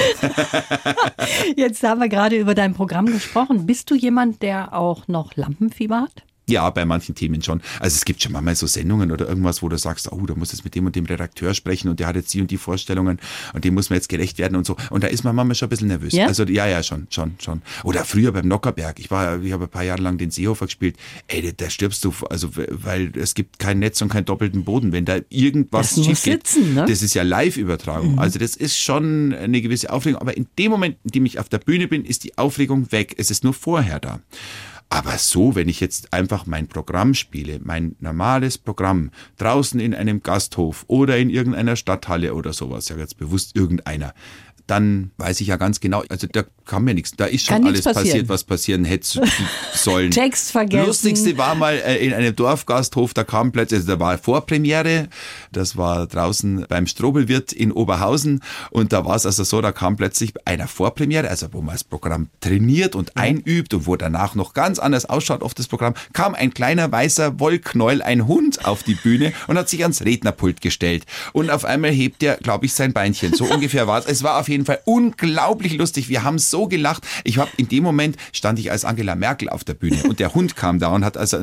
jetzt 1.56 1.82
haben 1.82 2.00
wir 2.00 2.08
gerade 2.08 2.19
über 2.28 2.54
dein 2.54 2.74
Programm 2.74 3.06
gesprochen. 3.06 3.66
Bist 3.66 3.90
du 3.90 3.94
jemand, 3.94 4.42
der 4.42 4.74
auch 4.74 5.08
noch 5.08 5.36
Lampenfieber 5.36 6.02
hat? 6.02 6.24
Ja, 6.50 6.68
bei 6.70 6.84
manchen 6.84 7.14
Themen 7.14 7.42
schon. 7.42 7.60
Also 7.78 7.96
es 7.96 8.04
gibt 8.04 8.22
schon 8.22 8.32
mal 8.32 8.54
so 8.54 8.66
Sendungen 8.66 9.12
oder 9.12 9.28
irgendwas, 9.28 9.62
wo 9.62 9.68
du 9.68 9.78
sagst, 9.78 10.10
oh, 10.10 10.26
da 10.26 10.34
muss 10.34 10.52
jetzt 10.52 10.64
mit 10.64 10.74
dem 10.74 10.86
und 10.86 10.96
dem 10.96 11.06
Redakteur 11.06 11.54
sprechen 11.54 11.88
und 11.88 12.00
der 12.00 12.06
hat 12.06 12.16
jetzt 12.16 12.32
die 12.34 12.40
und 12.40 12.50
die 12.50 12.56
Vorstellungen 12.56 13.18
und 13.54 13.64
dem 13.64 13.74
muss 13.74 13.90
man 13.90 13.96
jetzt 13.96 14.08
gerecht 14.08 14.38
werden 14.38 14.56
und 14.56 14.66
so. 14.66 14.76
Und 14.90 15.04
da 15.04 15.08
ist 15.08 15.24
man 15.24 15.34
manchmal 15.36 15.54
schon 15.54 15.66
ein 15.66 15.70
bisschen 15.70 15.88
nervös. 15.88 16.12
Ja? 16.12 16.26
Also 16.26 16.44
ja, 16.44 16.66
ja, 16.66 16.82
schon, 16.82 17.06
schon, 17.10 17.34
schon. 17.38 17.62
Oder 17.84 18.04
früher 18.04 18.32
beim 18.32 18.48
Nockerberg. 18.48 18.98
Ich 18.98 19.10
war, 19.10 19.42
ich 19.42 19.52
habe 19.52 19.64
ein 19.64 19.70
paar 19.70 19.84
Jahre 19.84 20.02
lang 20.02 20.18
den 20.18 20.30
Seehofer 20.30 20.66
gespielt. 20.66 20.96
Ey, 21.28 21.52
da 21.56 21.70
stirbst 21.70 22.04
du, 22.04 22.12
also 22.28 22.50
weil 22.54 23.12
es 23.16 23.34
gibt 23.34 23.58
kein 23.58 23.78
Netz 23.78 24.02
und 24.02 24.08
keinen 24.08 24.24
doppelten 24.24 24.64
Boden. 24.64 24.92
Wenn 24.92 25.04
da 25.04 25.18
irgendwas 25.28 25.94
das 25.94 26.04
schief 26.04 26.22
geht, 26.22 26.46
sitzen, 26.46 26.74
ne? 26.74 26.86
das 26.86 27.02
ist 27.02 27.14
ja 27.14 27.22
Live-Übertragung. 27.22 28.12
Mhm. 28.12 28.18
Also 28.18 28.38
das 28.38 28.56
ist 28.56 28.78
schon 28.78 29.32
eine 29.34 29.60
gewisse 29.60 29.92
Aufregung. 29.92 30.20
Aber 30.20 30.36
in 30.36 30.46
dem 30.58 30.70
Moment, 30.70 30.96
in 31.04 31.10
dem 31.10 31.26
ich 31.26 31.38
auf 31.38 31.48
der 31.48 31.58
Bühne 31.58 31.88
bin, 31.88 32.04
ist 32.04 32.24
die 32.24 32.36
Aufregung 32.38 32.90
weg. 32.92 33.14
Es 33.18 33.30
ist 33.30 33.44
nur 33.44 33.54
vorher 33.54 34.00
da. 34.00 34.20
Aber 34.92 35.18
so, 35.18 35.54
wenn 35.54 35.68
ich 35.68 35.78
jetzt 35.78 36.12
einfach 36.12 36.46
mein 36.46 36.66
Programm 36.66 37.14
spiele, 37.14 37.60
mein 37.62 37.94
normales 38.00 38.58
Programm, 38.58 39.12
draußen 39.38 39.78
in 39.78 39.94
einem 39.94 40.20
Gasthof 40.20 40.84
oder 40.88 41.16
in 41.16 41.30
irgendeiner 41.30 41.76
Stadthalle 41.76 42.34
oder 42.34 42.52
sowas, 42.52 42.88
ja 42.88 42.96
jetzt 42.96 43.16
bewusst 43.16 43.54
irgendeiner, 43.54 44.14
dann 44.70 45.10
weiß 45.16 45.40
ich 45.40 45.48
ja 45.48 45.56
ganz 45.56 45.80
genau, 45.80 46.04
also 46.08 46.28
da 46.30 46.44
kam 46.64 46.84
mir 46.84 46.94
nichts. 46.94 47.12
Da 47.16 47.24
ist 47.26 47.46
schon 47.46 47.66
alles 47.66 47.82
passiert, 47.82 48.28
was 48.28 48.44
passieren 48.44 48.84
hätte 48.84 49.20
sollen. 49.74 50.12
Text 50.12 50.52
vergessen. 50.52 50.86
Lustigste 50.86 51.36
war 51.36 51.56
mal 51.56 51.74
äh, 51.74 51.96
in 51.96 52.14
einem 52.14 52.34
Dorfgasthof, 52.36 53.12
da 53.12 53.24
kam 53.24 53.50
plötzlich, 53.50 53.80
also 53.80 53.92
da 53.92 54.00
war 54.00 54.16
Vorpremiere, 54.18 55.08
das 55.50 55.76
war 55.76 56.06
draußen 56.06 56.66
beim 56.68 56.86
Strobelwirt 56.86 57.52
in 57.52 57.72
Oberhausen 57.72 58.42
und 58.70 58.92
da 58.92 59.04
war 59.04 59.16
es 59.16 59.26
also 59.26 59.42
so, 59.42 59.60
da 59.60 59.72
kam 59.72 59.96
plötzlich 59.96 60.32
einer 60.44 60.68
Vorpremiere, 60.68 61.28
also 61.28 61.48
wo 61.52 61.60
man 61.60 61.74
das 61.74 61.82
Programm 61.82 62.28
trainiert 62.40 62.94
und 62.94 63.16
einübt 63.16 63.74
und 63.74 63.86
wo 63.86 63.96
danach 63.96 64.36
noch 64.36 64.54
ganz 64.54 64.78
anders 64.78 65.06
ausschaut 65.06 65.42
auf 65.42 65.54
das 65.54 65.66
Programm, 65.66 65.94
kam 66.12 66.34
ein 66.34 66.54
kleiner 66.54 66.92
weißer 66.92 67.40
Wollknäuel, 67.40 68.02
ein 68.02 68.28
Hund 68.28 68.64
auf 68.64 68.84
die 68.84 68.94
Bühne 68.94 69.32
und 69.48 69.58
hat 69.58 69.68
sich 69.68 69.82
ans 69.82 70.02
Rednerpult 70.04 70.60
gestellt 70.60 71.06
und 71.32 71.50
auf 71.50 71.64
einmal 71.64 71.90
hebt 71.90 72.22
er, 72.22 72.36
glaube 72.36 72.66
ich, 72.66 72.74
sein 72.74 72.92
Beinchen. 72.92 73.34
So 73.34 73.46
ungefähr 73.46 73.88
war 73.88 73.98
es. 73.98 74.06
Es 74.06 74.22
war 74.22 74.38
auf 74.38 74.48
jeden 74.48 74.59
Fall 74.64 74.80
unglaublich 74.84 75.74
lustig. 75.74 76.08
Wir 76.08 76.22
haben 76.22 76.38
so 76.38 76.68
gelacht. 76.68 77.06
Ich 77.24 77.38
habe 77.38 77.50
in 77.56 77.68
dem 77.68 77.82
Moment 77.82 78.16
stand 78.32 78.58
ich 78.58 78.70
als 78.70 78.84
Angela 78.84 79.14
Merkel 79.14 79.48
auf 79.48 79.64
der 79.64 79.74
Bühne 79.74 80.02
und 80.04 80.20
der 80.20 80.34
Hund 80.34 80.56
kam 80.56 80.78
da 80.78 80.88
und 80.88 81.04
hat 81.04 81.16
also 81.16 81.38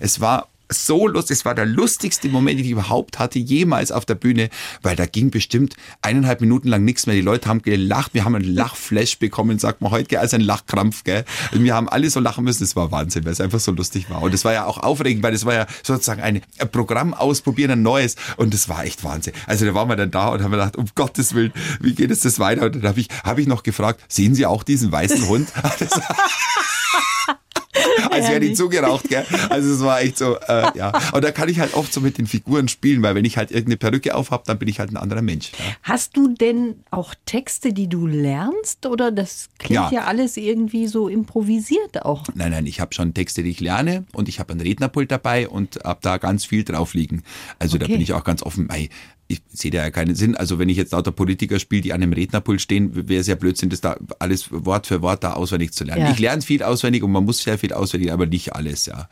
es 0.00 0.20
war 0.20 0.48
so 0.70 1.06
lustig. 1.06 1.38
Es 1.38 1.44
war 1.44 1.54
der 1.54 1.66
lustigste 1.66 2.28
Moment, 2.28 2.58
den 2.58 2.66
ich 2.66 2.72
überhaupt 2.72 3.18
hatte, 3.18 3.38
jemals 3.38 3.92
auf 3.92 4.04
der 4.04 4.14
Bühne, 4.14 4.50
weil 4.82 4.96
da 4.96 5.06
ging 5.06 5.30
bestimmt 5.30 5.74
eineinhalb 6.02 6.40
Minuten 6.40 6.68
lang 6.68 6.84
nichts 6.84 7.06
mehr. 7.06 7.16
Die 7.16 7.22
Leute 7.22 7.48
haben 7.48 7.62
gelacht. 7.62 8.14
Wir 8.14 8.24
haben 8.24 8.34
einen 8.34 8.52
Lachflash 8.52 9.18
bekommen, 9.18 9.58
sagt 9.58 9.80
man 9.80 9.90
heute, 9.90 10.20
als 10.20 10.34
ein 10.34 10.40
Lachkrampf, 10.40 11.04
gell. 11.04 11.24
Und 11.52 11.64
wir 11.64 11.74
haben 11.74 11.88
alle 11.88 12.10
so 12.10 12.20
lachen 12.20 12.44
müssen. 12.44 12.64
Es 12.64 12.76
war 12.76 12.90
Wahnsinn, 12.92 13.24
weil 13.24 13.32
es 13.32 13.40
einfach 13.40 13.60
so 13.60 13.72
lustig 13.72 14.10
war. 14.10 14.22
Und 14.22 14.34
es 14.34 14.44
war 14.44 14.52
ja 14.52 14.66
auch 14.66 14.78
aufregend, 14.78 15.22
weil 15.22 15.34
es 15.34 15.44
war 15.44 15.54
ja 15.54 15.66
sozusagen 15.82 16.22
ein 16.22 16.42
Programm 16.72 17.14
ausprobieren, 17.14 17.70
ein 17.70 17.82
neues. 17.82 18.16
Und 18.36 18.54
es 18.54 18.68
war 18.68 18.84
echt 18.84 19.04
Wahnsinn. 19.04 19.32
Also 19.46 19.64
da 19.64 19.74
waren 19.74 19.88
wir 19.88 19.96
dann 19.96 20.10
da 20.10 20.28
und 20.28 20.42
haben 20.42 20.50
gedacht, 20.50 20.76
um 20.76 20.86
Gottes 20.94 21.34
Willen, 21.34 21.52
wie 21.80 21.94
geht 21.94 22.10
es 22.10 22.20
das 22.20 22.38
weiter? 22.38 22.66
Und 22.66 22.76
dann 22.76 22.88
habe 22.88 23.00
ich, 23.00 23.08
hab 23.24 23.38
ich 23.38 23.46
noch 23.46 23.62
gefragt, 23.62 24.00
sehen 24.08 24.34
Sie 24.34 24.46
auch 24.46 24.62
diesen 24.62 24.92
weißen 24.92 25.28
Hund? 25.28 25.48
als 28.10 28.28
wäre 28.28 28.40
die 28.40 28.52
zugeraucht, 28.52 29.08
gell? 29.08 29.24
Also 29.48 29.72
es 29.72 29.80
war 29.80 30.00
echt 30.00 30.18
so, 30.18 30.36
äh, 30.36 30.76
ja. 30.76 30.92
Und 31.12 31.24
da 31.24 31.30
kann 31.30 31.48
ich 31.48 31.60
halt 31.60 31.74
oft 31.74 31.92
so 31.92 32.00
mit 32.00 32.18
den 32.18 32.26
Figuren 32.26 32.68
spielen, 32.68 33.02
weil 33.02 33.14
wenn 33.14 33.24
ich 33.24 33.36
halt 33.36 33.50
irgendeine 33.50 33.76
Perücke 33.76 34.14
aufhab, 34.14 34.44
dann 34.44 34.58
bin 34.58 34.68
ich 34.68 34.80
halt 34.80 34.90
ein 34.90 34.96
anderer 34.96 35.22
Mensch. 35.22 35.52
Ja. 35.52 35.64
Hast 35.82 36.16
du 36.16 36.34
denn 36.34 36.76
auch 36.90 37.14
Texte, 37.26 37.72
die 37.72 37.88
du 37.88 38.06
lernst? 38.06 38.86
Oder 38.86 39.10
das 39.10 39.48
klingt 39.58 39.74
ja, 39.74 39.90
ja 39.90 40.04
alles 40.04 40.36
irgendwie 40.36 40.86
so 40.86 41.08
improvisiert 41.08 42.04
auch? 42.04 42.24
Nein, 42.34 42.50
nein, 42.50 42.66
ich 42.66 42.80
habe 42.80 42.94
schon 42.94 43.14
Texte, 43.14 43.42
die 43.42 43.50
ich 43.50 43.60
lerne 43.60 44.04
und 44.12 44.28
ich 44.28 44.40
habe 44.40 44.52
ein 44.52 44.60
Rednerpult 44.60 45.10
dabei 45.10 45.48
und 45.48 45.78
habe 45.84 46.00
da 46.02 46.18
ganz 46.18 46.44
viel 46.44 46.64
drauf 46.64 46.94
liegen. 46.94 47.22
Also 47.58 47.76
okay. 47.76 47.86
da 47.86 47.92
bin 47.92 48.00
ich 48.00 48.12
auch 48.12 48.24
ganz 48.24 48.42
offen. 48.42 48.68
Ey, 48.70 48.90
ich 49.28 49.42
sehe 49.52 49.70
da 49.70 49.78
ja 49.78 49.90
keinen 49.90 50.14
Sinn. 50.14 50.34
Also 50.34 50.58
wenn 50.58 50.70
ich 50.70 50.78
jetzt 50.78 50.92
lauter 50.92 51.12
Politiker 51.12 51.58
spiele, 51.58 51.82
die 51.82 51.92
an 51.92 52.02
einem 52.02 52.14
Rednerpult 52.14 52.62
stehen, 52.62 53.08
wäre 53.08 53.20
es 53.20 53.26
ja 53.26 53.34
Blödsinn, 53.34 53.68
das 53.68 53.82
da 53.82 53.98
alles 54.18 54.48
Wort 54.50 54.86
für 54.86 55.02
Wort 55.02 55.22
da 55.22 55.34
auswendig 55.34 55.72
zu 55.72 55.84
lernen. 55.84 56.06
Ja. 56.06 56.10
Ich 56.12 56.18
lerne 56.18 56.40
viel 56.40 56.62
auswendig 56.62 57.02
und 57.02 57.12
man 57.12 57.24
muss 57.24 57.42
sehr 57.42 57.58
viel 57.58 57.74
auswendig, 57.74 58.10
aber 58.10 58.24
nicht 58.24 58.54
alles, 58.54 58.86
ja. 58.86 59.08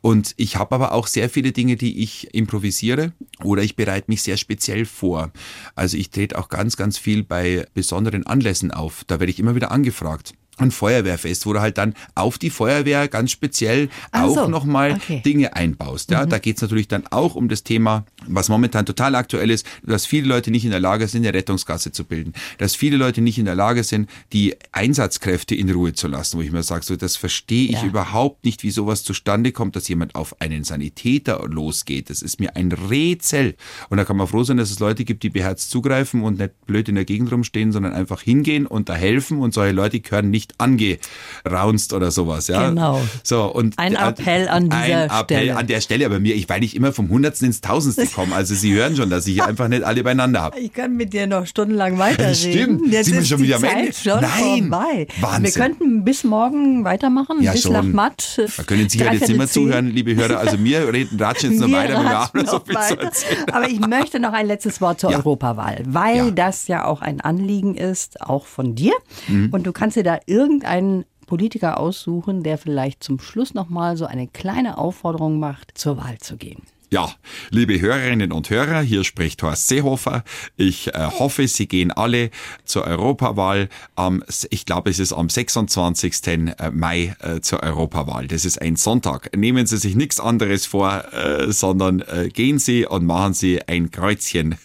Und 0.00 0.34
ich 0.36 0.56
habe 0.56 0.74
aber 0.74 0.92
auch 0.92 1.06
sehr 1.06 1.30
viele 1.30 1.52
Dinge, 1.52 1.76
die 1.76 2.02
ich 2.02 2.34
improvisiere 2.34 3.12
oder 3.44 3.62
ich 3.62 3.76
bereite 3.76 4.10
mich 4.10 4.22
sehr 4.22 4.36
speziell 4.36 4.84
vor. 4.86 5.30
Also 5.76 5.96
ich 5.96 6.10
trete 6.10 6.36
auch 6.36 6.48
ganz, 6.48 6.76
ganz 6.76 6.98
viel 6.98 7.22
bei 7.22 7.64
besonderen 7.72 8.26
Anlässen 8.26 8.72
auf. 8.72 9.04
Da 9.06 9.20
werde 9.20 9.30
ich 9.30 9.38
immer 9.38 9.54
wieder 9.54 9.70
angefragt 9.70 10.34
ein 10.60 10.70
Feuerwehrfest, 10.70 11.46
wo 11.46 11.52
du 11.52 11.60
halt 11.60 11.78
dann 11.78 11.94
auf 12.14 12.38
die 12.38 12.50
Feuerwehr 12.50 13.08
ganz 13.08 13.30
speziell 13.30 13.88
Ach 14.12 14.24
auch 14.24 14.34
so. 14.34 14.48
nochmal 14.48 14.92
okay. 14.92 15.22
Dinge 15.24 15.54
einbaust. 15.54 16.10
Ja, 16.10 16.24
mhm. 16.24 16.30
Da 16.30 16.38
geht's 16.38 16.62
natürlich 16.62 16.88
dann 16.88 17.06
auch 17.08 17.34
um 17.34 17.48
das 17.48 17.62
Thema 17.62 18.04
was 18.26 18.48
momentan 18.48 18.86
total 18.86 19.14
aktuell 19.14 19.50
ist, 19.50 19.66
dass 19.82 20.06
viele 20.06 20.28
Leute 20.28 20.50
nicht 20.50 20.64
in 20.64 20.70
der 20.70 20.80
Lage 20.80 21.08
sind, 21.08 21.24
eine 21.24 21.36
Rettungsgasse 21.36 21.92
zu 21.92 22.04
bilden. 22.04 22.32
Dass 22.58 22.74
viele 22.74 22.96
Leute 22.96 23.20
nicht 23.20 23.38
in 23.38 23.44
der 23.44 23.54
Lage 23.54 23.84
sind, 23.84 24.08
die 24.32 24.56
Einsatzkräfte 24.72 25.54
in 25.54 25.70
Ruhe 25.70 25.92
zu 25.92 26.08
lassen, 26.08 26.38
wo 26.38 26.42
ich 26.42 26.52
mir 26.52 26.62
sage, 26.62 26.84
so, 26.84 26.96
das 26.96 27.16
verstehe 27.16 27.68
ich 27.68 27.82
ja. 27.82 27.84
überhaupt 27.84 28.44
nicht, 28.44 28.62
wie 28.62 28.70
sowas 28.70 29.02
zustande 29.02 29.52
kommt, 29.52 29.76
dass 29.76 29.88
jemand 29.88 30.14
auf 30.14 30.40
einen 30.40 30.64
Sanitäter 30.64 31.46
losgeht. 31.48 32.10
Das 32.10 32.22
ist 32.22 32.40
mir 32.40 32.56
ein 32.56 32.72
Rätsel. 32.72 33.54
Und 33.88 33.98
da 33.98 34.04
kann 34.04 34.16
man 34.16 34.26
froh 34.26 34.44
sein, 34.44 34.56
dass 34.56 34.70
es 34.70 34.78
Leute 34.78 35.04
gibt, 35.04 35.22
die 35.22 35.30
beherzt 35.30 35.70
zugreifen 35.70 36.22
und 36.22 36.38
nicht 36.38 36.66
blöd 36.66 36.88
in 36.88 36.94
der 36.94 37.04
Gegend 37.04 37.32
rumstehen, 37.32 37.72
sondern 37.72 37.92
einfach 37.92 38.20
hingehen 38.22 38.66
und 38.66 38.88
da 38.88 38.94
helfen 38.94 39.38
und 39.38 39.54
solche 39.54 39.74
Leute 39.74 40.00
können 40.00 40.30
nicht 40.30 40.49
angehe 40.58 40.98
angeraunzt 41.44 41.92
oder 41.92 42.10
sowas, 42.10 42.48
ja. 42.48 42.68
Genau. 42.68 43.00
So, 43.22 43.44
und 43.44 43.78
ein 43.78 43.94
Appell 43.94 44.48
an 44.48 44.64
dieser 44.70 44.76
ein 44.78 45.10
Appell 45.10 45.24
Stelle. 45.24 45.56
an 45.56 45.66
der 45.66 45.80
Stelle, 45.80 46.06
aber 46.06 46.20
mir, 46.20 46.34
ich, 46.34 46.48
weil 46.48 46.62
ich 46.64 46.76
immer 46.76 46.92
vom 46.92 47.08
Hundertsten 47.08 47.46
ins 47.46 47.60
Tausendste 47.60 48.06
komme. 48.06 48.34
Also 48.34 48.54
Sie 48.54 48.72
hören 48.74 48.96
schon, 48.96 49.10
dass 49.10 49.26
ich 49.26 49.42
einfach 49.50 49.68
nicht 49.68 49.82
alle 49.82 50.02
beieinander 50.02 50.42
habe. 50.42 50.58
Ich 50.58 50.72
kann 50.72 50.96
mit 50.96 51.12
dir 51.12 51.26
noch 51.26 51.46
stundenlang 51.46 51.98
weiterreden. 51.98 52.34
Stimmt. 52.80 52.92
Jetzt 52.92 53.06
Sind 53.06 53.16
wir 53.18 53.24
schon 53.24 53.40
wieder 53.42 53.56
am 53.56 53.64
Ende? 53.64 53.92
schon 53.92 54.20
Nein. 54.20 54.68
vorbei. 54.70 55.06
Wahnsinn. 55.20 55.44
Wir 55.44 55.52
könnten 55.52 56.04
bis 56.04 56.24
morgen 56.24 56.84
weitermachen, 56.84 57.42
Ja, 57.42 57.52
bis 57.52 57.62
schon. 57.62 57.72
nach 57.72 57.82
Matt. 57.82 58.40
Da 58.56 58.62
können 58.62 58.88
Sie 58.88 58.98
halt 59.06 59.20
jetzt 59.20 59.34
mehr 59.36 59.46
zuhören, 59.48 59.86
liebe 59.88 60.14
Hörer. 60.14 60.38
Also 60.38 60.56
mir 60.58 60.86
reden, 60.92 61.18
ratschen 61.20 61.52
jetzt 61.52 61.60
noch 61.60 61.70
weiter, 61.72 61.94
wenn 61.94 62.04
wir 62.04 62.18
haben 62.20 62.40
noch 62.40 62.48
so 62.50 62.60
viel 62.60 62.74
zu 62.74 62.80
weiter. 62.80 63.02
erzählen. 63.02 63.44
Aber 63.52 63.68
ich 63.68 63.80
möchte 63.80 64.20
noch 64.20 64.32
ein 64.32 64.46
letztes 64.46 64.80
Wort 64.80 65.00
zur 65.00 65.10
Ja. 65.10 65.18
Europawahl, 65.18 65.82
weil 65.86 66.16
Ja. 66.16 66.30
das 66.30 66.68
ja 66.68 66.84
auch 66.84 67.00
ein 67.02 67.20
Anliegen 67.20 67.74
ist, 67.74 68.20
auch 68.20 68.46
von 68.46 68.74
dir. 68.74 68.92
Mhm. 69.28 69.48
Und 69.52 69.66
du 69.66 69.72
kannst 69.72 69.96
dir 69.96 70.02
da 70.04 70.18
irgendeinen 70.26 71.04
Politiker 71.30 71.78
aussuchen, 71.78 72.42
der 72.42 72.58
vielleicht 72.58 73.04
zum 73.04 73.20
Schluss 73.20 73.54
nochmal 73.54 73.96
so 73.96 74.04
eine 74.04 74.26
kleine 74.26 74.78
Aufforderung 74.78 75.38
macht, 75.38 75.78
zur 75.78 75.96
Wahl 75.96 76.18
zu 76.18 76.36
gehen. 76.36 76.62
Ja, 76.92 77.08
liebe 77.50 77.80
Hörerinnen 77.80 78.32
und 78.32 78.50
Hörer, 78.50 78.80
hier 78.80 79.04
spricht 79.04 79.44
Horst 79.44 79.68
Seehofer. 79.68 80.24
Ich 80.56 80.88
äh, 80.88 81.06
hoffe, 81.20 81.46
Sie 81.46 81.68
gehen 81.68 81.92
alle 81.92 82.30
zur 82.64 82.84
Europawahl. 82.84 83.68
Am, 83.94 84.24
ich 84.50 84.66
glaube, 84.66 84.90
es 84.90 84.98
ist 84.98 85.12
am 85.12 85.28
26. 85.28 86.56
Mai 86.72 87.14
äh, 87.20 87.40
zur 87.42 87.62
Europawahl. 87.62 88.26
Das 88.26 88.44
ist 88.44 88.60
ein 88.60 88.74
Sonntag. 88.74 89.30
Nehmen 89.36 89.66
Sie 89.66 89.76
sich 89.76 89.94
nichts 89.94 90.18
anderes 90.18 90.66
vor, 90.66 91.04
äh, 91.14 91.52
sondern 91.52 92.00
äh, 92.00 92.28
gehen 92.28 92.58
Sie 92.58 92.86
und 92.86 93.06
machen 93.06 93.34
Sie 93.34 93.62
ein 93.68 93.92
Kreuzchen. 93.92 94.56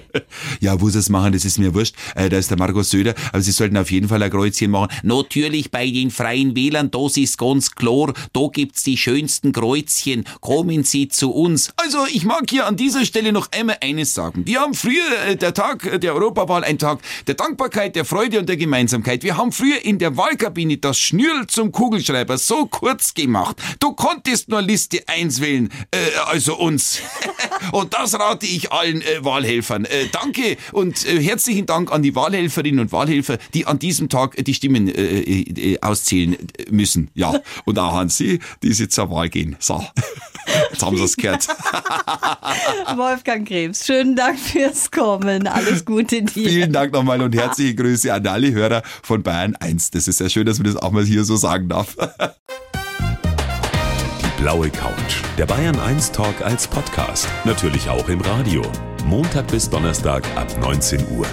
ja, 0.60 0.80
wo 0.80 0.88
Sie 0.90 1.00
es 1.00 1.08
machen, 1.08 1.32
das 1.32 1.44
ist 1.44 1.58
mir 1.58 1.74
wurscht. 1.74 1.96
Äh, 2.14 2.28
da 2.28 2.38
ist 2.38 2.50
der 2.50 2.56
Markus 2.56 2.90
Söder. 2.90 3.16
Aber 3.32 3.42
Sie 3.42 3.50
sollten 3.50 3.76
auf 3.78 3.90
jeden 3.90 4.06
Fall 4.06 4.22
ein 4.22 4.30
Kreuzchen 4.30 4.70
machen. 4.70 4.94
Natürlich 5.02 5.72
bei 5.72 5.90
den 5.90 6.12
Freien 6.12 6.54
Wählern, 6.54 6.92
das 6.92 7.16
ist 7.16 7.36
ganz 7.36 7.72
klar. 7.72 8.12
Da 8.32 8.46
gibt's 8.52 8.84
die 8.84 8.96
schönsten 8.96 9.50
Kreuzchen. 9.50 10.22
Kommen 10.40 10.84
Sie 10.84 11.08
zu 11.08 11.32
uns. 11.32 11.63
Also, 11.76 12.06
ich 12.06 12.24
mag 12.24 12.44
hier 12.48 12.66
an 12.66 12.76
dieser 12.76 13.04
Stelle 13.04 13.32
noch 13.32 13.50
einmal 13.52 13.78
eines 13.80 14.14
sagen. 14.14 14.46
Wir 14.46 14.60
haben 14.60 14.74
früher, 14.74 15.04
äh, 15.26 15.36
der 15.36 15.54
Tag 15.54 16.00
der 16.00 16.14
Europawahl, 16.14 16.64
ein 16.64 16.78
Tag 16.78 17.00
der 17.26 17.34
Dankbarkeit, 17.34 17.96
der 17.96 18.04
Freude 18.04 18.38
und 18.38 18.48
der 18.48 18.56
Gemeinsamkeit. 18.56 19.22
Wir 19.22 19.36
haben 19.36 19.52
früher 19.52 19.84
in 19.84 19.98
der 19.98 20.16
Wahlkabine 20.16 20.78
das 20.78 20.98
Schnürl 20.98 21.46
zum 21.46 21.72
Kugelschreiber 21.72 22.38
so 22.38 22.66
kurz 22.66 23.14
gemacht. 23.14 23.56
Du 23.80 23.92
konntest 23.92 24.48
nur 24.48 24.62
Liste 24.62 25.02
1 25.06 25.40
wählen, 25.40 25.70
äh, 25.90 25.98
also 26.26 26.56
uns. 26.56 27.00
und 27.72 27.94
das 27.94 28.18
rate 28.18 28.46
ich 28.46 28.72
allen 28.72 29.02
äh, 29.02 29.24
Wahlhelfern. 29.24 29.84
Äh, 29.84 30.06
danke 30.12 30.56
und 30.72 31.04
äh, 31.06 31.20
herzlichen 31.20 31.66
Dank 31.66 31.92
an 31.92 32.02
die 32.02 32.14
Wahlhelferinnen 32.14 32.80
und 32.80 32.92
Wahlhelfer, 32.92 33.38
die 33.52 33.66
an 33.66 33.78
diesem 33.78 34.08
Tag 34.08 34.38
äh, 34.38 34.42
die 34.42 34.54
Stimmen 34.54 34.88
äh, 34.88 35.20
äh, 35.20 35.80
auszählen 35.80 36.34
äh, 36.34 36.70
müssen. 36.70 37.10
Ja, 37.14 37.40
und 37.64 37.78
auch 37.78 37.94
an 37.94 38.08
Sie, 38.08 38.40
die 38.62 38.72
Sie 38.72 38.88
zur 38.88 39.10
Wahl 39.10 39.28
gehen. 39.28 39.56
So, 39.58 39.84
jetzt 40.70 40.82
haben 40.82 40.96
Sie 40.96 41.04
es 41.04 41.16
gehört. 41.16 41.46
Wolfgang 42.96 43.46
Krebs, 43.46 43.86
schönen 43.86 44.16
Dank 44.16 44.38
fürs 44.38 44.90
Kommen. 44.90 45.46
Alles 45.46 45.84
Gute 45.84 46.22
dir. 46.22 46.48
Vielen 46.48 46.72
Dank 46.72 46.92
nochmal 46.92 47.20
und 47.22 47.34
herzliche 47.34 47.74
Grüße 47.74 48.12
an 48.12 48.26
alle 48.26 48.52
Hörer 48.52 48.82
von 49.02 49.22
Bayern 49.22 49.56
1. 49.56 49.90
Das 49.90 50.08
ist 50.08 50.20
ja 50.20 50.28
schön, 50.28 50.46
dass 50.46 50.58
man 50.58 50.66
das 50.72 50.76
auch 50.76 50.90
mal 50.90 51.04
hier 51.04 51.24
so 51.24 51.36
sagen 51.36 51.68
darf. 51.68 51.96
Die 54.20 54.42
blaue 54.42 54.70
Couch. 54.70 55.22
Der 55.38 55.46
Bayern 55.46 55.78
1 55.78 56.12
Talk 56.12 56.42
als 56.42 56.66
Podcast. 56.66 57.28
Natürlich 57.44 57.88
auch 57.88 58.08
im 58.08 58.20
Radio. 58.20 58.62
Montag 59.06 59.48
bis 59.48 59.68
Donnerstag 59.68 60.24
ab 60.36 60.46
19 60.60 61.00
Uhr. 61.16 61.26